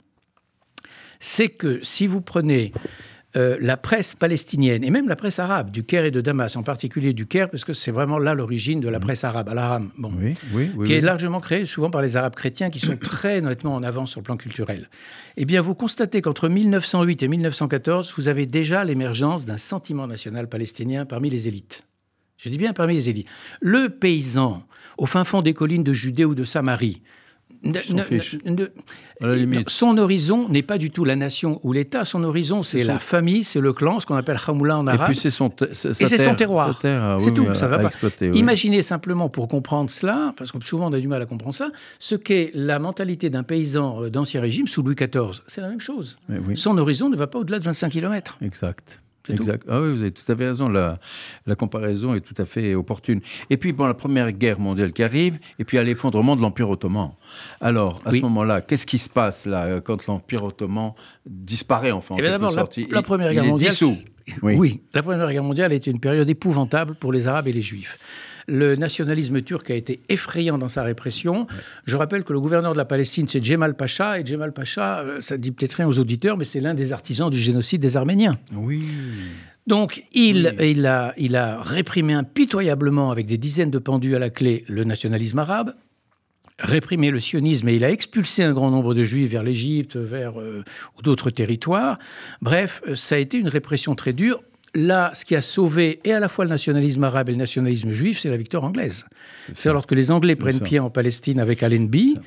C'est 1.19 1.49
que 1.49 1.81
si 1.83 2.07
vous 2.07 2.21
prenez 2.21 2.73
euh, 3.37 3.57
la 3.61 3.77
presse 3.77 4.15
palestinienne 4.15 4.83
et 4.83 4.91
même 4.91 5.09
la 5.09 5.17
presse 5.17 5.39
arabe, 5.39 5.71
du 5.71 5.85
Caire 5.85 6.05
et 6.05 6.11
de 6.11 6.21
Damas, 6.21 6.57
en 6.57 6.63
particulier 6.63 7.13
du 7.13 7.27
Caire, 7.27 7.51
parce 7.51 7.65
que 7.65 7.73
c'est 7.73 7.91
vraiment 7.91 8.19
là 8.19 8.35
l'origine 8.35 8.81
de 8.81 8.89
la 8.89 8.99
presse 8.99 9.25
arabe, 9.25 9.49
al-Aram, 9.49 9.91
bon, 9.99 10.13
Oui, 10.19 10.35
oui, 10.53 10.71
oui. 10.77 10.87
qui 10.87 10.95
est 10.95 11.01
largement 11.01 11.41
créée 11.41 11.67
souvent 11.67 11.91
par 11.91 12.01
les 12.03 12.17
Arabes 12.17 12.35
chrétiens 12.35 12.71
qui 12.71 12.81
sont 12.81 12.97
très 13.01 13.41
nettement 13.41 13.75
en 13.75 13.83
avance 13.83 14.11
sur 14.11 14.21
le 14.21 14.25
plan 14.25 14.37
culturel. 14.37 14.89
Eh 15.37 15.45
bien, 15.45 15.61
vous 15.61 15.75
constatez 15.75 16.23
qu'entre 16.23 16.49
1908 16.49 17.23
et 17.23 17.29
1914, 17.29 18.15
vous 18.17 18.29
avez 18.29 18.47
déjà 18.47 18.85
l'émergence 18.85 19.45
d'un 19.45 19.59
sentiment 19.59 20.07
national 20.07 20.49
palestinien 20.49 21.05
parmi 21.05 21.29
les 21.29 21.47
élites. 21.47 21.85
Je 22.39 22.49
dis 22.49 22.59
bien 22.59 22.73
parmi 22.73 22.95
les 22.95 23.09
élites. 23.09 23.29
Le 23.61 23.89
paysan, 23.89 24.63
au 24.99 25.07
fin 25.07 25.25
fond 25.25 25.43
des 25.43 25.55
collines 25.55 25.85
de 25.85 25.93
Judée 25.93 26.25
ou 26.25 26.35
de 26.35 26.45
Samarie, 26.45 27.03
ne- 27.63 27.73
ne- 28.51 29.47
ne- 29.47 29.63
son 29.69 29.97
horizon 29.99 30.49
n'est 30.49 30.63
pas 30.63 30.79
du 30.79 30.91
tout 30.91 31.05
la 31.05 31.17
nation 31.17 31.61
ou 31.63 31.73
l'État. 31.73 32.05
Son 32.05 32.23
horizon, 32.25 32.63
C'est 32.63 32.83
son- 32.85 32.93
la 32.93 32.99
famille, 32.99 33.45
c'est 33.45 33.61
le 33.61 33.73
clan, 33.73 33.99
ce 34.01 34.07
qu'on 34.07 34.15
appelle 34.17 34.39
Hamoula 34.47 34.79
en 34.79 34.87
Et 34.87 34.91
arabe. 34.91 35.09
puis 35.11 35.17
c'est 35.17 35.31
son, 35.31 35.49
Et 35.49 35.75
sa 35.75 35.93
c'est 35.95 36.19
son 36.19 36.35
terroir. 36.35 36.79
C'est 36.81 36.97
oui, 37.25 37.35
tout, 37.35 37.43
oui, 37.49 37.57
ça 37.57 37.69
va 37.69 37.79
pas. 37.79 37.87
exploiter, 37.87 38.31
oui. 38.31 38.39
Imaginez 38.39 38.83
simplement 38.83 39.29
pour 39.29 39.49
comprendre 39.49 39.91
cela, 39.91 40.35
parce 40.37 40.53
que 40.53 40.63
souvent 40.65 40.91
on 40.91 40.93
a 40.93 41.01
du 41.01 41.09
mal 41.09 41.23
à 41.23 41.27
comprendre 41.27 41.55
ça, 41.55 41.71
ce 41.99 42.15
qu'est 42.15 42.51
la 42.55 42.79
mentalité 42.79 43.31
d'un 43.31 43.43
paysan 43.43 44.03
euh, 44.03 44.11
d'Ancien 44.11 44.41
Régime 44.41 44.67
sous 44.67 44.83
Louis 44.83 44.95
XIV. 44.95 45.43
C'est 45.47 45.61
la 45.61 45.69
même 45.69 45.81
chose. 45.81 46.17
Son 46.55 46.77
horizon 46.79 47.09
ne 47.09 47.17
va 47.17 47.27
pas 47.27 47.39
au-delà 47.39 47.59
de 47.59 47.65
25 47.65 47.91
km. 47.91 48.37
Exact. 48.43 49.01
Exact. 49.29 49.65
Ah 49.69 49.81
oui, 49.81 49.91
vous 49.93 50.03
avez 50.03 50.11
tout 50.13 50.31
à 50.31 50.37
fait 50.37 50.47
raison. 50.47 50.69
La, 50.69 50.99
la 51.47 51.55
comparaison 51.55 52.15
est 52.15 52.21
tout 52.21 52.35
à 52.41 52.45
fait 52.45 52.75
opportune. 52.75 53.21
Et 53.51 53.57
puis, 53.57 53.73
bon, 53.73 53.87
la 53.87 53.95
Première 53.95 54.31
Guerre 54.33 54.61
mondiale 54.61 54.93
qui 54.93 55.03
arrive, 55.03 55.39
et 55.59 55.65
puis 55.65 55.79
à 55.79 55.83
l'effondrement 55.83 56.37
de 56.37 56.43
l'Empire 56.43 56.71
ottoman. 56.71 57.11
Alors, 57.61 58.01
à 58.05 58.11
Oui. 58.11 58.19
ce 58.19 58.23
moment-là, 58.23 58.61
qu'est-ce 58.61 58.87
qui 58.87 58.99
se 58.99 59.09
passe 59.09 59.47
là 59.47 59.81
quand 59.81 60.07
l'Empire 60.07 60.45
ottoman 60.45 60.93
disparaît 61.25 61.91
enfin 61.91 62.15
en 62.15 62.19
Eh 62.19 62.23
d'abord, 62.23 62.53
la, 62.55 62.67
Il- 62.77 62.89
la 62.91 63.03
Première 63.03 63.33
il 63.33 63.35
Guerre 63.35 63.45
est 63.45 63.49
mondiale. 63.49 63.71
dissous. 63.73 63.95
Oui. 64.43 64.55
Oui. 64.57 64.81
la 64.93 65.03
Première 65.03 65.31
Guerre 65.31 65.43
mondiale 65.45 65.73
a 65.73 65.75
été 65.77 65.91
une 65.91 66.01
période 66.01 66.29
épouvantable 66.29 66.95
pour 66.97 67.13
les 67.13 67.27
Arabes 67.29 67.47
et 67.49 67.53
les 67.53 67.63
Juifs. 67.63 67.99
Le 68.47 68.77
nationalisme 68.77 69.43
turc 69.43 69.71
a 69.71 69.75
été 69.75 70.01
effrayant 70.09 70.59
dans 70.59 70.69
sa 70.69 70.83
répression. 70.83 71.47
Je 71.85 71.97
rappelle 71.97 72.23
que 72.25 72.33
le 72.33 72.41
gouverneur 72.41 72.73
de 72.73 72.79
la 72.79 72.85
Palestine, 72.85 73.27
c'est 73.29 73.43
Djemal 73.43 73.75
Pacha. 73.75 74.21
Et 74.21 74.27
Djemal 74.27 74.53
Pacha, 74.53 75.01
euh, 75.01 75.21
ça 75.21 75.37
dit 75.37 75.51
peut-être 75.51 75.75
rien 75.75 75.89
aux 75.89 75.99
auditeurs, 75.99 76.37
mais 76.37 76.45
c'est 76.45 76.61
l'un 76.61 76.75
des 76.75 76.93
artisans 76.93 77.31
du 77.31 77.39
génocide 77.39 77.81
des 77.81 77.97
Arméniens. 77.97 78.39
Oui. 78.55 78.85
Donc, 79.67 80.05
il, 80.13 80.55
il, 80.61 80.87
a, 80.87 81.13
il 81.17 81.35
a 81.35 81.61
réprimé 81.61 82.15
impitoyablement, 82.15 83.11
avec 83.11 83.27
des 83.27 83.39
dizaines 83.39 83.73
de 83.73 83.79
pendus 83.79 84.15
à 84.15 84.21
la 84.21 84.31
clé, 84.31 84.65
le 84.69 84.85
nationalisme 84.85 85.41
arabe, 85.41 85.75
réprimé 86.59 87.11
le 87.11 87.21
sionisme 87.21 87.69
et 87.69 87.77
il 87.77 87.85
a 87.85 87.91
expulsé 87.91 88.43
un 88.43 88.53
grand 88.53 88.71
nombre 88.71 88.95
de 88.95 89.05
juifs 89.05 89.31
vers 89.31 89.43
l'Égypte, 89.43 89.97
vers 89.97 90.41
euh, 90.41 90.65
d'autres 91.03 91.31
territoires. 91.31 91.99
Bref, 92.41 92.83
ça 92.95 93.17
a 93.17 93.19
été 93.19 93.39
une 93.39 93.49
répression 93.49 93.95
très 93.95 94.13
dure. 94.13 94.43
Là, 94.77 95.11
ce 95.15 95.25
qui 95.25 95.35
a 95.35 95.41
sauvé 95.41 96.01
et 96.05 96.13
à 96.13 96.21
la 96.21 96.29
fois 96.29 96.45
le 96.45 96.51
nationalisme 96.51 97.03
arabe 97.03 97.31
et 97.31 97.33
le 97.33 97.39
nationalisme 97.39 97.91
juif, 97.91 98.19
c'est 98.21 98.29
la 98.29 98.37
victoire 98.37 98.63
anglaise. 98.63 99.07
C'est 99.55 99.71
alors 99.71 99.87
que 99.87 99.95
les 99.95 100.11
Anglais 100.11 100.37
prennent 100.37 100.59
ça. 100.59 100.65
pied 100.65 100.79
en 100.79 100.91
Palestine 100.91 101.41
avec 101.41 101.63
Allenby 101.63 102.19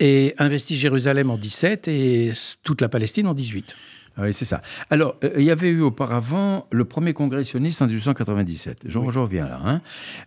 et 0.00 0.34
investissent 0.38 0.80
Jérusalem 0.80 1.30
en 1.30 1.38
17 1.38 1.86
et 1.86 2.32
toute 2.64 2.80
la 2.80 2.88
Palestine 2.88 3.28
en 3.28 3.34
18. 3.34 3.76
Ah 4.16 4.22
oui, 4.22 4.32
c'est 4.32 4.44
ça. 4.44 4.60
Alors, 4.90 5.16
euh, 5.22 5.30
il 5.38 5.44
y 5.44 5.52
avait 5.52 5.68
eu 5.68 5.82
auparavant 5.82 6.66
le 6.72 6.84
premier 6.84 7.12
congrès 7.12 7.44
sioniste 7.44 7.80
en 7.80 7.86
1897. 7.86 8.78
Je, 8.86 8.90
je 8.90 9.18
reviens 9.18 9.46
là, 9.46 9.60
hein, 9.64 9.80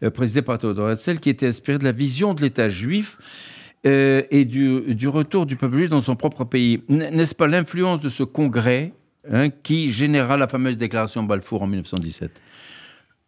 euh, 0.04 0.10
présidé 0.10 0.42
par 0.42 0.60
Theodor 0.60 0.92
Herzl, 0.92 1.18
qui 1.18 1.30
était 1.30 1.48
inspiré 1.48 1.78
de 1.80 1.84
la 1.84 1.92
vision 1.92 2.34
de 2.34 2.42
l'État 2.42 2.70
juif 2.70 3.18
euh, 3.86 4.24
et 4.32 4.46
du, 4.46 4.96
du 4.96 5.10
retour 5.10 5.46
du 5.46 5.58
peuple 5.58 5.78
juif 5.78 5.90
dans 5.90 6.02
son 6.02 6.16
propre 6.16 6.46
pays. 6.46 6.82
N'est-ce 6.88 7.36
pas 7.36 7.48
l'influence 7.48 8.00
de 8.00 8.10
ce 8.10 8.24
congrès 8.24 8.94
hein, 9.32 9.50
qui 9.50 9.92
généra 9.92 10.38
la 10.38 10.48
fameuse 10.48 10.78
déclaration 10.78 11.24
Balfour 11.24 11.62
en 11.64 11.68
1917 11.68 12.32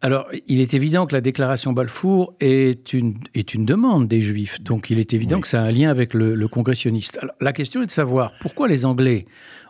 Alors, 0.01 0.27
il 0.47 0.59
est 0.61 0.73
évident 0.73 1.05
que 1.05 1.13
la 1.13 1.21
déclaration 1.21 1.73
Balfour 1.73 2.33
est 2.39 2.93
une, 2.93 3.15
est 3.33 3.53
une 3.53 3.65
demande 3.65 4.07
des 4.07 4.21
Juifs. 4.21 4.61
Donc, 4.61 4.89
il 4.89 4.99
est 4.99 5.13
évident 5.13 5.37
Oui. 5.37 5.41
que 5.41 5.47
ça 5.47 5.61
a 5.61 5.65
un 5.65 5.71
lien 5.71 5.89
avec 5.89 6.13
le, 6.13 6.35
le 6.35 6.47
congrès 6.47 6.75
sioniste. 6.75 7.19
Alors, 7.21 7.35
la 7.41 7.53
question 7.53 7.81
est 7.81 7.87
de 7.87 7.91
savoir 7.91 8.31
pourquoi 8.41 8.67
les 8.67 8.85
Anglais 8.85 9.25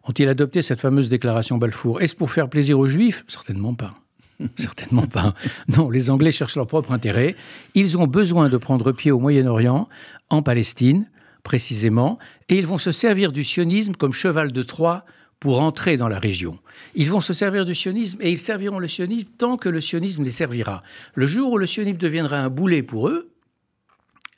ont-ils 0.08 0.30
adopté 0.30 0.62
cette 0.62 0.80
fameuse 0.80 1.10
déclaration 1.10 1.58
Balfour? 1.58 2.02
Est-ce 2.02 2.16
pour 2.16 2.32
faire 2.32 2.50
plaisir 2.50 2.80
aux 2.80 2.88
Juifs? 2.88 3.26
Certainement 3.28 3.74
pas. 3.74 3.96
Certainement 4.58 5.06
pas. 5.08 5.34
Non, 5.68 5.90
les 5.90 6.10
Anglais 6.10 6.32
cherchent 6.32 6.56
leur 6.56 6.68
propre 6.68 6.92
intérêt. 6.94 7.36
Ils 7.76 7.98
ont 7.98 8.08
besoin 8.08 8.50
de 8.50 8.58
prendre 8.58 8.92
pied 8.94 9.12
au 9.12 9.20
Moyen-Orient, 9.20 9.90
en 10.30 10.42
Palestine 10.42 11.10
précisément, 11.44 12.20
et 12.50 12.58
ils 12.60 12.68
vont 12.68 12.78
se 12.78 12.92
servir 12.92 13.32
du 13.32 13.44
sionisme 13.44 13.94
comme 13.96 14.12
cheval 14.14 14.52
de 14.52 14.62
Troie 14.62 15.06
pour 15.40 15.62
entrer 15.62 15.98
dans 15.98 16.10
la 16.10 16.20
région. 16.20 16.60
Ils 16.96 17.10
vont 17.10 17.22
se 17.22 17.34
servir 17.34 17.66
du 17.66 17.76
sionisme 17.76 18.20
et 18.22 18.32
ils 18.32 18.40
serviront 18.40 18.80
le 18.80 18.88
sionisme 18.88 19.30
tant 19.38 19.58
que 19.58 19.70
le 19.70 19.80
sionisme 19.80 20.24
les 20.24 20.32
servira. 20.32 20.84
Le 21.14 21.28
jour 21.28 21.54
où 21.54 21.58
le 21.58 21.66
sionisme 21.66 21.98
deviendra 21.98 22.38
un 22.38 22.50
boulet 22.50 22.84
pour 22.84 23.08
eux, 23.08 23.32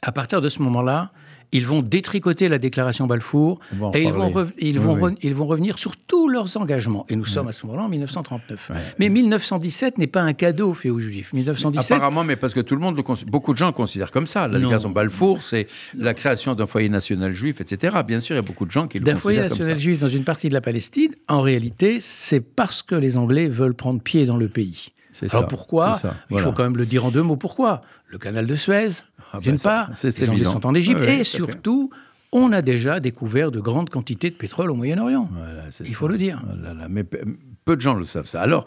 à 0.01 0.11
partir 0.11 0.41
de 0.41 0.49
ce 0.49 0.61
moment-là, 0.61 1.11
ils 1.51 1.65
vont 1.65 1.81
détricoter 1.81 2.47
la 2.49 2.57
déclaration 2.57 3.07
Balfour 3.07 3.59
et 3.93 4.03
ils 4.03 4.11
vont, 4.13 4.47
ils, 4.57 4.79
vont 4.79 4.93
oui. 5.01 5.13
ils 5.21 5.33
vont 5.35 5.45
revenir 5.45 5.77
sur 5.77 5.97
tous 5.97 6.27
leurs 6.29 6.55
engagements. 6.57 7.05
Et 7.09 7.15
nous 7.15 7.25
sommes 7.25 7.47
à 7.47 7.51
ce 7.51 7.65
moment-là 7.65 7.85
en 7.85 7.89
1939. 7.89 8.69
Ouais. 8.69 8.75
Mais 8.99 9.09
1917 9.09 9.97
n'est 9.97 10.07
pas 10.07 10.21
un 10.21 10.33
cadeau 10.33 10.73
fait 10.73 10.89
aux 10.89 10.99
Juifs. 10.99 11.33
1917, 11.33 11.97
Apparemment, 11.97 12.23
mais 12.23 12.35
parce 12.35 12.53
que 12.53 12.61
tout 12.61 12.75
le 12.75 12.81
monde 12.81 12.95
le 12.95 13.25
beaucoup 13.25 13.53
de 13.53 13.57
gens 13.57 13.67
le 13.67 13.71
considèrent 13.73 14.11
comme 14.11 14.27
ça. 14.27 14.47
La 14.47 14.53
Non. 14.53 14.59
déclaration 14.59 14.89
Balfour, 14.91 15.43
c'est 15.43 15.67
la 15.97 16.13
création 16.13 16.55
d'un 16.55 16.65
foyer 16.65 16.89
national 16.89 17.33
juif, 17.33 17.59
etc. 17.61 17.97
Bien 18.07 18.19
sûr, 18.19 18.35
il 18.35 18.37
y 18.37 18.39
a 18.39 18.43
beaucoup 18.43 18.65
de 18.65 18.71
gens 18.71 18.87
qui 18.87 18.99
le 18.99 19.03
d'un 19.03 19.15
foyer 19.15 19.39
considèrent 19.39 19.49
comme 19.49 19.67
national 19.67 19.79
ça. 19.79 19.83
juif 19.83 19.99
dans 19.99 20.07
une 20.07 20.23
partie 20.23 20.49
de 20.49 20.53
la 20.53 20.61
Palestine, 20.61 21.11
en 21.27 21.41
réalité, 21.41 21.99
c'est 22.01 22.39
parce 22.41 22.81
que 22.81 22.95
les 22.95 23.17
Anglais 23.17 23.47
veulent 23.47 23.73
prendre 23.73 24.01
pied 24.01 24.25
dans 24.25 24.37
le 24.37 24.47
pays. 24.47 24.89
Alors 25.23 25.41
ça, 25.41 25.47
pourquoi 25.47 25.99
Il 26.29 26.39
faut 26.39 26.53
quand 26.53 26.63
même 26.63 26.77
le 26.77 26.85
dire 26.85 27.03
en 27.05 27.11
deux 27.11 27.21
mots. 27.21 27.35
Pourquoi? 27.35 27.81
Le 28.07 28.17
canal 28.17 28.45
de 28.47 28.55
Suez, 28.55 28.89
d'une 29.39 29.53
ben 29.53 29.57
ça, 29.57 29.69
part, 29.69 29.89
c'est 29.93 30.17
les 30.19 30.29
Anglais 30.29 30.43
sont 30.43 30.65
en 30.65 30.73
Égypte, 30.75 30.99
Ouais, 30.99 31.19
et 31.19 31.23
surtout, 31.23 31.89
on 32.33 32.51
a 32.51 32.61
déjà 32.61 32.99
découvert 32.99 33.51
de 33.51 33.59
grandes 33.59 33.89
quantités 33.89 34.29
de 34.29 34.35
pétrole 34.35 34.71
au 34.71 34.75
Moyen-Orient. 34.75 35.29
Voilà, 35.31 35.63
Il 35.67 35.71
ça. 35.71 35.85
faut 35.85 36.07
le 36.07 36.17
dire. 36.17 36.41
Oh 36.45 36.53
là 36.61 36.73
là, 36.73 36.87
mais 36.89 37.03
pe- 37.03 37.19
peu 37.65 37.75
de 37.75 37.81
gens 37.81 37.93
le 37.93 38.05
savent 38.05 38.25
ça. 38.25 38.41
Alors, 38.41 38.65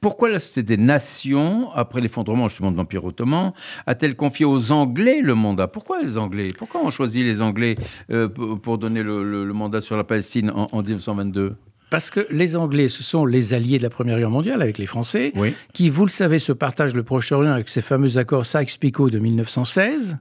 pourquoi 0.00 0.28
la 0.28 0.38
Société 0.38 0.76
des 0.76 0.82
Nations, 0.82 1.70
après 1.72 2.00
l'effondrement 2.00 2.48
justement 2.48 2.70
de 2.70 2.76
l'Empire 2.76 3.04
ottoman, 3.04 3.52
a-t-elle 3.86 4.14
confié 4.16 4.44
aux 4.44 4.70
Anglais 4.70 5.20
le 5.22 5.34
mandat? 5.34 5.66
Pourquoi 5.66 6.00
les 6.02 6.16
Anglais? 6.18 6.48
Pourquoi 6.56 6.82
on 6.84 6.90
choisit 6.90 7.24
les 7.24 7.40
Anglais 7.40 7.76
euh, 8.10 8.28
pour 8.28 8.60
pour 8.60 8.78
donner 8.78 9.02
le, 9.02 9.24
le- 9.24 9.44
le 9.46 9.52
mandat 9.52 9.80
sur 9.80 9.96
la 9.96 10.04
Palestine 10.04 10.50
en, 10.50 10.66
en 10.70 10.82
1922 10.82 11.56
Parce 11.90 12.10
que 12.10 12.26
les 12.30 12.56
Anglais, 12.56 12.88
ce 12.88 13.02
sont 13.02 13.24
les 13.26 13.54
alliés 13.54 13.78
de 13.78 13.82
la 13.84 13.90
Première 13.90 14.18
Guerre 14.18 14.30
mondiale 14.30 14.60
avec 14.62 14.76
les 14.78 14.86
Français, 14.86 15.32
Oui. 15.36 15.54
qui, 15.72 15.88
vous 15.88 16.04
le 16.04 16.10
savez, 16.10 16.38
se 16.38 16.52
partagent 16.52 16.94
le 16.94 17.02
Proche-Orient 17.04 17.52
avec 17.52 17.68
ces 17.68 17.80
fameux 17.80 18.16
accords 18.18 18.44
Sykes-Picot 18.46 19.08
de 19.10 19.18
1916. 19.18 20.16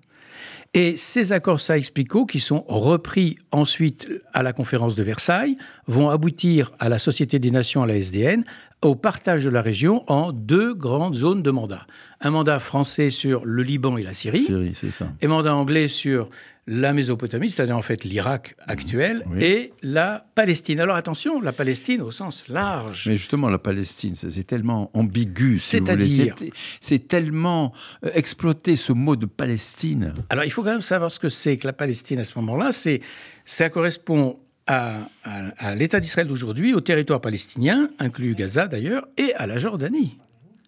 Et 0.73 0.97
ces 0.97 1.31
accords 1.31 1.59
Sykes-Picot, 1.61 2.25
qui 2.25 2.39
sont 2.41 2.65
repris 2.67 3.37
ensuite 3.51 4.09
à 4.33 4.43
la 4.43 4.51
conférence 4.51 4.95
de 4.95 5.03
Versailles, 5.03 5.57
vont 5.87 6.09
aboutir 6.09 6.71
à 6.79 6.89
la 6.89 6.99
Société 6.99 7.39
des 7.39 7.49
Nations, 7.49 7.81
à 7.81 7.87
la 7.87 7.95
SDN, 7.95 8.43
au 8.81 8.93
partage 8.93 9.45
de 9.45 9.49
la 9.49 9.61
région 9.61 10.03
en 10.11 10.31
deux 10.33 10.73
grandes 10.73 11.15
zones 11.15 11.41
de 11.41 11.49
mandat. 11.49 11.87
Un 12.21 12.31
mandat 12.31 12.59
français 12.59 13.09
sur 13.09 13.45
le 13.45 13.63
Liban 13.63 13.95
et 13.97 14.03
la 14.03 14.13
Syrie, 14.13 14.41
Syrie, 14.43 14.73
c'est 14.75 14.91
ça. 14.91 15.07
et 15.21 15.27
mandat 15.27 15.55
anglais 15.55 15.87
sur 15.87 16.29
la 16.67 16.93
Mésopotamie, 16.93 17.51
c'est-à-dire 17.51 17.77
en 17.77 17.83
fait 17.83 18.03
l'Irak 18.03 18.55
actuel, 18.65 19.23
Oui. 19.29 19.43
et 19.43 19.73
la 19.83 20.25
Palestine. 20.33 20.79
Alors 20.79 20.95
attention, 20.95 21.39
la 21.39 21.51
Palestine 21.53 22.01
au 22.01 22.09
sens 22.09 22.43
large. 22.47 23.05
Mais 23.07 23.17
justement, 23.17 23.49
la 23.49 23.59
Palestine, 23.59 24.15
c'est 24.15 24.47
tellement 24.47 24.89
ambigu. 24.97 25.59
si. 25.59 25.69
C'est-à-dire 25.69 26.33
C'est- 26.39 26.49
C'est 26.79 27.07
tellement 27.07 27.71
euh, 28.03 28.09
exploité 28.15 28.75
ce 28.75 28.93
mot 28.93 29.15
de 29.15 29.27
Palestine. 29.27 30.13
Alors 30.29 30.43
il 30.43 30.49
faut 30.51 30.63
quand 30.63 30.71
même 30.71 30.81
savoir 30.81 31.11
ce 31.11 31.19
que 31.19 31.29
c'est 31.29 31.57
que 31.57 31.67
la 31.67 31.73
Palestine 31.73 32.17
à 32.17 32.25
ce 32.25 32.33
moment-là. 32.39 32.71
C'est, 32.71 33.01
ça 33.45 33.69
correspond 33.69 34.39
à, 34.65 35.07
à- 35.23 35.49
à 35.69 35.75
l'État 35.75 35.99
d'Israël 35.99 36.27
d'aujourd'hui, 36.27 36.73
au 36.73 36.81
territoire 36.81 37.21
palestinien, 37.21 37.89
inclus 37.99 38.33
Gaza 38.33 38.67
d'ailleurs, 38.67 39.07
et 39.17 39.35
à 39.35 39.45
la 39.45 39.59
Jordanie. 39.59 40.17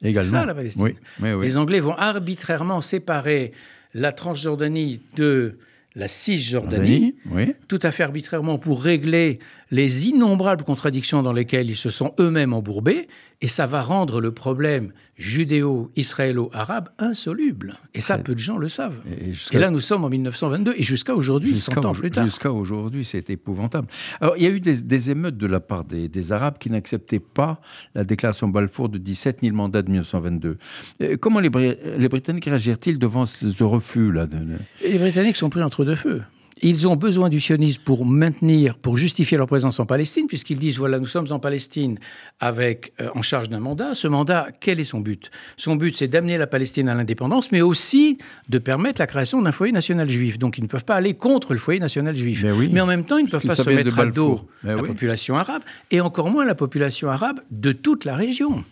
Également. 0.03 0.29
ça, 0.29 0.45
la 0.45 0.53
Palestine. 0.53 0.83
Oui, 0.83 0.95
oui, 1.21 1.31
oui. 1.33 1.45
Les 1.47 1.57
Anglais 1.57 1.79
vont 1.79 1.95
arbitrairement 1.95 2.81
séparer 2.81 3.51
la 3.95 4.11
Transjordanie 4.11 5.01
de 5.15 5.57
la 5.97 6.07
Cisjordanie. 6.07 7.15
Oui. 7.31 7.53
tout 7.67 7.79
à 7.81 7.91
fait 7.91 8.03
arbitrairement 8.03 8.59
pour 8.59 8.81
régler 8.83 9.39
les 9.71 10.07
innombrables 10.07 10.63
contradictions 10.63 11.23
dans 11.23 11.33
lesquelles 11.33 11.69
ils 11.69 11.75
se 11.75 11.89
sont 11.89 12.13
eux-mêmes 12.19 12.53
embourbés, 12.53 13.07
et 13.41 13.47
ça 13.47 13.67
va 13.67 13.81
rendre 13.81 14.19
le 14.21 14.31
problème 14.31 14.91
judéo-israélo-arabe 15.17 16.89
insoluble. 16.99 17.73
Et 17.93 18.01
ça, 18.01 18.17
peu 18.17 18.33
de 18.33 18.39
gens 18.39 18.57
le 18.57 18.69
savent. 18.69 18.95
Et 19.51 19.59
là, 19.59 19.69
nous 19.69 19.79
sommes 19.79 20.05
en 20.05 20.09
1922, 20.09 20.73
et 20.77 20.83
jusqu'à 20.83 21.15
aujourd'hui, 21.15 21.57
100 21.57 21.85
ans 21.85 21.91
plus 21.93 22.11
tard. 22.11 22.25
Jusqu'à 22.25 22.51
aujourd'hui, 22.51 23.05
c'est 23.05 23.29
épouvantable. 23.29 23.87
Alors, 24.21 24.35
il 24.37 24.43
y 24.43 24.47
a 24.47 24.49
eu 24.49 24.59
des, 24.59 24.81
des 24.81 25.11
émeutes 25.11 25.37
de 25.37 25.47
la 25.47 25.59
part 25.59 25.83
des, 25.83 26.07
des 26.07 26.31
Arabes 26.31 26.57
qui 26.59 26.69
n'acceptaient 26.69 27.19
pas 27.19 27.61
la 27.95 28.03
déclaration 28.03 28.47
Balfour 28.47 28.89
de 28.89 28.97
17 28.97 29.43
ni 29.43 29.49
le 29.49 29.55
mandat 29.55 29.81
de 29.81 29.89
1922. 29.91 30.57
Euh, 31.01 31.17
comment 31.17 31.39
les, 31.39 31.49
Bri- 31.49 31.77
les 31.97 32.09
Britanniques 32.09 32.45
réagirent-ils 32.45 32.97
devant 32.99 33.25
ce, 33.25 33.63
refus-là 33.63 34.25
de- 34.27 34.37
les 34.83 34.97
Britanniques 34.97 35.35
sont 35.35 35.49
pris 35.49 35.61
entre 35.63 35.85
deux 35.85 35.95
feux. 35.95 36.21
Ils 36.61 36.87
ont 36.87 36.95
besoin 36.95 37.29
du 37.29 37.39
sionisme 37.39 37.81
pour 37.83 38.05
maintenir, 38.05 38.77
pour 38.77 38.97
justifier 38.97 39.37
leur 39.37 39.47
présence 39.47 39.79
en 39.79 39.85
Palestine, 39.85 40.27
puisqu'ils 40.27 40.59
disent 40.59 40.77
voilà, 40.77 40.99
nous 40.99 41.07
sommes 41.07 41.27
en 41.31 41.39
Palestine 41.39 41.99
avec 42.39 42.93
euh, 42.99 43.09
en 43.15 43.21
charge 43.21 43.49
d'un 43.49 43.59
mandat. 43.59 43.95
Ce 43.95 44.07
mandat, 44.07 44.47
quel 44.59 44.79
est 44.79 44.85
son 44.85 44.99
but? 44.99 45.29
Son 45.57 45.75
but, 45.75 45.95
c'est 45.95 46.07
d'amener 46.07 46.37
la 46.37 46.47
Palestine 46.47 46.89
à 46.89 46.95
l'indépendance, 46.95 47.51
mais 47.51 47.61
aussi 47.61 48.17
de 48.49 48.57
permettre 48.57 49.01
la 49.01 49.07
création 49.07 49.41
d'un 49.41 49.51
foyer 49.51 49.71
national 49.71 50.09
juif. 50.09 50.39
Donc, 50.39 50.57
ils 50.57 50.63
ne 50.63 50.67
peuvent 50.67 50.85
pas 50.85 50.95
aller 50.95 51.13
contre 51.13 51.53
le 51.53 51.59
foyer 51.59 51.79
national 51.79 52.15
juif. 52.15 52.41
Ben 52.43 52.53
oui. 52.57 52.69
Mais 52.71 52.81
en 52.81 52.87
même 52.87 53.05
temps, 53.05 53.17
ils 53.17 53.25
ne 53.25 53.29
peuvent 53.29 53.45
pas 53.45 53.55
se 53.55 53.69
mettre 53.69 53.99
à 53.99 54.05
dos 54.05 54.41
Ben 54.63 54.75
la 54.75 54.81
oui. 54.81 54.87
population 54.87 55.37
arabe, 55.37 55.63
et 55.91 56.01
encore 56.01 56.29
moins 56.29 56.45
la 56.45 56.55
population 56.55 57.09
arabe 57.09 57.39
de 57.51 57.71
toute 57.71 58.05
la 58.05 58.15
région. 58.15 58.63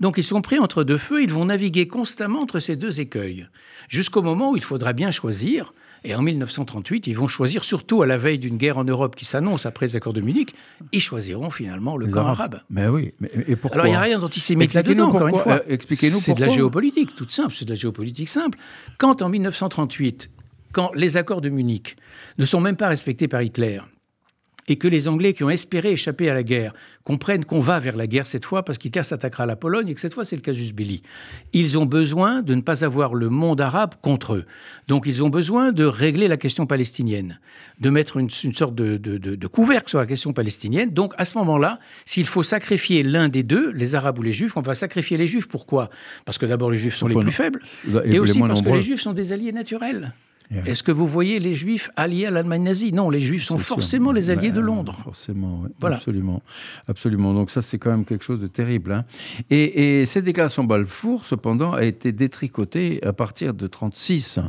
Donc 0.00 0.18
ils 0.18 0.24
sont 0.24 0.42
pris 0.42 0.58
entre 0.58 0.84
deux 0.84 0.98
feux, 0.98 1.22
ils 1.22 1.32
vont 1.32 1.44
naviguer 1.44 1.86
constamment 1.86 2.40
entre 2.40 2.58
ces 2.58 2.76
deux 2.76 3.00
écueils, 3.00 3.46
jusqu'au 3.88 4.22
moment 4.22 4.50
où 4.50 4.56
il 4.56 4.64
faudra 4.64 4.92
bien 4.92 5.10
choisir. 5.10 5.72
Et 6.04 6.14
en 6.14 6.22
1938, 6.22 7.06
ils 7.06 7.16
vont 7.16 7.26
choisir, 7.26 7.64
surtout 7.64 8.02
à 8.02 8.06
la 8.06 8.16
veille 8.16 8.38
d'une 8.38 8.56
guerre 8.56 8.78
en 8.78 8.84
Europe 8.84 9.16
qui 9.16 9.24
s'annonce 9.24 9.66
après 9.66 9.86
les 9.86 9.96
accords 9.96 10.12
de 10.12 10.20
Munich, 10.20 10.54
ils 10.92 11.00
choisiront 11.00 11.50
finalement 11.50 11.96
le 11.96 12.06
Les 12.06 12.12
camp 12.12 12.26
arabe. 12.26 12.60
Mais 12.70 12.88
oui, 12.88 13.12
mais, 13.20 13.30
et 13.46 13.56
pourquoi 13.56 13.82
Alors 13.82 13.86
il 13.86 13.90
n'y 13.90 13.96
a 13.96 14.00
rien 14.00 14.18
d'antisémite 14.18 14.74
là-dedans, 14.74 15.08
encore 15.08 15.28
une 15.28 15.36
fois. 15.36 15.56
Euh, 15.56 15.60
expliquez-nous 15.68 16.20
C'est 16.20 16.34
de 16.34 16.40
la 16.40 16.48
géopolitique, 16.48 17.14
toute 17.14 17.32
simple, 17.32 17.54
c'est 17.54 17.64
de 17.66 17.70
la 17.70 17.76
géopolitique 17.76 18.28
simple. 18.28 18.58
Quand 18.98 19.22
en 19.22 19.28
1938, 19.28 20.30
quand 20.72 20.90
les 20.94 21.16
accords 21.16 21.40
de 21.40 21.48
Munich 21.48 21.96
ne 22.38 22.44
sont 22.44 22.60
même 22.60 22.76
pas 22.76 22.88
respectés 22.88 23.28
par 23.28 23.42
Hitler, 23.42 23.80
et 24.70 24.76
que 24.76 24.86
les 24.88 25.08
Anglais 25.08 25.32
qui 25.32 25.42
ont 25.44 25.50
espéré 25.50 25.90
échapper 25.92 26.30
à 26.30 26.34
la 26.34 26.42
guerre 26.44 26.72
comprennent 27.02 27.44
qu'on 27.44 27.58
va 27.60 27.80
vers 27.80 27.96
la 27.96 28.06
guerre 28.06 28.26
cette 28.26 28.44
fois 28.44 28.64
parce 28.64 28.78
qu'Hitler 28.78 29.02
s'attaquera 29.02 29.42
à 29.42 29.46
la 29.46 29.56
Pologne 29.56 29.88
et 29.88 29.94
que 29.94 30.00
cette 30.00 30.14
fois 30.14 30.24
c'est 30.24 30.36
le 30.36 30.42
casus 30.42 30.72
belli. 30.72 31.02
Ils 31.52 31.76
ont 31.76 31.86
besoin 31.86 32.40
de 32.42 32.54
ne 32.54 32.60
pas 32.60 32.84
avoir 32.84 33.14
le 33.14 33.28
monde 33.30 33.60
arabe 33.60 33.94
contre 34.00 34.34
eux. 34.34 34.44
Donc 34.86 35.06
ils 35.06 35.24
ont 35.24 35.28
besoin 35.28 35.72
de 35.72 35.84
régler 35.84 36.28
la 36.28 36.36
question 36.36 36.66
palestinienne, 36.66 37.40
de 37.80 37.90
mettre 37.90 38.16
une, 38.18 38.28
une 38.44 38.54
sorte 38.54 38.74
de, 38.76 38.96
de- 38.96 39.18
de- 39.18 39.34
de 39.34 39.46
couvercle 39.48 39.88
sur 39.88 39.98
la 39.98 40.06
question 40.06 40.32
palestinienne. 40.32 40.90
Donc 40.90 41.12
à 41.18 41.24
ce 41.24 41.36
moment-là, 41.38 41.80
s'il 42.06 42.26
faut 42.26 42.44
sacrifier 42.44 43.02
l'un 43.02 43.28
des 43.28 43.42
deux, 43.42 43.72
les 43.72 43.96
Arabes 43.96 44.18
ou 44.20 44.22
les 44.22 44.32
Juifs, 44.32 44.56
on 44.56 44.60
va 44.60 44.74
sacrifier 44.74 45.16
les 45.16 45.26
Juifs. 45.26 45.48
Pourquoi? 45.48 45.90
Parce 46.24 46.38
que 46.38 46.46
d'abord 46.46 46.70
les 46.70 46.78
Juifs 46.78 46.94
sont 46.94 47.08
les 47.08 47.14
plus 47.24 47.32
faibles 47.32 47.60
Et 48.04 48.18
aussi 48.20 48.38
parce 48.48 48.60
que 48.62 48.66
les 48.76 48.82
Juifs 48.82 49.00
sont 49.00 49.14
des 49.14 49.32
alliés 49.32 49.52
naturels. 49.52 50.12
Yeah. 50.50 50.62
Est-ce 50.66 50.82
que 50.82 50.90
vous 50.90 51.06
voyez 51.06 51.38
les 51.38 51.54
Juifs 51.54 51.90
alliés 51.94 52.26
à 52.26 52.30
l'Allemagne 52.32 52.64
nazie? 52.64 52.92
Non, 52.92 53.08
les 53.08 53.20
Juifs 53.20 53.44
sont 53.44 53.58
forcément 53.58 54.10
les 54.10 54.30
alliés 54.30 54.50
de 54.50 54.58
Londres. 54.60 54.96
Forcément, 55.04 55.60
oui. 55.64 55.70
Voilà. 55.80 55.96
Absolument. 55.96 56.42
Absolument. 56.88 57.34
Donc 57.34 57.50
ça, 57.52 57.62
c'est 57.62 57.78
quand 57.78 57.90
même 57.90 58.04
quelque 58.04 58.24
chose 58.24 58.40
de 58.40 58.48
terrible. 58.48 58.92
hein. 58.92 59.04
Et, 59.48 60.00
et 60.00 60.06
cette 60.06 60.24
déclaration 60.24 60.64
Balfour, 60.64 61.24
cependant, 61.24 61.72
a 61.72 61.84
été 61.84 62.10
détricotée 62.10 62.98
à 63.04 63.12
partir 63.12 63.54
de 63.54 63.66
36. 63.68 64.40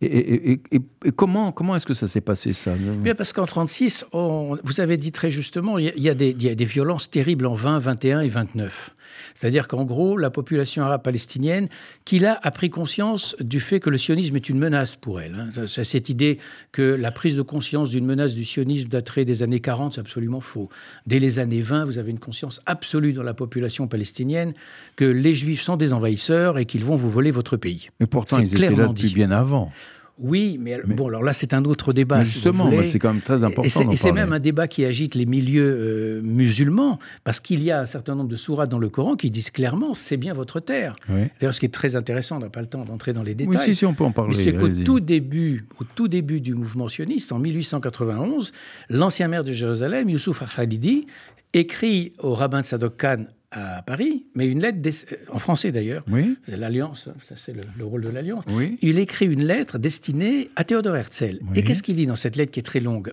Et, 0.00 0.06
et- 0.06 0.52
et- 0.52 0.60
et- 0.72 0.80
et 1.06 1.12
comment, 1.12 1.50
comment 1.52 1.74
est-ce 1.76 1.86
que 1.86 1.92
ça 1.94 2.06
s'est 2.06 2.20
passé, 2.20 2.52
ça? 2.52 2.74
Bien 2.76 3.14
parce 3.16 3.32
qu'en 3.32 3.46
36, 3.46 4.06
on- 4.12 4.56
vous 4.62 4.80
avez 4.80 4.96
dit 4.96 5.10
très 5.12 5.30
justement, 5.30 5.76
il 5.76 5.86
y 5.86 5.88
a, 5.88 5.92
il 5.96 6.02
y 6.04 6.08
a 6.08 6.14
des, 6.14 6.30
il 6.30 6.42
y 6.42 6.48
a 6.48 6.54
des 6.54 6.64
violences 6.64 7.10
terribles 7.10 7.46
en 7.46 7.54
20, 7.54 7.80
21 7.80 8.20
et 8.20 8.28
29. 8.28 8.94
C'est-à-dire 9.34 9.68
qu'en 9.68 9.84
gros, 9.84 10.16
la 10.16 10.30
population 10.30 10.82
arabe 10.82 11.02
palestinienne, 11.02 11.68
qui 12.04 12.18
là 12.18 12.38
a 12.42 12.50
pris 12.50 12.70
conscience 12.70 13.36
du 13.40 13.60
fait 13.60 13.80
que 13.80 13.90
le 13.90 13.98
sionisme 13.98 14.34
est 14.36 14.48
une 14.48 14.58
menace 14.58 14.96
pour 14.96 15.20
elle. 15.20 15.34
hein. 15.34 15.48
Ça- 15.54 15.66
ça- 15.66 15.84
cette 15.84 16.08
idée 16.08 16.38
que 16.72 16.82
la 16.82 17.10
prise 17.12 17.36
de 17.36 17.42
conscience 17.42 17.90
d'une 17.90 18.04
menace 18.06 18.34
du 18.34 18.44
sionisme 18.44 18.88
daterait 18.88 19.24
des 19.24 19.42
années 19.42 19.60
40, 19.60 19.94
c'est 19.94 20.00
absolument 20.00 20.40
faux. 20.40 20.68
Dès 21.06 21.18
les 21.20 21.38
années 21.38 21.62
20, 21.62 21.84
vous 21.84 21.98
avez 21.98 22.10
une 22.10 22.18
conscience 22.18 22.60
absolue 22.66 23.12
dans 23.12 23.22
la 23.22 23.34
population 23.34 23.86
palestinienne 23.88 24.52
que 24.96 25.04
les 25.04 25.34
juifs 25.34 25.60
sont 25.62 25.76
des 25.76 25.92
envahisseurs 25.92 26.58
et 26.58 26.64
qu'ils 26.66 26.84
vont 26.84 26.96
vous 26.96 27.10
voler 27.10 27.30
votre 27.30 27.56
pays. 27.56 27.90
Mais 28.00 28.06
pourtant, 28.06 28.36
C'est 28.36 28.42
ils 28.42 28.54
étaient 28.54 28.74
là 28.74 28.88
depuis 28.88 29.08
dit. 29.08 29.14
bien 29.14 29.30
avant. 29.30 29.72
Oui, 30.20 30.58
mais, 30.60 30.78
Mais- 30.84 30.94
bon, 30.94 31.08
alors 31.08 31.22
là, 31.22 31.32
c'est 31.32 31.54
un 31.54 31.64
autre 31.64 31.92
débat. 31.92 32.24
Si 32.24 32.32
justement, 32.32 32.70
c'est 32.84 32.98
quand 32.98 33.12
même 33.12 33.22
très 33.22 33.44
important 33.44 33.62
Et 33.62 33.68
c'est- 33.96 34.12
même 34.12 34.32
un 34.32 34.38
débat 34.40 34.66
qui 34.66 34.84
agite 34.84 35.14
les 35.14 35.26
milieux 35.26 35.64
euh, 35.78 36.20
musulmans, 36.22 36.98
parce 37.24 37.38
qu'il 37.40 37.62
y 37.62 37.70
a 37.70 37.80
un 37.80 37.84
certain 37.84 38.14
nombre 38.14 38.28
de 38.28 38.36
sourates 38.36 38.68
dans 38.70 38.78
le 38.78 38.88
Coran 38.88 39.16
qui 39.16 39.30
disent 39.30 39.50
clairement 39.50 39.94
c'est 39.94 40.16
bien 40.16 40.34
votre 40.34 40.60
terre. 40.60 40.96
Oui. 41.08 41.22
D'ailleurs, 41.40 41.54
ce 41.54 41.60
qui 41.60 41.66
est 41.66 41.70
très 41.70 41.94
intéressant, 41.96 42.36
on 42.36 42.40
n'a 42.40 42.50
pas 42.50 42.60
le 42.60 42.66
temps 42.66 42.84
d'entrer 42.84 43.12
dans 43.12 43.22
les 43.22 43.32
Oui, 43.32 43.46
détails. 43.46 43.64
si, 43.66 43.74
si, 43.76 43.86
on 43.86 43.94
peut 43.94 44.04
en 44.04 44.12
parler. 44.12 44.34
c'est 44.34 44.54
qu'au 44.54 44.68
tout 44.68 45.00
début, 45.00 45.66
au 45.80 45.84
tout 45.84 46.08
début 46.08 46.40
du 46.40 46.54
mouvement 46.54 46.88
sioniste, 46.88 47.32
en 47.32 47.38
1891, 47.38 48.52
l'ancien 48.90 49.28
maire 49.28 49.44
de 49.44 49.52
Jérusalem, 49.52 50.08
Youssouf 50.08 50.42
Al-Khalidi, 50.42 51.06
écrit 51.54 52.12
au 52.18 52.34
rabbin 52.34 52.60
de 52.60 52.66
Sadok 52.66 52.96
Khan 52.98 53.24
à 53.50 53.80
Paris, 53.82 54.26
mais 54.34 54.46
une 54.48 54.60
lettre 54.60 54.78
des- 54.80 54.90
euh, 55.12 55.16
en 55.30 55.38
français 55.38 55.72
d'ailleurs. 55.72 56.04
Oui, 56.10 56.36
C'est 56.46 56.56
l'alliance, 56.58 57.08
ça 57.28 57.34
c'est 57.36 57.54
le- 57.54 57.62
le 57.78 57.84
rôle 57.84 58.02
de 58.02 58.10
l'alliance 58.10 58.44
oui. 58.48 58.76
il 58.82 58.98
écrit 58.98 59.24
une 59.26 59.44
lettre 59.44 59.78
destinée 59.78 60.50
à 60.54 60.64
Théodore 60.64 60.96
Herzl. 60.96 61.38
Oui. 61.40 61.48
Et 61.54 61.64
qu'est-ce 61.64 61.82
qu'il 61.82 61.96
dit 61.96 62.04
dans 62.06 62.16
cette 62.16 62.36
lettre 62.36 62.52
qui 62.52 62.60
est 62.60 62.62
très 62.62 62.80
longue? 62.80 63.12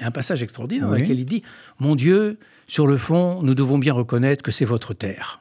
Un 0.00 0.10
passage 0.10 0.42
extraordinaire 0.42 0.88
dans 0.88 0.94
lequel 0.94 1.18
il 1.18 1.26
dit 1.26 1.42
Mon 1.80 1.96
Dieu, 1.96 2.38
sur 2.66 2.86
le 2.86 2.96
fond, 2.96 3.42
nous 3.42 3.54
devons 3.54 3.76
bien 3.78 3.92
reconnaître 3.92 4.42
que 4.42 4.50
c'est 4.52 4.64
votre 4.64 4.94
terre. 4.94 5.40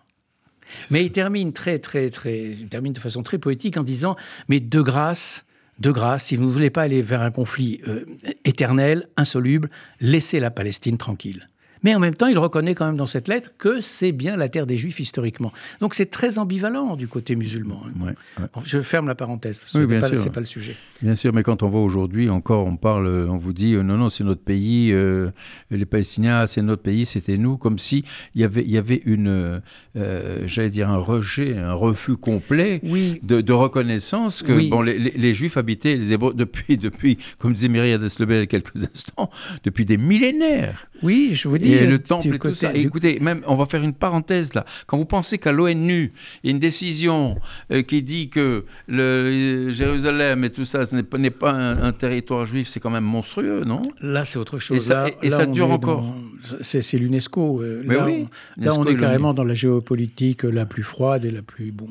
Mais 0.89 1.05
il 1.05 1.11
termine 1.11 1.53
très, 1.53 1.79
très, 1.79 2.09
très, 2.09 2.49
il 2.49 2.67
termine 2.67 2.93
de 2.93 2.99
façon 2.99 3.23
très 3.23 3.37
poétique 3.37 3.77
en 3.77 3.83
disant 3.83 4.17
Mais 4.49 4.59
de 4.59 4.81
grâce, 4.81 5.45
de 5.79 5.89
grâce, 5.91 6.25
si 6.25 6.35
vous 6.35 6.45
ne 6.45 6.51
voulez 6.51 6.69
pas 6.69 6.81
aller 6.81 7.01
vers 7.01 7.21
un 7.21 7.31
conflit 7.31 7.79
euh, 7.87 8.05
éternel, 8.43 9.07
insoluble, 9.15 9.69
laissez 10.01 10.39
la 10.41 10.51
Palestine 10.51 10.97
tranquille. 10.97 11.47
Mais 11.83 11.93
en 11.95 11.99
même 11.99 12.15
temps, 12.15 12.27
il 12.27 12.37
reconnaît 12.37 12.75
quand 12.75 12.85
même 12.85 12.95
dans 12.97 13.05
cette 13.05 13.27
lettre 13.27 13.51
que 13.57 13.81
c'est 13.81 14.11
bien 14.11 14.37
la 14.37 14.49
terre 14.49 14.65
des 14.65 14.77
Juifs 14.77 14.99
historiquement. 14.99 15.51
Donc 15.81 15.93
c'est 15.93 16.05
très 16.09 16.39
ambivalent 16.39 16.95
du 16.95 17.07
côté 17.07 17.35
musulman. 17.35 17.81
hein. 17.85 17.91
Ouais, 18.05 18.13
ouais. 18.39 18.47
Bon, 18.53 18.61
je 18.63 18.81
ferme 18.81 19.07
la 19.07 19.15
parenthèse, 19.15 19.59
parce 19.59 19.73
que 19.73 19.77
Oui, 19.79 19.83
ce 19.85 19.93
n'est 20.25 20.29
pas, 20.31 20.39
le 20.39 20.45
sujet. 20.45 20.75
Bien 21.01 21.15
sûr, 21.15 21.33
mais 21.33 21.43
quand 21.43 21.63
on 21.63 21.69
voit 21.69 21.81
aujourd'hui 21.81 22.29
encore, 22.29 22.65
on 22.65 22.77
parle, 22.77 23.07
on 23.29 23.37
vous 23.37 23.53
dit 23.53 23.73
euh, 23.75 23.83
non, 23.83 23.97
non, 23.97 24.09
c'est 24.09 24.23
notre 24.23 24.41
pays, 24.41 24.91
euh, 24.91 25.29
les 25.71 25.85
Palestiniens, 25.85 26.45
c'est 26.45 26.61
notre 26.61 26.81
pays, 26.81 27.05
c'était 27.05 27.37
nous, 27.37 27.57
comme 27.57 27.79
si 27.79 28.03
il 28.35 28.41
y 28.41 28.43
avait, 28.43 28.63
il 28.63 28.71
y 28.71 28.77
avait 28.77 29.01
une, 29.05 29.61
euh, 29.97 30.43
j'allais 30.47 30.69
dire 30.69 30.89
un 30.89 30.97
rejet, 30.97 31.57
un 31.57 31.73
refus 31.73 32.15
complet 32.17 32.79
Oui, 32.83 33.19
de, 33.23 33.41
de 33.41 33.53
reconnaissance 33.53 34.41
que 34.43 34.53
Oui. 34.53 34.69
bon, 34.69 34.81
les, 34.81 34.97
les- 34.97 35.11
les 35.11 35.33
Juifs 35.33 35.57
habitaient 35.57 35.95
les 35.95 36.13
Hébreux 36.13 36.33
depuis, 36.35 36.77
depuis, 36.77 37.17
comme 37.39 37.53
disait 37.53 37.67
Myriam 37.67 38.01
Deslebel 38.01 38.37
il 38.37 38.39
y 38.39 38.43
a 38.43 38.47
quelques 38.47 38.83
instants, 38.83 39.29
depuis 39.63 39.85
des 39.85 39.97
millénaires. 39.97 40.87
Oui, 41.03 41.31
je 41.33 41.47
vous 41.47 41.57
dis. 41.57 41.71
Et 41.73 41.83
euh, 41.83 41.89
le 41.89 41.99
temple 41.99 42.27
et 42.27 42.31
tout 42.31 42.37
côté- 42.39 42.55
ça. 42.55 42.71
du- 42.73 42.79
Écoutez, 42.81 43.19
même, 43.19 43.41
on 43.47 43.55
va 43.55 43.65
faire 43.65 43.83
une 43.83 43.93
parenthèse 43.93 44.53
là. 44.53 44.65
Quand 44.87 44.97
vous 44.97 45.05
pensez 45.05 45.37
qu'à 45.37 45.51
l'ONU, 45.51 46.11
il 46.43 46.47
y 46.47 46.49
a 46.49 46.51
une 46.51 46.59
décision 46.59 47.37
euh, 47.71 47.81
qui 47.81 48.01
dit 48.01 48.29
que 48.29 48.65
le, 48.87 49.01
euh, 49.01 49.71
Jérusalem 49.71 50.43
et 50.43 50.49
tout 50.49 50.65
ça, 50.65 50.85
ce 50.85 50.95
n'est 50.95 51.29
pas, 51.29 51.51
un, 51.51 51.81
un 51.83 51.91
territoire 51.91 52.45
juif, 52.45 52.67
c'est 52.69 52.79
quand 52.79 52.89
même 52.89 53.03
monstrueux, 53.03 53.63
non? 53.65 53.79
Là, 54.01 54.25
c'est 54.25 54.39
autre 54.39 54.59
chose. 54.59 54.77
Et 54.77 54.79
ça- 54.79 55.05
Là- 55.05 55.11
et 55.21 55.29
là, 55.29 55.37
ça 55.37 55.45
on 55.47 55.51
dure 55.51 55.69
encore. 55.71 56.01
dans- 56.01 56.15
C'est 56.61 56.97
l'UNESCO. 56.97 57.61
euh, 57.61 57.83
Mais 57.85 57.95
là, 57.95 58.05
oui, 58.05 58.27
on, 58.59 58.63
là, 58.63 58.73
on 58.77 58.85
est 58.85 58.95
carrément 58.95 59.33
dans 59.33 59.43
la 59.43 59.53
géopolitique 59.55 60.43
la 60.43 60.65
plus 60.65 60.83
froide 60.83 61.25
et 61.25 61.31
la 61.31 61.41
plus 61.41 61.71
bon, 61.71 61.87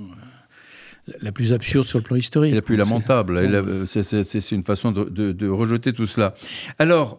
euh, 1.08 1.12
la- 1.22 1.32
plus 1.32 1.52
absurde 1.52 1.86
sur 1.86 1.98
le 1.98 2.04
plan 2.04 2.16
historique. 2.16 2.52
Et 2.52 2.54
la 2.54 2.62
plus 2.62 2.76
lamentable. 2.76 3.40
C'est- 3.86 4.50
une 4.52 4.62
façon 4.64 4.92
de, 4.92 5.04
de- 5.04 5.32
de 5.32 5.48
rejeter 5.48 5.92
tout 5.92 6.06
cela. 6.06 6.34
Alors, 6.78 7.18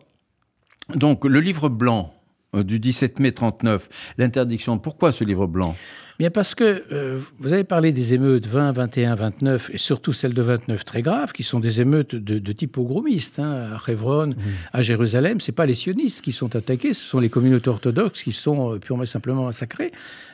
donc, 0.96 1.26
le 1.26 1.40
livre 1.40 1.70
blanc 1.70 2.14
euh, 2.56 2.64
du 2.64 2.80
17 2.80 3.20
mai 3.20 3.32
39, 3.32 3.90
l'interdiction. 4.18 4.78
Pourquoi 4.78 5.12
ce 5.12 5.24
livre 5.24 5.48
blanc? 5.48 5.76
Bien 6.20 6.30
parce 6.30 6.54
que 6.54 6.84
euh, 6.92 7.20
vous 7.40 7.54
avez 7.54 7.64
parlé 7.64 7.92
des 7.92 8.14
émeutes 8.14 8.46
20, 8.46 8.72
21, 8.74 9.16
29 9.16 9.72
et 9.74 9.80
surtout 9.80 10.14
celles 10.14 10.36
de 10.36 10.42
29 10.44 10.86
très 10.86 11.02
graves, 11.02 11.32
qui 11.32 11.42
sont 11.42 11.60
des 11.60 11.82
émeutes 11.82 12.14
de, 12.14 12.38
de 12.38 12.52
type 12.54 12.74
pogromiste. 12.74 13.40
hein, 13.40 13.72
à 13.74 13.92
Hebron, 13.92 14.36
à 14.72 14.82
Jérusalem, 14.84 15.40
c'est 15.40 15.52
pas 15.52 15.66
les 15.66 15.74
sionistes 15.74 16.22
qui 16.22 16.32
sont 16.32 16.56
attaqués, 16.56 16.94
ce 16.94 17.04
sont 17.04 17.20
les 17.20 17.30
communautés 17.30 17.70
orthodoxes 17.70 18.22
qui 18.22 18.32
sont 18.32 18.76
euh, 18.76 18.80
purement 18.80 19.04
et 19.04 19.08
simplement 19.08 19.46
massacrées. 19.46 19.92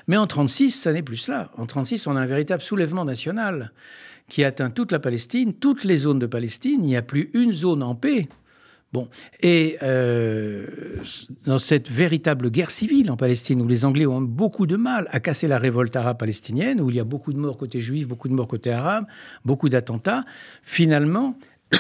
Mais 0.08 0.17
en 0.17 0.28
36, 0.28 0.72
ça 0.72 0.91
n'est 0.91 1.02
plus 1.02 1.17
cela. 1.17 1.50
En 1.56 1.65
36, 1.65 2.08
on 2.08 2.15
a 2.17 2.19
un 2.19 2.26
véritable 2.26 2.62
soulèvement 2.62 3.06
national 3.06 3.72
qui 4.28 4.43
atteint 4.43 4.69
toute 4.69 4.91
la 4.91 5.00
Palestine, 5.00 5.54
toutes 5.54 5.86
les 5.86 5.98
zones 5.98 6.19
de 6.19 6.28
Palestine. 6.28 6.82
Il 6.84 6.88
n'y 6.88 6.98
a 6.98 7.02
plus 7.02 7.30
une 7.34 7.54
zone 7.54 7.84
en 7.84 7.95
paix. 7.95 8.28
Bon, 8.91 9.08
et 9.41 9.78
euh, 9.84 10.65
dans 11.45 11.60
cette 11.60 11.91
véritable 11.91 12.49
guerre 12.49 12.71
civile 12.71 13.12
en 13.12 13.17
Palestine, 13.17 13.62
où 13.62 13.67
les 13.67 13.86
Anglais 13.86 14.08
ont 14.08 14.21
beaucoup 14.21 14.65
de 14.65 14.78
mal 14.78 15.08
à 15.12 15.19
casser 15.19 15.47
la 15.47 15.60
révolte 15.60 15.95
arabe 15.95 16.17
palestinienne, 16.17 16.82
où 16.82 16.89
il 16.89 16.95
y 16.95 16.99
a 16.99 17.04
beaucoup 17.04 17.32
de 17.32 17.38
morts 17.38 17.58
côté 17.58 17.82
juif, 17.82 18.08
beaucoup 18.08 18.30
de 18.30 18.34
morts 18.34 18.47
côté 18.47 18.71
arabe, 18.71 19.06
beaucoup 19.45 19.69
d'attentats, 19.69 20.25
finalement, 20.63 21.38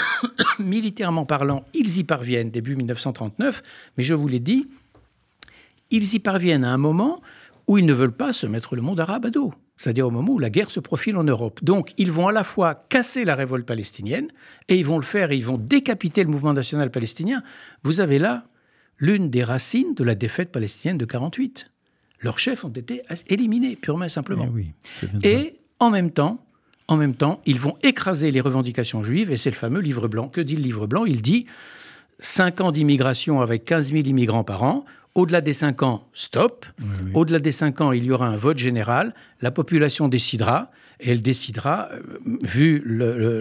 militairement 0.59 1.25
parlant, 1.25 1.65
ils 1.73 1.97
y 1.97 2.03
parviennent 2.03 2.51
début 2.51 2.75
1939, 2.75 3.63
mais 3.97 4.03
je 4.03 4.13
vous 4.13 4.27
l'ai 4.27 4.39
dit, 4.39 4.67
ils 5.89 6.13
y 6.13 6.19
parviennent 6.19 6.63
à 6.63 6.71
un 6.71 6.77
moment 6.77 7.21
où 7.65 7.79
ils 7.79 7.85
ne 7.87 7.93
veulent 7.93 8.11
pas 8.11 8.33
se 8.33 8.45
mettre 8.45 8.75
le 8.75 8.83
monde 8.83 8.99
arabe 8.99 9.25
à 9.25 9.29
dos. 9.31 9.51
C'est-à-dire 9.79 10.05
au 10.05 10.11
moment 10.11 10.33
où 10.33 10.39
la 10.39 10.49
guerre 10.49 10.71
se 10.71 10.81
profile 10.81 11.15
en 11.15 11.23
Europe. 11.23 11.63
Donc, 11.63 11.93
ils 11.97 12.11
vont 12.11 12.27
à 12.27 12.33
la 12.33 12.43
fois 12.43 12.85
casser 12.89 13.23
la 13.23 13.35
révolte 13.35 13.65
palestinienne 13.65 14.27
et 14.67 14.75
ils 14.77 14.85
vont 14.85 14.97
le 14.97 15.05
faire 15.05 15.31
et 15.31 15.37
ils 15.37 15.45
vont 15.45 15.57
décapiter 15.57 16.21
le 16.21 16.29
mouvement 16.29 16.51
national 16.51 16.91
palestinien. 16.91 17.43
Vous 17.83 18.01
avez 18.01 18.19
là 18.19 18.43
l'une 18.97 19.29
des 19.29 19.41
racines 19.41 19.93
de 19.93 20.03
la 20.03 20.15
défaite 20.15 20.51
palestinienne 20.51 20.97
de 20.97 21.05
48. 21.05 21.71
Leurs 22.19 22.39
chefs 22.39 22.65
ont 22.65 22.69
été 22.69 23.03
éliminés, 23.27 23.77
purement 23.77 24.03
et 24.03 24.09
simplement. 24.09 24.47
Eh 24.49 24.53
oui. 24.53 24.73
Et 25.23 25.55
en 25.79 25.91
même 25.91 26.11
temps, 26.11 26.43
en 26.89 26.97
même 26.97 27.15
temps, 27.15 27.39
ils 27.45 27.59
vont 27.59 27.77
écraser 27.81 28.31
les 28.31 28.41
revendications 28.41 29.01
juives, 29.01 29.31
et 29.31 29.37
c'est 29.37 29.49
le 29.49 29.55
fameux 29.55 29.79
livre 29.79 30.09
blanc. 30.09 30.27
Que 30.27 30.41
dit 30.41 30.57
le 30.57 30.63
livre 30.63 30.87
blanc? 30.87 31.05
Il 31.05 31.21
dit 31.21 31.45
5 32.19 32.59
ans 32.59 32.71
d'immigration 32.73 33.39
avec 33.39 33.63
15 33.63 33.93
000 33.93 34.03
immigrants 34.07 34.43
par 34.43 34.63
an. 34.63 34.83
Au-delà 35.15 35.41
des 35.41 35.53
5 35.53 35.83
ans, 35.83 36.07
stop. 36.13 36.65
Oui, 36.79 36.85
oui. 37.05 37.11
Au-delà 37.13 37.39
des 37.39 37.51
5 37.51 37.81
ans, 37.81 37.91
il 37.91 38.05
y 38.05 38.11
aura 38.11 38.27
un 38.27 38.37
vote 38.37 38.57
général. 38.57 39.13
La 39.41 39.51
population 39.51 40.07
décidera. 40.07 40.71
Et 41.01 41.11
elle 41.11 41.21
décidera, 41.21 41.87
euh, 41.93 42.01
vu 42.43 42.83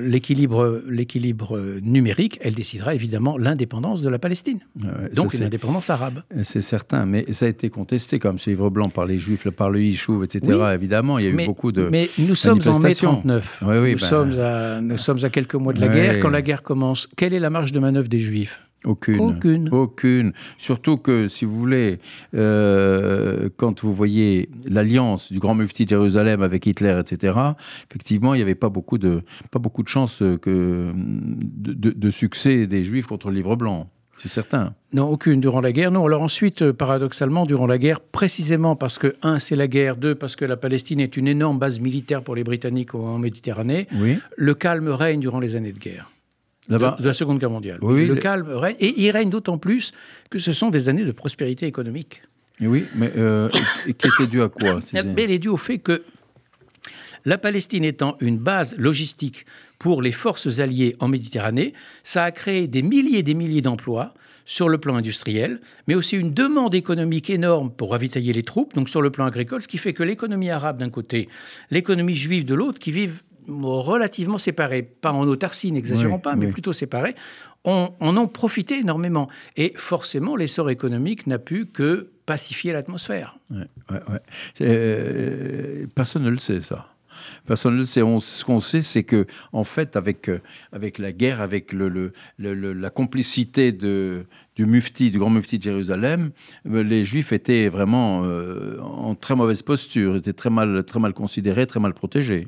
l'équilibre 0.01 0.81
l'équilibre 0.89 1.79
numérique, 1.83 2.39
elle 2.41 2.55
décidera 2.55 2.95
évidemment 2.95 3.37
l'indépendance 3.37 4.01
de 4.01 4.09
la 4.09 4.21
Palestine. 4.21 4.61
Ouais, 4.81 5.09
Donc 5.13 5.35
une 5.35 5.43
indépendance 5.43 5.91
arabe. 5.91 6.23
C'est 6.43 6.61
certain, 6.61 7.05
mais 7.05 7.33
ça 7.33 7.47
a 7.47 7.49
été 7.49 7.69
contesté 7.69 8.21
comme 8.21 8.39
ce 8.39 8.51
livre 8.51 8.71
blanc 8.71 8.89
par 8.89 9.07
les 9.07 9.19
Juifs, 9.19 9.51
par 9.51 9.71
le 9.71 9.83
Yishuv, 9.83 10.23
etc. 10.23 10.41
Oui. 10.47 10.73
évidemment, 10.73 11.19
il 11.19 11.25
y 11.25 11.29
a 11.29 11.31
eu 11.31 11.47
beaucoup 11.47 11.73
de. 11.73 11.89
mais 11.91 12.09
nous 12.19 12.37
sommes 12.37 12.61
en 12.61 12.79
mai 12.79 12.79
manifestations. 12.79 13.13
39. 13.23 13.63
Oui, 13.67 13.69
oui, 13.79 13.93
nous, 13.93 13.99
ben- 13.99 13.99
sommes 13.99 14.41
à, 14.41 14.81
nous 14.81 14.97
sommes 14.97 15.25
à 15.25 15.29
quelques 15.29 15.55
mois 15.57 15.73
de 15.73 15.81
la 15.81 15.89
guerre. 15.89 16.21
Quand 16.21 16.31
la 16.31 16.43
guerre 16.43 16.63
commence, 16.63 17.09
quelle 17.17 17.35
est 17.35 17.41
la 17.41 17.51
marge 17.51 17.73
de 17.73 17.81
manœuvre 17.81 18.09
des 18.09 18.21
Juifs? 18.21 18.63
Aucune. 18.85 19.21
Aucune. 19.21 19.69
Aucune. 19.73 20.33
Surtout 20.57 20.99
que, 20.99 21.27
si 21.29 21.45
vous 21.45 21.55
voulez, 21.57 21.99
euh, 22.35 23.49
quand 23.57 23.83
vous 23.83 23.93
voyez 23.95 24.49
l'alliance 24.67 25.33
du 25.33 25.39
grand 25.39 25.55
mufti 25.55 25.85
de 25.85 25.91
Jérusalem 25.91 26.43
avec 26.43 26.65
Hitler, 26.67 26.99
etc., 27.01 27.35
effectivement, 27.91 28.35
il 28.35 28.39
n'y 28.39 28.43
avait 28.43 28.55
pas 28.55 28.69
beaucoup 28.69 28.99
de, 28.99 29.23
pas 29.51 29.59
beaucoup 29.59 29.83
de 29.83 29.89
chances 29.89 30.23
que, 30.43 30.93
de, 30.95 31.73
de- 31.73 31.91
de 31.91 32.11
succès 32.11 32.67
des 32.67 32.85
Juifs 32.85 33.07
contre 33.07 33.31
le 33.31 33.35
livre 33.37 33.57
blanc. 33.57 33.89
C'est 34.17 34.29
certain. 34.29 34.75
Non, 34.93 35.09
aucune 35.09 35.41
durant 35.41 35.61
la 35.61 35.71
guerre. 35.71 35.93
Non, 35.93 36.05
alors 36.07 36.23
ensuite, 36.23 36.63
euh, 36.63 36.73
paradoxalement, 36.73 37.47
durant 37.47 37.67
la 37.69 37.79
guerre, 37.79 38.01
précisément 38.01 38.75
parce 38.75 38.99
que, 38.99 39.15
un, 39.23 39.39
c'est 39.39 39.55
la 39.55 39.69
guerre, 39.69 39.97
deux, 39.97 40.17
parce 40.17 40.35
que 40.35 40.45
la 40.45 40.57
Palestine 40.57 40.99
est 40.99 41.17
une 41.17 41.29
énorme 41.29 41.59
base 41.61 41.79
militaire 41.79 42.23
pour 42.23 42.35
les 42.35 42.43
Britanniques 42.43 42.97
en 42.97 43.19
Méditerranée, 43.19 43.87
Oui. 44.01 44.19
le 44.37 44.55
calme 44.55 44.89
règne 44.89 45.21
durant 45.21 45.39
les 45.39 45.55
années 45.55 45.73
de 45.73 45.79
guerre. 45.79 46.11
De, 46.69 46.77
de 46.77 47.07
la 47.07 47.13
Seconde 47.15 47.39
Guerre 47.39 47.51
mondiale. 47.51 47.79
Oui, 47.83 48.07
le 48.07 48.15
le- 48.15 48.21
calme 48.21 48.49
règne, 48.51 48.77
et 48.81 49.01
il 49.03 49.11
règne 49.11 49.31
d'autant 49.31 49.57
plus 49.59 49.93
que 50.31 50.39
ce 50.39 50.53
sont 50.53 50.69
des 50.71 50.89
années 50.89 51.05
de 51.05 51.13
prospérité 51.13 51.67
économique. 51.67 52.23
Oui, 52.61 52.85
mais 52.95 53.13
euh, 53.17 53.49
qui 53.85 53.91
était 54.09 54.27
dû 54.29 54.43
à 54.43 54.49
quoi 54.49 54.81
ces- 54.83 55.03
Mais 55.03 55.23
elle 55.25 55.31
est 55.31 55.39
due 55.39 55.49
au 55.49 55.57
fait 55.57 55.79
que 55.79 56.03
la 57.25 57.39
Palestine 57.39 57.85
étant 57.85 58.17
une 58.21 58.39
base 58.39 58.77
logistique 58.79 59.45
pour 59.79 60.03
les 60.03 60.13
forces 60.13 60.59
alliées 60.61 60.97
en 61.01 61.09
Méditerranée, 61.09 61.73
ça 62.03 62.25
a 62.25 62.31
créé 62.31 62.67
des 62.67 62.83
milliers 62.83 63.19
et 63.19 63.23
des 63.23 63.35
milliers 63.35 63.61
d'emplois 63.63 64.15
sur 64.45 64.69
le 64.69 64.79
plan 64.79 64.97
industriel, 64.97 65.61
mais 65.89 65.95
aussi 65.95 66.17
une 66.17 66.33
demande 66.33 66.75
économique 66.75 67.29
énorme 67.29 67.71
pour 67.71 67.91
ravitailler 67.93 68.33
les 68.33 68.43
troupes, 68.43 68.73
donc 68.75 68.89
sur 68.89 69.03
le 69.03 69.11
plan 69.11 69.27
agricole, 69.27 69.61
ce 69.63 69.69
qui 69.69 69.77
fait 69.79 69.93
que 69.93 70.03
l'économie 70.03 70.49
arabe 70.51 70.79
d'un 70.79 70.89
côté, 70.91 71.29
l'économie 71.71 72.17
juive 72.17 72.45
de 72.47 72.55
l'autre, 72.55 72.79
qui 72.79 72.91
vivent 72.91 73.23
relativement 73.49 74.39
séparés, 74.39 74.83
pas 74.83 75.13
en 75.13 75.27
autarcie, 75.27 75.73
n'exagérons 75.73 76.17
Oui, 76.17 76.21
pas, 76.23 76.37
mais 76.37 76.47
oui. 76.47 76.53
plutôt 76.53 76.73
séparés, 76.73 77.15
on, 77.65 77.91
en 78.01 78.17
ont 78.17 78.29
profité 78.29 78.79
énormément. 78.79 79.29
Et 79.57 79.73
forcément, 79.77 80.37
l'essor 80.37 80.71
économique 80.71 81.27
n'a 81.27 81.39
pu 81.39 81.67
que 81.67 82.11
pacifier 82.27 82.73
l'atmosphère. 82.73 83.39
Ouais, 83.51 83.67
ouais, 83.91 84.01
ouais. 84.11 84.21
C'est, 84.55 84.67
euh, 84.69 85.87
personne 85.95 86.23
ne 86.25 86.31
le 86.31 86.39
sait, 86.39 86.61
ça. 86.61 86.87
Personne 87.47 87.75
ne 87.75 87.79
le 87.81 87.85
sait. 87.87 88.03
On- 88.03 88.21
ce 88.21 88.45
qu'on 88.45 88.61
sait, 88.61 88.81
c'est 88.81 89.03
que, 89.03 89.27
en 89.53 89.65
fait, 89.65 89.97
avec, 89.97 90.29
euh, 90.29 90.39
avec 90.73 90.99
la 90.99 91.11
guerre, 91.11 91.41
avec 91.41 91.73
le, 91.73 91.89
le- 91.89 92.13
le- 92.39 92.55
le- 92.55 92.73
la 92.73 92.91
complicité 92.91 93.73
de, 93.73 94.25
du 94.55 94.67
mufti, 94.67 95.11
du 95.11 95.19
grand 95.19 95.31
mufti 95.31 95.59
de 95.59 95.65
Jérusalem, 95.65 96.31
euh, 96.71 96.83
les 96.85 97.03
Juifs 97.03 97.33
étaient 97.33 97.69
vraiment 97.69 98.23
euh, 98.25 98.79
en 98.81 99.17
très 99.17 99.35
mauvaise 99.35 99.63
posture, 99.63 100.15
étaient 100.17 100.33
très 100.33 100.51
mal, 100.51 100.85
très 100.85 101.01
mal 101.01 101.13
considérés, 101.13 101.67
très 101.67 101.81
mal 101.81 101.93
protégés. 101.93 102.47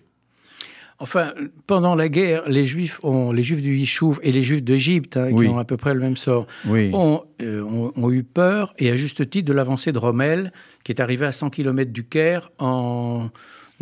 Enfin, 1.03 1.33
pendant 1.67 1.95
la 1.95 2.11
guerre, 2.11 2.43
les 2.47 2.67
Juifs, 2.67 3.01
ont, 3.03 3.33
les 3.33 3.43
Juifs 3.43 3.63
du 3.63 3.75
Yishuv 3.77 4.19
et 4.23 4.33
les 4.33 4.43
Juifs 4.43 4.63
d'Égypte, 4.63 5.17
hein, 5.17 5.31
Oui. 5.33 5.47
qui 5.47 5.51
ont 5.51 5.59
à 5.59 5.65
peu 5.65 5.79
près 5.79 5.95
le 5.95 6.01
même 6.01 6.17
sort, 6.17 6.47
Oui. 6.69 6.91
ont, 6.93 7.23
euh, 7.43 7.63
ont- 7.63 7.91
ont 7.97 8.11
eu 8.11 8.23
peur, 8.23 8.75
et 8.79 8.91
à 8.91 8.97
juste 8.97 9.29
titre, 9.31 9.49
de 9.49 9.55
l'avancée 9.55 9.93
de 9.93 9.99
Rommel, 9.99 10.53
qui 10.85 10.93
est 10.93 11.01
arrivé 11.01 11.25
à 11.25 11.33
100 11.33 11.49
km 11.49 11.91
du 11.91 12.05
Caire 12.05 12.51
en 12.59 13.31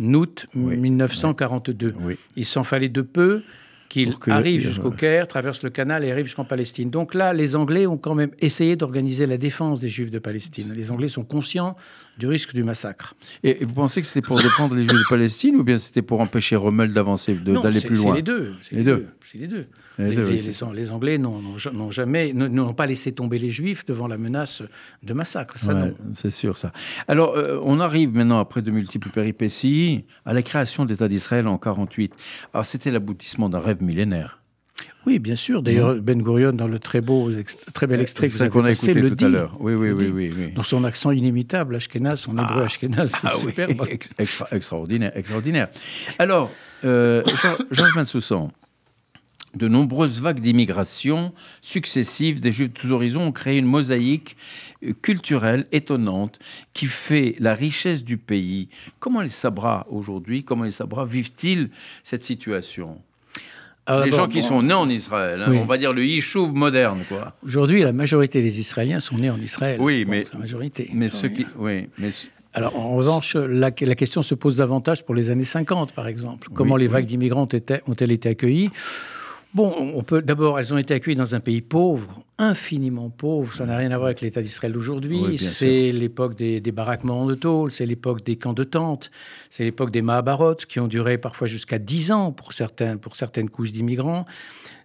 août 0.01 0.47
Oui. 0.55 0.77
1942. 0.77 1.93
Oui. 2.01 2.15
Il 2.37 2.45
s'en 2.45 2.63
fallait 2.63 2.87
de 2.87 3.01
peu 3.01 3.41
qu'il 3.89 4.15
arrive 4.27 4.61
jusqu'au 4.61 4.91
Caire, 4.91 5.27
traverse 5.27 5.63
le 5.63 5.71
canal 5.71 6.05
et 6.05 6.11
arrive 6.11 6.25
jusqu'en 6.25 6.45
Palestine. 6.45 6.89
Donc 6.89 7.13
là, 7.13 7.33
les 7.33 7.55
Anglais 7.55 7.87
ont 7.87 7.97
quand 7.97 8.15
même 8.15 8.31
essayé 8.39 8.75
d'organiser 8.75 9.25
la 9.25 9.37
défense 9.37 9.79
des 9.79 9.89
Juifs 9.89 10.11
de 10.11 10.19
Palestine. 10.19 10.71
Les 10.73 10.91
Anglais 10.91 11.09
sont 11.09 11.23
conscients 11.23 11.75
du 12.17 12.27
risque 12.27 12.53
du 12.53 12.63
massacre. 12.63 13.15
Et, 13.43 13.65
vous 13.65 13.73
pensez 13.73 14.01
que 14.01 14.07
c'était 14.07 14.25
pour 14.25 14.37
défendre 14.37 14.75
les 14.75 14.83
Juifs 14.83 14.93
de 14.93 15.09
Palestine 15.09 15.55
ou 15.55 15.63
bien 15.63 15.77
c'était 15.77 16.03
pour 16.03 16.21
empêcher 16.21 16.55
Rommel 16.55 16.93
d'avancer, 16.93 17.33
d'aller 17.33 17.81
plus 17.81 17.95
c'est 17.97 18.03
loin 18.03 18.15
les 18.15 18.21
deux. 18.21 18.53
C'est 18.61 18.75
Les 18.75 18.77
les, 18.77 18.83
deux. 18.83 18.97
deux. 18.97 19.07
C'est 19.31 19.37
les 19.37 19.47
deux. 19.47 19.65
Les 19.99 20.09
Les, 20.09 20.15
deux, 20.15 20.21
les- 20.23 20.27
oui, 20.31 20.41
les- 20.43 20.51
c'est- 20.51 20.73
les 20.73 20.91
Anglais 20.91 21.17
n'ont 21.19 21.91
jamais, 21.91 22.33
n'ont 22.33 22.73
pas 22.73 22.85
laissé 22.87 23.11
tomber 23.11 23.37
les 23.37 23.51
Juifs 23.51 23.85
devant 23.85 24.07
la 24.07 24.17
menace 24.17 24.63
de 25.03 25.13
massacre. 25.13 25.55
Ouais, 25.67 25.93
c'est 26.15 26.31
sûr 26.31 26.57
ça. 26.57 26.71
Alors, 27.07 27.35
euh, 27.37 27.59
on 27.63 27.79
arrive 27.79 28.15
maintenant, 28.15 28.39
après 28.39 28.61
de 28.63 28.71
multiples 28.71 29.09
péripéties, 29.09 30.05
à 30.25 30.33
la 30.33 30.41
création 30.41 30.85
de 30.85 30.91
l'État 30.91 31.07
d'Israël 31.07 31.47
en 31.47 31.57
48. 31.57 32.13
Alors, 32.53 32.65
c'était 32.65 32.89
l'aboutissement 32.91 33.49
d'un 33.49 33.59
rêve 33.59 33.83
millénaire. 33.83 34.41
Oui, 35.05 35.19
bien 35.19 35.35
sûr. 35.35 35.61
D'ailleurs, 35.63 35.95
Ben 35.95 36.21
Gurion, 36.21 36.51
dans 36.51 36.67
le 36.67 36.79
très 36.79 37.01
beau, 37.01 37.29
très 37.73 37.87
bel 37.87 38.01
extrait 38.01 38.29
ça 38.29 38.45
vous 38.45 38.51
qu'on 38.51 38.59
a 38.61 38.65
avez 38.65 38.73
passé, 38.73 38.87
écouté 38.91 39.01
le 39.01 39.09
tout 39.09 39.15
dit. 39.15 39.25
à 39.25 39.29
l'heure. 39.29 39.55
Oui, 39.59 39.73
oui, 39.73 39.91
oui, 39.91 40.07
oui, 40.13 40.33
oui. 40.35 40.51
Dans 40.53 40.63
son 40.63 40.83
accent 40.83 41.11
inimitable, 41.11 41.75
Ashkenaz, 41.75 42.17
son 42.17 42.37
hébreu 42.37 42.63
Ashkenaz, 42.63 43.07
c'est 43.09 43.17
Ah 43.27 43.33
superbe. 43.39 43.85
ex- 43.89 44.11
extra- 44.17 44.47
extraordinaire, 44.51 45.11
extraordinaire. 45.15 45.69
Alors, 46.17 46.51
euh, 46.83 47.23
Georges 47.71 47.93
Bensoussan, 47.95 48.51
de 49.55 49.67
nombreuses 49.67 50.19
vagues 50.21 50.39
d'immigration 50.39 51.33
successives 51.61 52.39
des 52.39 52.51
Juifs 52.51 52.69
de 52.71 52.77
tous 52.79 52.91
horizons 52.91 53.23
ont 53.23 53.31
créé 53.31 53.57
une 53.57 53.65
mosaïque 53.65 54.37
culturelle 55.01 55.65
étonnante 55.71 56.39
qui 56.73 56.85
fait 56.85 57.35
la 57.39 57.53
richesse 57.53 58.03
du 58.03 58.17
pays. 58.17 58.69
Comment 58.99 59.21
les 59.21 59.29
Sabras 59.29 59.85
aujourd'hui, 59.89 60.43
comment 60.43 60.63
les 60.63 60.71
Sabras 60.71 61.05
vivent-ils 61.05 61.69
cette 62.03 62.23
situation? 62.23 63.01
Alors, 63.85 64.05
Les 64.05 64.11
gens 64.11 64.27
qui 64.27 64.41
bon, 64.41 64.47
sont 64.47 64.61
nés 64.61 64.73
en 64.75 64.87
Israël, 64.87 65.41
hein, 65.41 65.47
Oui. 65.49 65.57
on 65.59 65.65
va 65.65 65.77
dire 65.79 65.93
le 65.93 66.05
Yishuv 66.05 66.53
moderne, 66.53 67.03
quoi. 67.09 67.33
Aujourd'hui, 67.43 67.81
la 67.81 67.91
majorité 67.91 68.41
des 68.43 68.59
Israéliens 68.59 68.99
sont 68.99 69.17
nés 69.17 69.31
en 69.31 69.39
Israël. 69.41 69.79
Oui, 69.81 70.05
Bon, 70.05 70.11
mais- 70.11 70.27
La 70.31 70.39
majorité. 70.39 70.91
Mais 70.93 71.09
ceux 71.09 71.29
qui, 71.29 71.47
oui, 71.57 71.87
mais 71.97 72.09
Alors, 72.53 72.75
en 72.77 72.95
revanche, 72.95 73.35
la, 73.35 73.71
la 73.81 73.95
question 73.95 74.21
se 74.21 74.35
pose 74.35 74.55
davantage 74.55 75.03
pour 75.03 75.15
les 75.15 75.31
années 75.31 75.43
50, 75.45 75.91
par 75.93 76.07
exemple. 76.07 76.49
Comment 76.53 76.75
Oui, 76.75 76.81
les 76.81 76.87
oui. 76.87 76.93
vagues 76.93 77.05
d'immigrants 77.07 77.43
ont-elles 77.51 77.81
ont 77.87 77.93
été 77.93 78.29
accueillies? 78.29 78.69
Bon, 79.55 79.73
on 79.95 80.03
peut 80.03 80.21
d'abord, 80.21 80.59
elles 80.59 80.71
ont 80.75 80.77
été 80.77 80.93
accueillies 80.93 81.15
dans 81.17 81.33
un 81.33 81.39
pays 81.39 81.61
pauvre, 81.61 82.21
infiniment 82.37 83.09
pauvre. 83.09 83.55
Ça 83.55 83.65
n'a 83.65 83.77
rien 83.77 83.89
à 83.89 83.97
voir 83.97 84.05
avec 84.07 84.21
l'État 84.21 84.43
d'Israël 84.43 84.71
d'aujourd'hui. 84.73 85.19
Oui, 85.25 85.37
c'est 85.39 85.91
l'époque 85.91 86.35
des, 86.37 86.61
des 86.61 86.71
baraquements 86.71 87.25
de 87.25 87.33
tôle, 87.33 87.71
c'est 87.71 87.87
l'époque 87.87 88.23
des 88.23 88.35
camps 88.35 88.53
de 88.53 88.63
tentes, 88.63 89.09
c'est 89.49 89.63
l'époque 89.63 89.89
des 89.89 90.03
Mahabarot 90.03 90.53
qui 90.67 90.79
ont 90.79 90.87
duré 90.87 91.17
parfois 91.17 91.47
jusqu'à 91.47 91.79
10 91.79 92.11
ans 92.11 92.31
pour, 92.31 92.53
certains, 92.53 92.97
pour 92.97 93.15
certaines 93.15 93.49
couches 93.49 93.71
d'immigrants. 93.71 94.27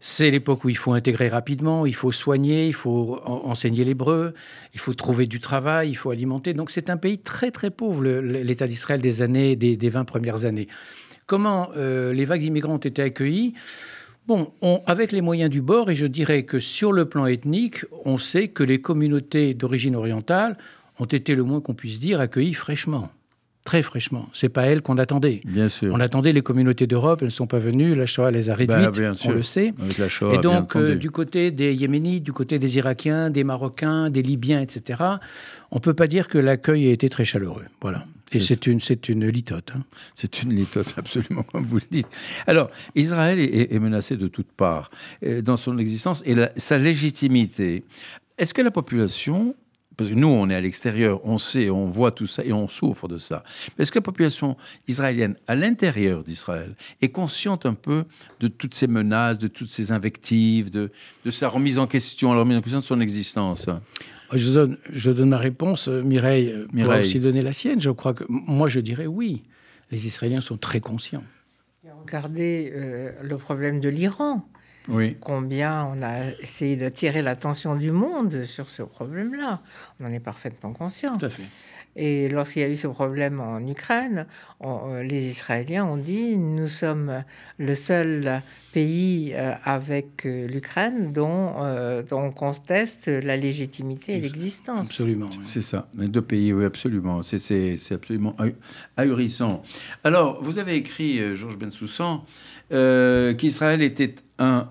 C'est 0.01 0.31
l'époque 0.31 0.65
où 0.65 0.71
il 0.71 0.79
faut 0.79 0.95
intégrer 0.95 1.29
rapidement, 1.29 1.85
il 1.85 1.95
faut 1.95 2.13
soigner, 2.13 2.67
il 2.67 2.75
faut 2.75 3.21
en- 3.27 3.43
enseigner 3.51 3.85
l'hébreu, 3.85 4.33
il 4.73 4.81
faut 4.81 4.95
trouver 4.95 5.27
du 5.27 5.41
travail, 5.41 5.91
il 5.91 5.95
faut 5.95 6.11
alimenter. 6.11 6.55
Donc 6.55 6.71
c'est 6.71 6.89
un 6.89 6.97
pays 6.97 7.19
très 7.19 7.51
très 7.51 7.71
pauvre, 7.71 8.03
l'État 8.03 8.67
d'Israël 8.67 9.03
des 9.03 9.21
années, 9.21 9.57
des, 9.57 9.77
des 9.77 9.91
20 9.91 10.05
premières 10.07 10.47
années. 10.47 10.69
Comment 11.27 11.71
euh, 11.77 12.13
les 12.13 12.25
vagues 12.27 12.41
d'immigrants 12.43 12.75
ont 12.75 12.79
été 12.79 13.01
accueillies? 13.03 13.55
Bon, 14.27 14.53
on- 14.63 14.83
avec 14.87 15.13
les 15.13 15.21
moyens 15.21 15.51
du 15.51 15.61
bord, 15.61 15.91
et 15.91 15.95
je 15.95 16.07
dirais 16.07 16.45
que 16.45 16.59
sur 16.59 16.93
le 16.93 17.05
plan 17.09 17.27
ethnique, 17.27 17.85
on 18.05 18.17
sait 18.17 18.49
que 18.49 18.63
les 18.63 18.81
communautés 18.81 19.53
d'origine 19.55 19.97
orientale 19.97 20.57
ont 20.99 21.05
été, 21.05 21.35
le 21.35 21.43
moins 21.43 21.61
qu'on 21.61 21.75
puisse 21.75 21.99
dire, 21.99 22.21
accueillies 22.21 22.55
fraîchement. 22.55 23.11
Très 23.65 23.83
fraîchement. 23.83 24.29
C'est 24.35 24.51
pas 24.51 24.67
elles 24.67 24.83
qu'on 24.83 24.99
attendait. 24.99 25.41
bien 25.47 25.71
sûr. 25.71 25.95
On 25.95 26.01
attendait 26.01 26.35
les 26.35 26.43
communautés 26.43 26.87
d'Europe, 26.87 27.21
elles 27.23 27.29
ne 27.29 27.33
sont 27.33 27.47
pas 27.47 27.59
venues, 27.59 27.95
la 27.95 28.05
Shoah 28.05 28.31
les 28.31 28.51
a 28.51 28.55
réduites, 28.55 28.77
Bah, 28.77 28.91
bien 28.91 29.13
on 29.25 29.31
le 29.33 29.43
sait. 29.43 29.73
Avec 29.81 29.97
la 29.97 30.09
Shoah, 30.11 30.35
Et 30.35 30.39
bien 30.39 30.61
donc, 30.61 30.77
euh, 30.77 30.97
du 30.97 31.11
côté 31.11 31.51
des 31.51 31.73
Yéménites, 31.73 32.23
du 32.25 32.33
côté 32.35 32.59
des 32.59 32.77
Irakiens, 32.77 33.31
des 33.31 33.43
Marocains, 33.43 34.11
des 34.11 34.23
Libyens, 34.23 34.61
etc., 34.61 35.03
on 35.71 35.77
ne 35.77 35.81
peut 35.81 35.95
pas 35.95 36.07
dire 36.07 36.29
que 36.29 36.37
l'accueil 36.37 36.89
a 36.89 36.93
été 36.93 37.09
très 37.09 37.25
chaleureux. 37.25 37.65
Voilà. 37.81 38.05
Et 38.33 38.41
C'est- 38.41 38.67
une, 38.67 38.81
c'est 38.81 39.09
une 39.09 39.27
litote. 39.29 39.73
hein. 39.77 39.83
C'est 40.13 40.43
une 40.43 40.53
litote, 40.53 40.93
absolument, 40.99 41.43
comme 41.45 41.65
vous 41.65 41.77
le 41.77 41.83
dites. 41.91 42.09
Alors, 42.47 42.69
Israël 42.95 43.39
est, 43.39 43.73
est 43.73 43.79
menacé 43.79 44.17
de 44.17 44.27
toutes 44.29 44.51
parts 44.53 44.91
euh, 45.25 45.41
dans 45.41 45.57
son 45.57 45.79
existence 45.79 46.23
et 46.27 46.35
la- 46.35 46.51
sa 46.57 46.77
légitimité. 46.77 47.85
Est-ce 48.37 48.53
que 48.53 48.61
la 48.63 48.71
population, 48.73 49.55
parce 49.97 50.11
que 50.11 50.15
nous, 50.15 50.29
on 50.29 50.49
est 50.51 50.55
à 50.55 50.61
l'extérieur, 50.61 51.21
on 51.25 51.39
sait, 51.39 51.71
on 51.71 51.87
voit 51.87 52.11
tout 52.11 52.27
ça 52.27 52.45
et 52.45 52.53
on 52.53 52.69
souffre 52.69 53.09
de 53.09 53.19
ça, 53.19 53.45
mais 53.77 53.83
est-ce 53.83 53.93
que 53.93 53.99
la 53.99 54.03
population 54.03 54.57
israélienne, 54.89 55.37
à 55.47 55.55
l'intérieur 55.55 56.25
d'Israël, 56.25 56.75
est 57.03 57.11
consciente 57.11 57.67
un 57.67 57.75
peu 57.75 58.05
de 58.41 58.49
toutes 58.49 58.75
ces 58.75 58.87
menaces, 58.87 59.39
de 59.39 59.49
toutes 59.49 59.71
ces 59.71 59.93
invectives, 59.93 60.71
de, 60.71 60.91
de 61.25 61.31
sa 61.31 61.49
remise 61.49 61.79
en 61.79 61.87
question, 61.87 62.33
la 62.33 62.41
remise 62.41 62.59
en 62.59 62.63
question 62.63 62.81
de 62.81 62.85
son 62.85 63.01
existence? 63.01 63.69
Je 64.33 64.53
donne, 64.53 64.79
je 64.91 65.11
donne 65.11 65.29
ma 65.29 65.39
réponse, 65.39 65.89
euh, 65.89 66.03
Mireille, 66.03 66.51
euh, 66.51 66.65
pourra 66.67 66.75
Mireille. 66.75 67.01
aussi 67.03 67.21
donner 67.21 67.43
la 67.43 67.53
sienne. 67.53 67.81
Je 67.81 67.91
crois 67.91 68.15
que 68.15 68.25
moi, 68.29 68.69
je 68.69 68.81
dirais 68.81 69.07
oui. 69.07 69.45
Les 69.91 70.07
Israéliens 70.07 70.41
sont 70.41 70.57
très 70.57 70.81
conscients. 70.81 71.23
Regardez 72.05 72.73
euh, 72.75 73.13
le 73.23 73.37
problème 73.39 73.81
de 73.81 73.89
l'Iran. 73.89 74.47
Oui. 74.89 75.17
Combien 75.21 75.85
on 75.87 76.03
a 76.03 76.31
essayé 76.41 76.77
d'attirer 76.77 77.23
l'attention 77.23 77.75
du 77.75 77.91
monde 77.91 78.45
sur 78.45 78.69
ce 78.69 78.83
problème-là. 78.83 79.61
On 80.01 80.07
en 80.07 80.13
est 80.13 80.21
parfaitement 80.21 80.73
conscient. 80.73 81.17
Tout 81.19 81.27
à 81.27 81.31
fait. 81.31 81.45
Et 81.97 82.29
lorsqu'il 82.29 82.63
y 82.63 82.65
a 82.65 82.69
eu 82.69 82.77
ce 82.77 82.89
problème 82.89 83.41
en 83.41 83.65
Ukraine, 83.67 84.27
euh, 84.65 85.03
les 85.03 85.29
Israéliens 85.29 85.85
ont 85.85 85.97
dit 85.97 86.37
nous 86.37 86.69
sommes 86.69 87.23
le 87.59 87.75
seul 87.77 88.43
pays 88.73 89.33
euh, 89.35 89.53
avec 89.65 90.27
euh, 90.27 90.49
l'Ukraine 90.49 91.13
dont, 91.13 91.53
dont, 92.11 92.21
on 92.21 92.33
conteste 92.33 93.07
la 93.07 93.37
légitimité 93.37 94.17
et 94.17 94.21
l'existence. 94.21 94.87
Absolument. 94.87 95.31
C'est 95.45 95.61
ça. 95.61 95.89
Les 95.97 96.09
deux 96.09 96.23
pays, 96.23 96.53
oui, 96.53 96.65
absolument. 96.65 97.23
C'est 97.23 97.79
absolument 97.93 98.35
ahurissant. 98.97 99.63
Alors, 100.03 100.43
vous 100.43 100.59
avez 100.59 100.75
écrit, 100.75 101.37
Georges 101.37 101.59
Bensoussan, 101.59 102.25
qu'Israël 102.71 103.83
était 103.83 104.15
un 104.39 104.69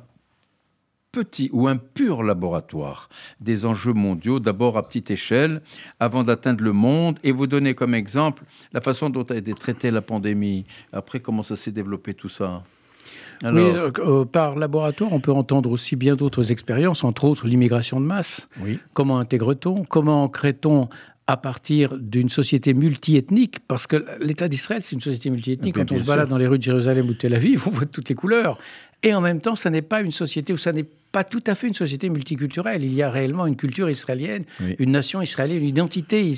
petit 1.12 1.50
ou 1.54 1.68
un 1.68 1.78
pur 1.78 2.24
laboratoire 2.24 3.08
des 3.40 3.66
enjeux 3.66 3.94
mondiaux, 3.94 4.40
d'abord 4.40 4.78
à 4.78 4.88
petite 4.88 5.12
échelle, 5.12 5.62
avant 6.00 6.24
d'atteindre 6.24 6.64
le 6.64 6.74
monde, 6.74 7.20
et 7.24 7.32
vous 7.32 7.48
donnez 7.48 7.76
comme 7.76 7.94
exemple 7.94 8.44
la 8.74 8.82
façon 8.82 9.10
dont 9.10 9.24
a 9.24 9.36
été 9.36 9.54
traitée 9.54 9.92
la 9.92 10.02
pandémie. 10.02 10.66
Après, 10.92 11.20
comment 11.20 11.44
ça 11.44 11.56
s'est 11.56 11.72
développé 11.72 12.14
tout 12.16 12.30
ça? 12.30 12.64
Alors... 13.44 13.76
Euh, 13.76 13.92
euh, 14.00 14.26
par 14.26 14.56
laboratoire, 14.56 15.14
on 15.14 15.20
peut 15.20 15.32
entendre 15.32 15.70
aussi 15.70 15.96
bien 15.96 16.16
d'autres 16.16 16.52
expériences, 16.52 17.04
entre 17.04 17.26
autres 17.26 17.48
l'immigration 17.48 18.00
de 18.02 18.06
masse. 18.06 18.48
Oui. 18.62 18.80
Comment 18.94 19.20
intègre-t-on? 19.20 19.84
Comment 19.84 20.28
crée-t-on 20.30 20.90
à 21.28 21.38
partir 21.38 21.98
d'une 21.98 22.30
société 22.30 22.74
multiethnique, 22.74 23.60
parce 23.68 23.88
que 23.88 24.06
l'État 24.20 24.48
d'Israël, 24.48 24.82
c'est 24.82 24.96
une 24.96 25.02
société 25.02 25.30
multiethnique. 25.30 25.76
Quand 25.76 25.92
on 25.92 25.98
se 25.98 26.04
balade 26.04 26.30
dans 26.30 26.38
les 26.38 26.48
rues 26.48 26.58
de 26.58 26.64
Jérusalem 26.64 27.08
ou 27.08 27.14
de 27.14 27.18
Tel 27.18 27.34
Aviv, 27.34 27.64
on 27.68 27.70
voit 27.70 27.86
toutes 27.86 28.10
les 28.10 28.16
couleurs. 28.16 28.58
Et 29.04 29.14
en 29.14 29.22
même 29.22 29.42
temps, 29.42 29.56
ça 29.56 29.70
n'est 29.70 29.82
pas 29.82 30.02
une 30.02 30.12
société, 30.12 30.54
ou 30.54 30.58
ça 30.58 30.72
n'est 30.72 30.86
pas 31.14 31.24
tout 31.24 31.44
à 31.46 31.56
fait 31.56 31.68
une 31.68 31.74
société 31.74 32.10
multiculturelle. 32.10 32.84
Il 32.84 32.94
y 32.94 33.04
a 33.04 33.12
réellement 33.12 33.46
une 33.46 33.56
culture 33.56 33.90
israélienne, 33.90 34.46
une 34.80 34.92
nation 34.92 35.22
israélienne, 35.22 35.60
une 35.60 35.68
identité 35.68 36.34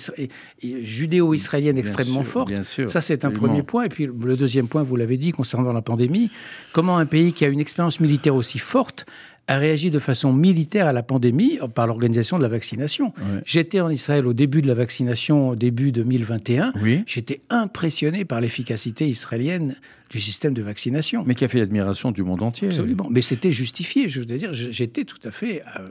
judéo-israélienne 0.61 1.77
extrêmement 1.77 2.23
forte. 2.23 2.53
ça, 2.87 3.01
c'est 3.01 3.23
un 3.23 3.31
premier 3.31 3.63
point. 3.63 3.85
Et 3.85 3.89
puis 3.89 4.05
le 4.07 4.35
deuxième 4.35 4.67
point, 4.67 4.83
vous 4.83 4.97
l'avez 4.97 5.17
dit, 5.17 5.31
concernant 5.31 5.71
la 5.71 5.81
pandémie, 5.81 6.29
comment 6.73 6.97
un 6.97 7.05
pays 7.05 7.31
qui 7.31 7.45
a 7.45 7.47
une 7.47 7.61
expérience 7.61 7.99
militaire 7.99 8.35
aussi 8.35 8.59
forte 8.59 9.05
a 9.47 9.57
réagi 9.57 9.91
de 9.91 9.99
façon 9.99 10.33
militaire 10.33 10.87
à 10.87 10.93
la 10.93 11.03
pandémie 11.03 11.59
par 11.73 11.87
l'organisation 11.87 12.37
de 12.37 12.43
la 12.43 12.49
vaccination. 12.49 13.13
J'étais 13.45 13.79
en 13.79 13.89
Israël 13.89 14.25
au 14.25 14.33
début 14.33 14.61
de 14.61 14.67
la 14.67 14.73
vaccination, 14.73 15.49
au 15.49 15.55
début 15.55 15.91
2021. 15.91 16.73
Oui. 16.81 17.03
J'étais 17.05 17.41
impressionné 17.49 18.25
par 18.25 18.41
l'efficacité 18.41 19.07
israélienne 19.07 19.75
du 20.09 20.19
système 20.19 20.53
de 20.53 20.61
vaccination. 20.61 21.23
Mais 21.25 21.35
qui 21.35 21.45
a 21.45 21.47
fait 21.47 21.59
l'admiration 21.59 22.11
du 22.11 22.23
monde 22.23 22.41
entier. 22.41 22.69
Absolument. 22.69 23.07
Mais 23.09 23.21
c'était 23.21 23.51
justifié. 23.51 24.07
Je 24.09 24.19
veux 24.19 24.25
dire, 24.25 24.53
j'étais 24.53 25.03
tout 25.03 25.19
à 25.23 25.31
fait. 25.31 25.63
Euh, 25.79 25.87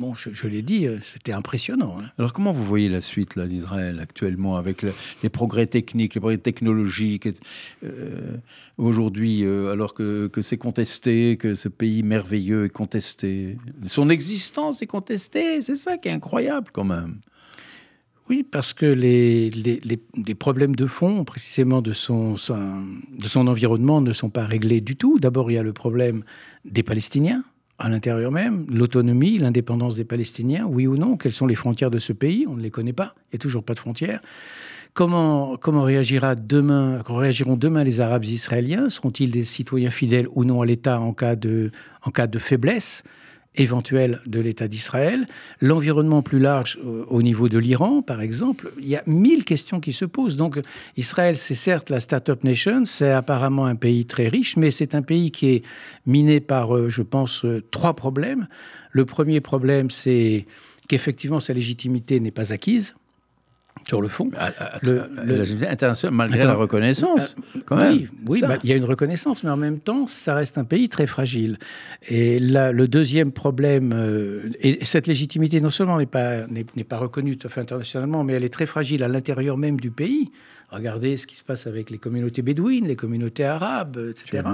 Bon, 0.00 0.14
je, 0.14 0.48
l'ai 0.48 0.62
dit, 0.62 0.86
euh, 0.86 0.96
c'était 1.02 1.32
impressionnant. 1.32 1.98
Hein. 2.00 2.06
Alors, 2.16 2.32
comment 2.32 2.52
vous 2.52 2.64
voyez 2.64 2.88
la 2.88 3.02
suite 3.02 3.38
d'Israël 3.38 4.00
actuellement 4.00 4.56
avec 4.56 4.80
les 5.22 5.28
progrès 5.28 5.66
techniques, 5.66 6.14
les 6.14 6.20
progrès 6.20 6.38
technologiques 6.38 7.28
euh, 7.84 8.38
Aujourd'hui, 8.78 9.44
euh, 9.44 9.70
alors 9.70 9.92
que, 9.92 10.30
c'est 10.40 10.56
contesté, 10.56 11.36
que 11.36 11.54
ce 11.54 11.68
pays 11.68 12.02
merveilleux 12.02 12.64
est 12.64 12.70
contesté, 12.70 13.58
son 13.84 14.08
existence 14.08 14.80
est 14.80 14.86
contestée, 14.86 15.60
c'est 15.60 15.76
ça 15.76 15.98
qui 15.98 16.08
est 16.08 16.12
incroyable 16.12 16.68
quand 16.72 16.84
même. 16.84 17.18
Oui, 18.30 18.42
parce 18.42 18.72
que 18.72 18.86
les, 18.86 19.50
les, 19.50 20.34
problèmes 20.34 20.76
de 20.76 20.86
fond, 20.86 21.24
précisément 21.24 21.82
de 21.82 21.92
son, 21.92 22.36
de 22.36 23.26
son 23.26 23.46
environnement, 23.48 24.00
ne 24.00 24.14
sont 24.14 24.30
pas 24.30 24.46
réglés 24.46 24.80
du 24.80 24.96
tout. 24.96 25.18
D'abord, 25.18 25.50
il 25.50 25.54
y 25.54 25.58
a 25.58 25.62
le 25.62 25.74
problème 25.74 26.22
des 26.64 26.82
Palestiniens 26.82 27.44
à 27.80 27.88
l'intérieur 27.88 28.30
même, 28.30 28.66
l'autonomie, 28.68 29.38
l'indépendance 29.38 29.96
des 29.96 30.04
Palestiniens, 30.04 30.66
oui 30.66 30.86
ou 30.86 30.96
non 30.96 31.16
Quelles 31.16 31.32
sont 31.32 31.46
les 31.46 31.54
frontières 31.54 31.90
de 31.90 31.98
ce 31.98 32.12
pays 32.12 32.46
On 32.46 32.54
ne 32.54 32.62
les 32.62 32.70
connaît 32.70 32.92
pas, 32.92 33.14
il 33.16 33.34
n'y 33.34 33.36
a 33.36 33.40
toujours 33.40 33.64
pas 33.64 33.72
de 33.72 33.78
frontières. 33.78 34.20
Comment, 34.92 35.56
comment 35.56 35.82
réagira 35.82 36.34
demain, 36.34 37.02
réagiront 37.06 37.56
demain 37.56 37.82
les 37.82 38.00
Arabes 38.00 38.24
israéliens? 38.24 38.90
Seront-ils 38.90 39.30
des 39.30 39.44
citoyens 39.44 39.90
fidèles 39.90 40.28
ou 40.34 40.44
non 40.44 40.60
à 40.60 40.66
l'État 40.66 41.00
en 41.00 41.08
en 41.08 41.12
cas 41.14 41.36
de 41.36 42.38
faiblesse? 42.38 43.02
Éventuelle 43.56 44.20
de 44.26 44.40
l'État 44.40 44.68
d'Israël, 44.68 45.26
l'environnement 45.60 46.22
plus 46.22 46.38
large 46.38 46.78
euh, 46.84 47.04
au 47.08 47.22
niveau 47.22 47.48
de 47.48 47.58
l'Iran, 47.58 48.00
par 48.00 48.20
exemple. 48.20 48.72
Il 48.78 48.88
y 48.88 48.96
a 48.96 49.02
mille 49.06 49.44
questions 49.44 49.80
qui 49.80 49.92
se 49.92 50.04
posent. 50.04 50.36
Donc, 50.36 50.60
Israël, 50.96 51.36
c'est 51.36 51.54
certes 51.54 51.90
la 51.90 52.00
Startup 52.00 52.42
Nation, 52.44 52.84
c'est 52.84 53.10
apparemment 53.10 53.66
un 53.66 53.74
pays 53.74 54.06
très 54.06 54.28
riche, 54.28 54.56
mais 54.56 54.70
c'est 54.70 54.94
un 54.94 55.02
pays 55.02 55.30
qui 55.30 55.48
est 55.50 55.62
miné 56.06 56.40
par, 56.40 56.76
euh, 56.76 56.88
je 56.88 57.02
pense, 57.02 57.44
euh, 57.44 57.62
trois 57.70 57.94
problèmes. 57.94 58.46
Le 58.92 59.04
premier 59.04 59.40
problème, 59.40 59.90
c'est 59.90 60.46
qu'effectivement, 60.88 61.40
sa 61.40 61.52
légitimité 61.52 62.20
n'est 62.20 62.30
pas 62.30 62.52
acquise 62.52 62.94
sur 63.86 64.00
le 64.00 64.08
fond. 64.08 64.30
Le, 64.82 65.08
le, 65.24 66.10
malgré 66.10 66.42
la 66.42 66.54
reconnaissance, 66.54 67.36
euh, 67.56 67.60
quand 67.66 67.76
même. 67.76 68.08
Oui, 68.28 68.40
bah, 68.40 68.58
il 68.62 68.70
y 68.70 68.72
a 68.72 68.76
une 68.76 68.84
reconnaissance, 68.84 69.42
mais 69.42 69.50
en 69.50 69.56
même 69.56 69.80
temps, 69.80 70.06
ça 70.06 70.34
reste 70.34 70.58
un 70.58 70.64
pays 70.64 70.88
très 70.88 71.06
fragile. 71.06 71.58
Et 72.08 72.38
là, 72.38 72.72
le 72.72 72.86
deuxième 72.88 73.32
problème, 73.32 73.92
euh, 73.92 74.50
et 74.60 74.84
cette 74.84 75.06
légitimité 75.06 75.60
non 75.60 75.70
seulement 75.70 75.98
n'est 75.98 76.06
pas, 76.06 76.46
n'est, 76.46 76.84
pas 76.84 76.98
reconnue 76.98 77.36
tout 77.36 77.46
à 77.46 77.50
fait 77.50 77.60
internationalement, 77.60 78.22
mais 78.22 78.34
elle 78.34 78.44
est 78.44 78.52
très 78.52 78.66
fragile 78.66 79.02
à 79.02 79.08
l'intérieur 79.08 79.56
même 79.56 79.80
du 79.80 79.90
pays. 79.90 80.30
Regardez 80.70 81.16
ce 81.16 81.26
qui 81.26 81.34
se 81.34 81.42
passe 81.42 81.66
avec 81.66 81.90
les 81.90 81.98
communautés 81.98 82.42
bédouines, 82.42 82.86
les 82.86 82.96
communautés 82.96 83.44
arabes, 83.44 83.98
etc. 84.10 84.44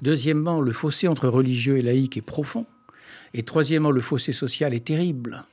Deuxièmement, 0.00 0.62
le 0.62 0.72
fossé 0.72 1.06
entre 1.06 1.28
religieux 1.28 1.76
et 1.76 1.82
laïcs 1.82 2.16
est 2.16 2.22
profond. 2.22 2.64
Et 3.34 3.42
troisièmement, 3.42 3.90
le 3.90 4.00
fossé 4.00 4.32
social 4.32 4.72
est 4.72 4.86
terrible. 4.86 5.44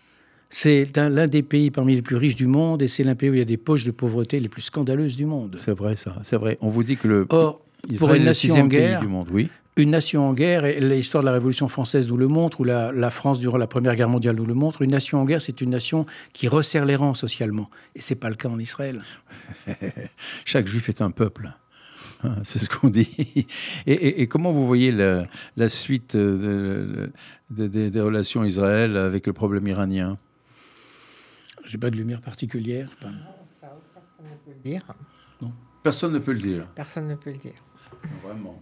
C'est 0.50 0.96
l'un 0.96 1.28
des 1.28 1.44
pays 1.44 1.72
parmi 1.72 1.96
les 1.96 2.02
plus 2.02 2.16
riches 2.16 2.36
du 2.36 2.48
monde 2.48 2.82
et 2.82 2.88
c'est 2.88 3.04
l'un 3.04 3.16
pays 3.16 3.30
où 3.30 3.34
il 3.34 3.40
y 3.40 3.42
a 3.42 3.46
des 3.46 3.58
poches 3.58 3.84
de 3.84 3.92
pauvreté 3.92 4.40
les 4.40 4.50
plus 4.50 4.62
scandaleuses 4.62 5.18
du 5.18 5.26
monde. 5.26 5.56
C'est 5.58 5.76
vrai 5.76 5.96
ça, 5.96 6.16
c'est 6.24 6.38
vrai. 6.38 6.58
On 6.62 6.70
vous 6.70 6.84
dit 6.84 6.98
que 6.98 7.08
le 7.08 7.26
Or, 7.30 7.62
pour 7.98 8.14
une 8.14 8.24
nation 8.24 8.56
en 8.56 8.68
guerre, 8.68 9.02
du 9.02 9.08
monde, 9.08 9.28
oui. 9.32 9.50
Une 9.76 9.92
nation 9.92 10.28
en 10.28 10.34
guerre, 10.34 10.66
et 10.66 10.80
l'histoire 10.80 11.22
de 11.22 11.28
la 11.28 11.34
Révolution 11.34 11.68
française 11.68 12.10
nous 12.10 12.18
le 12.18 12.28
montre, 12.28 12.62
ou 12.62 12.64
la, 12.64 13.10
France 13.12 13.40
durant 13.40 13.58
la 13.58 13.68
Première 13.68 13.96
Guerre 13.96 14.10
mondiale 14.10 14.36
nous 14.36 14.46
le 14.46 14.56
montre, 14.56 14.82
une 14.82 14.90
nation 14.90 15.22
en 15.22 15.26
guerre, 15.26 15.42
c'est 15.42 15.62
une 15.62 15.70
nation 15.70 16.08
qui 16.34 16.48
resserre 16.48 16.86
les 16.86 16.96
rangs 16.96 17.14
socialement. 17.14 17.70
Et 17.96 18.02
c'est 18.02 18.16
pas 18.16 18.30
le 18.30 18.36
cas 18.36 18.50
en 18.50 18.58
Israël. 18.58 19.02
Chaque 20.46 20.68
juif 20.68 20.90
est 20.90 21.02
un 21.02 21.12
peuple. 21.12 21.52
Hein, 22.24 22.38
c'est 22.44 22.58
ce 22.58 22.70
qu'on 22.70 22.90
dit. 22.90 23.46
Et, 23.86 24.26
comment 24.28 24.52
vous 24.52 24.66
voyez 24.66 24.92
la, 24.92 25.70
suite 25.70 26.18
des 26.18 28.02
relations 28.02 28.44
Israël 28.44 28.98
avec 28.98 29.28
le 29.28 29.34
problème 29.34 29.68
iranien? 29.68 30.18
J'ai 31.68 31.78
pas 31.78 31.90
de 31.90 31.98
lumière 31.98 32.22
particulière. 32.22 32.90
personne 33.00 33.16
ne 34.22 34.36
peut 34.36 34.52
le 34.52 34.64
dire. 34.64 34.86
Non. 35.42 35.52
Personne 35.84 36.14
ne 36.14 36.20
peut 36.20 36.34
le 36.34 36.40
dire. 36.40 36.68
Personne 36.76 37.08
ne 37.08 37.16
peut 37.16 37.32
le 37.32 37.38
dire. 37.38 37.64
Vraiment. 38.24 38.62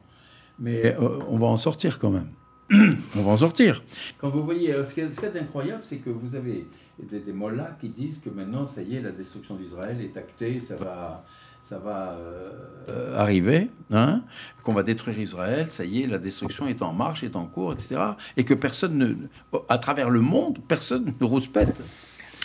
Mais 0.60 0.96
euh, 0.96 1.20
on 1.30 1.38
va 1.38 1.48
en 1.48 1.58
sortir 1.58 2.00
quand 2.00 2.10
même. 2.10 2.30
on 3.16 3.22
va 3.22 3.32
en 3.32 3.38
sortir. 3.38 3.84
Quand 4.18 4.30
vous 4.30 4.44
voyez, 4.44 4.74
euh, 4.74 4.84
ce 4.84 4.94
qui 4.94 5.02
est, 5.02 5.38
incroyable, 5.38 5.82
c'est 5.84 5.98
que 5.98 6.10
vous 6.10 6.36
avez 6.36 6.68
des, 7.00 7.20
des 7.20 7.34
mollahs 7.34 7.78
qui 7.80 7.90
disent 7.90 8.20
que 8.20 8.30
maintenant, 8.30 8.66
ça 8.66 8.82
y 8.82 8.96
est, 8.96 9.02
la 9.02 9.12
destruction 9.12 9.56
d'Israël 9.56 10.02
est 10.02 10.18
actée, 10.18 10.60
ça 10.60 10.76
va, 10.76 11.26
ça 11.66 11.80
va 11.80 12.18
euh, 12.90 13.18
arriver, 13.18 13.72
hein, 13.92 14.22
qu'on 14.62 14.74
va 14.74 14.84
détruire 14.84 15.20
Israël, 15.20 15.72
ça 15.72 15.84
y 15.84 16.04
est, 16.04 16.08
la 16.08 16.20
destruction 16.20 16.68
est 16.68 16.84
en 16.84 16.94
marche, 16.94 17.24
est 17.24 17.36
en 17.36 17.48
cours, 17.48 17.74
etc. 17.74 18.00
Et 18.38 18.46
que 18.46 18.54
personne, 18.54 18.98
ne, 18.98 19.16
à 19.68 19.80
travers 19.80 20.12
le 20.12 20.22
monde, 20.22 20.60
personne 20.68 21.14
ne 21.20 21.26
rouspète. 21.26 21.82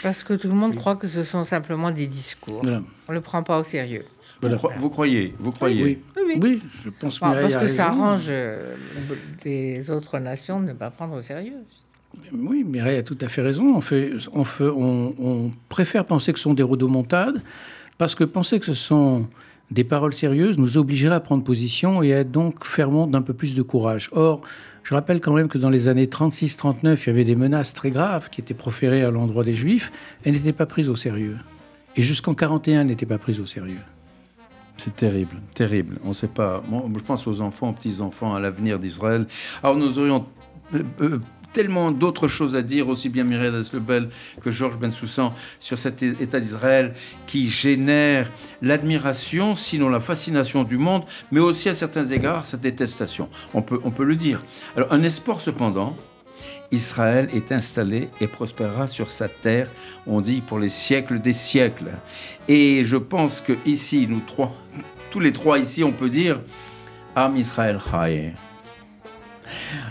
Parce 0.03 0.24
que 0.24 0.34
tout 0.34 0.48
le 0.48 0.55
monde 0.55 0.76
croit 0.76 0.96
que 0.96 1.09
ce 1.09 1.24
sont 1.24 1.44
simplement 1.44 1.90
des 1.90 2.07
discours. 2.07 2.62
On 2.64 3.12
ne 3.12 3.14
le 3.14 3.20
prend 3.20 3.42
pas 3.42 3.61
au 3.61 3.64
sérieux. 3.64 4.05
Vous, 4.42 4.88
croyez 4.88 5.34
Vous 5.38 5.53
croyez 5.53 5.82
oui. 6.16 6.38
Oui, 6.40 6.62
je 6.84 6.90
pense 6.90 7.18
que 7.18 7.24
Parce 7.24 7.57
que 7.57 7.66
ça 7.66 7.88
arrange 7.88 8.26
euh, 8.28 8.74
les 9.44 9.90
autres 9.90 10.18
nations 10.18 10.61
de 10.61 10.66
ne 10.66 10.72
pas 10.72 10.90
prendre 10.90 11.16
au 11.16 11.22
sérieux. 11.22 11.64
Oui, 12.32 12.64
Mireille 12.64 12.98
a 12.98 13.03
tout 13.03 13.18
à 13.20 13.28
fait 13.28 13.42
raison. 13.42 13.74
On, 13.74 13.80
fait, 13.80 14.12
on, 14.32 14.44
fait, 14.44 14.64
on, 14.64 15.51
préfère 15.68 16.05
penser 16.05 16.32
que 16.32 16.38
ce 16.38 16.44
sont 16.44 16.55
des 16.55 16.62
rodomontades 16.62 17.42
parce 17.98 18.14
que 18.14 18.24
penser 18.24 18.61
que 18.61 18.66
ce 18.66 18.74
sont 18.74 19.26
des 19.70 19.84
paroles 19.84 20.14
sérieuses 20.14 20.59
nous 20.59 20.76
obligerait 20.76 21.14
à 21.14 21.20
prendre 21.20 21.44
position 21.44 22.03
et 22.03 22.12
à 22.12 22.20
être 22.20 22.30
donc 22.30 22.64
faire 22.64 22.90
montre 22.90 23.12
d'un 23.12 23.22
peu 23.22 23.34
plus 23.34 23.55
de 23.55 23.62
courage. 23.62 24.09
Or, 24.12 24.40
je 24.83 24.95
rappelle 24.95 25.20
quand 25.20 25.33
même 25.33 25.49
que 25.49 25.59
dans 25.59 25.70
les 25.70 25.89
années 25.89 26.07
36-39, 26.07 27.03
il 27.03 27.07
y 27.07 27.11
avait 27.11 27.24
des 27.24 27.37
menaces 27.37 27.74
très 27.74 27.91
graves 27.91 28.28
qui 28.31 28.41
étaient 28.41 28.55
proférées 28.55 29.03
à 29.03 29.11
l'endroit 29.11 29.45
des 29.45 29.55
Juifs. 29.55 29.93
Elles 30.24 30.35
n'étaient 30.35 30.53
pas 30.53 30.66
prises 30.66 30.89
au 30.89 30.97
sérieux. 30.97 31.37
Et 31.97 32.03
jusqu'en 32.03 32.35
41, 32.35 32.81
elles 32.81 32.87
n'étaient 32.87 33.07
pas 33.07 33.18
prises 33.18 33.41
au 33.41 33.47
sérieux. 33.47 33.81
C'est 34.76 34.97
terrible, 34.97 35.37
terrible. 35.55 35.99
On 36.05 36.09
ne 36.09 36.14
sait 36.14 36.26
pas. 36.26 36.62
je 36.70 37.03
pense 37.03 37.26
aux 37.26 37.41
enfants, 37.43 37.68
aux 37.68 37.72
petits-enfants, 37.74 38.35
à 38.35 38.41
l'avenir 38.41 38.78
d'Israël. 38.78 39.26
Alors 39.62 39.76
nous 39.76 39.99
aurions 39.99 40.24
euh, 40.74 40.83
euh, 41.03 41.20
tellement 41.53 41.90
d'autres 41.90 42.28
choses 42.28 42.57
à 42.57 42.62
dire, 42.62 42.88
aussi 42.88 43.09
bien 43.09 43.24
Mireille 43.24 43.53
Deslebel 43.53 44.09
que 44.42 44.51
Georges 44.51 44.78
Bensoussan, 44.78 45.34
sur 45.59 45.78
cet 45.78 46.03
État 46.03 46.40
d'Israël 46.40 46.94
qui 47.26 47.48
génère 47.48 48.30
l'admiration, 48.62 49.55
sinon 49.55 49.88
la 49.88 50.01
fascination 50.01 50.64
du 50.64 50.78
monde, 50.78 51.05
mais 51.30 51.40
aussi 51.40 51.68
à 51.68 51.74
certains 51.74 52.05
égards 52.05 52.44
sa 52.44 52.57
détestation. 52.57 53.28
On 53.55 53.62
peut, 53.62 53.80
on 53.84 53.90
peut 53.90 54.05
le 54.05 54.16
dire. 54.16 54.42
Alors 54.76 54.92
un 54.92 55.03
espoir 55.03 55.40
cependant, 55.40 55.96
Israël 56.72 57.28
est 57.34 57.51
installé 57.53 58.11
et 58.20 58.26
prospérera 58.26 58.86
sur 58.86 59.11
sa 59.11 59.28
terre, 59.28 59.68
on 60.07 60.20
dit 60.20 60.40
pour 60.40 60.59
les 60.59 60.68
siècles 60.68 61.20
des 61.20 61.32
siècles. 61.32 61.90
Et 62.48 62.84
je 62.84 62.96
pense 62.96 63.40
que 63.40 63.55
ici, 63.66 64.07
nous 64.09 64.20
trois, 64.20 64.53
tous 65.11 65.20
les 65.20 65.32
trois 65.32 65.59
ici, 65.59 65.82
on 65.82 65.92
peut 65.92 66.11
dire 66.11 66.40
Am 67.16 67.36
Israël 67.36 67.80
Chaye. 67.90 68.32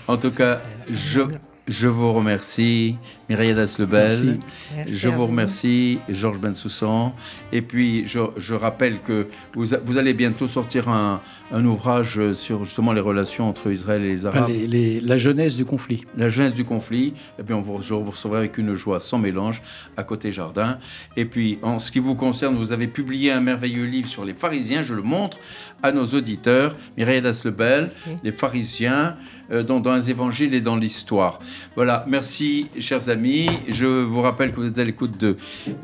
En 0.08 0.18
tout 0.18 0.32
cas, 0.32 0.62
je, 0.90 1.22
je 1.70 1.88
vous 1.88 2.12
remercie, 2.14 2.98
Myriam 3.30 3.58
Lebel. 3.78 4.40
Merci 4.76 4.96
Je 4.96 5.08
vous 5.10 5.26
remercie, 5.28 6.00
Georges 6.10 6.40
Bensoussan. 6.40 7.14
Et 7.52 7.62
puis, 7.62 8.04
je, 8.08 8.20
je 8.38 8.56
rappelle 8.56 9.00
que 9.02 9.28
vous, 9.54 9.66
vous 9.86 9.98
allez 9.98 10.14
bientôt 10.14 10.48
sortir 10.48 10.90
un, 10.90 11.22
un 11.52 11.64
ouvrage 11.66 12.20
sur 12.34 12.66
justement 12.66 12.92
les 12.92 13.02
relations 13.02 13.48
entre 13.48 13.72
Israël 13.72 14.02
et 14.04 14.08
les 14.10 14.26
Enfin, 14.26 14.40
Arabes. 14.40 14.50
les- 14.52 14.68
les- 14.68 15.00
la 15.00 15.18
jeunesse 15.18 15.56
du 15.56 15.66
conflit. 15.66 16.06
La 16.18 16.30
jeunesse 16.30 16.56
du 16.56 16.64
conflit, 16.66 17.14
eh 17.40 17.44
bien, 17.44 17.58
on 17.58 17.62
vous, 17.62 17.82
je 17.84 17.94
vous 17.94 18.12
recevrai 18.12 18.40
avec 18.40 18.58
une 18.58 18.74
joie 18.74 19.00
sans 19.00 19.20
mélange 19.20 19.62
à 19.96 20.04
côté 20.04 20.32
jardin. 20.32 20.80
Et 21.16 21.26
puis, 21.26 21.60
en 21.62 21.78
ce 21.80 21.92
qui 21.92 22.00
vous 22.00 22.16
concerne, 22.16 22.56
vous 22.56 22.72
avez 22.72 22.88
publié 22.88 23.32
un 23.32 23.42
merveilleux 23.42 23.86
livre 23.86 24.08
sur 24.08 24.26
les 24.26 24.34
pharisiens. 24.34 24.82
Je 24.82 24.96
le 24.96 25.04
montre 25.04 25.38
à 25.84 25.92
nos 25.92 26.06
auditeurs. 26.08 26.76
Mireille 26.98 27.22
Merci. 27.22 28.10
les 28.24 28.32
pharisiens, 28.32 29.16
euh, 29.52 29.64
dans, 29.64 29.80
dans 29.80 29.94
les 29.96 30.10
évangiles 30.10 30.54
et 30.54 30.62
dans 30.62 30.76
l'histoire. 30.76 31.40
Voilà, 31.76 32.06
merci, 32.08 32.68
chers 32.80 33.08
amis. 33.10 33.19
Je 33.68 34.04
vous 34.04 34.22
rappelle 34.22 34.52
que 34.52 34.58
vous 34.58 34.68
êtes 34.68 34.78
à 34.78 34.84
l'écoute 34.84 35.18
de 35.18 35.36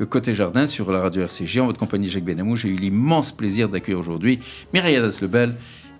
Côté 0.04 0.34
Jardin 0.34 0.66
sur 0.66 0.90
la 0.90 1.00
radio 1.00 1.22
RCG. 1.22 1.60
En 1.60 1.66
votre 1.66 1.78
compagnie, 1.78 2.08
Jacques 2.08 2.24
Benamou. 2.24 2.56
J'ai 2.56 2.68
eu 2.68 2.76
l'immense 2.76 3.32
plaisir 3.32 3.68
d'accueillir 3.68 3.98
aujourd'hui 3.98 4.40
Mireille 4.72 4.96
Lebel 5.20 5.54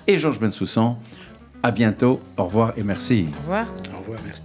et 0.06 0.18
Georges 0.18 0.40
Bensoussan. 0.40 0.98
À 1.62 1.70
bientôt. 1.70 2.20
Au 2.36 2.44
revoir 2.44 2.72
et 2.76 2.82
merci. 2.82 3.26
Au 3.32 3.42
revoir. 3.42 3.66
Au 3.94 3.98
revoir, 3.98 4.18
merci. 4.24 4.42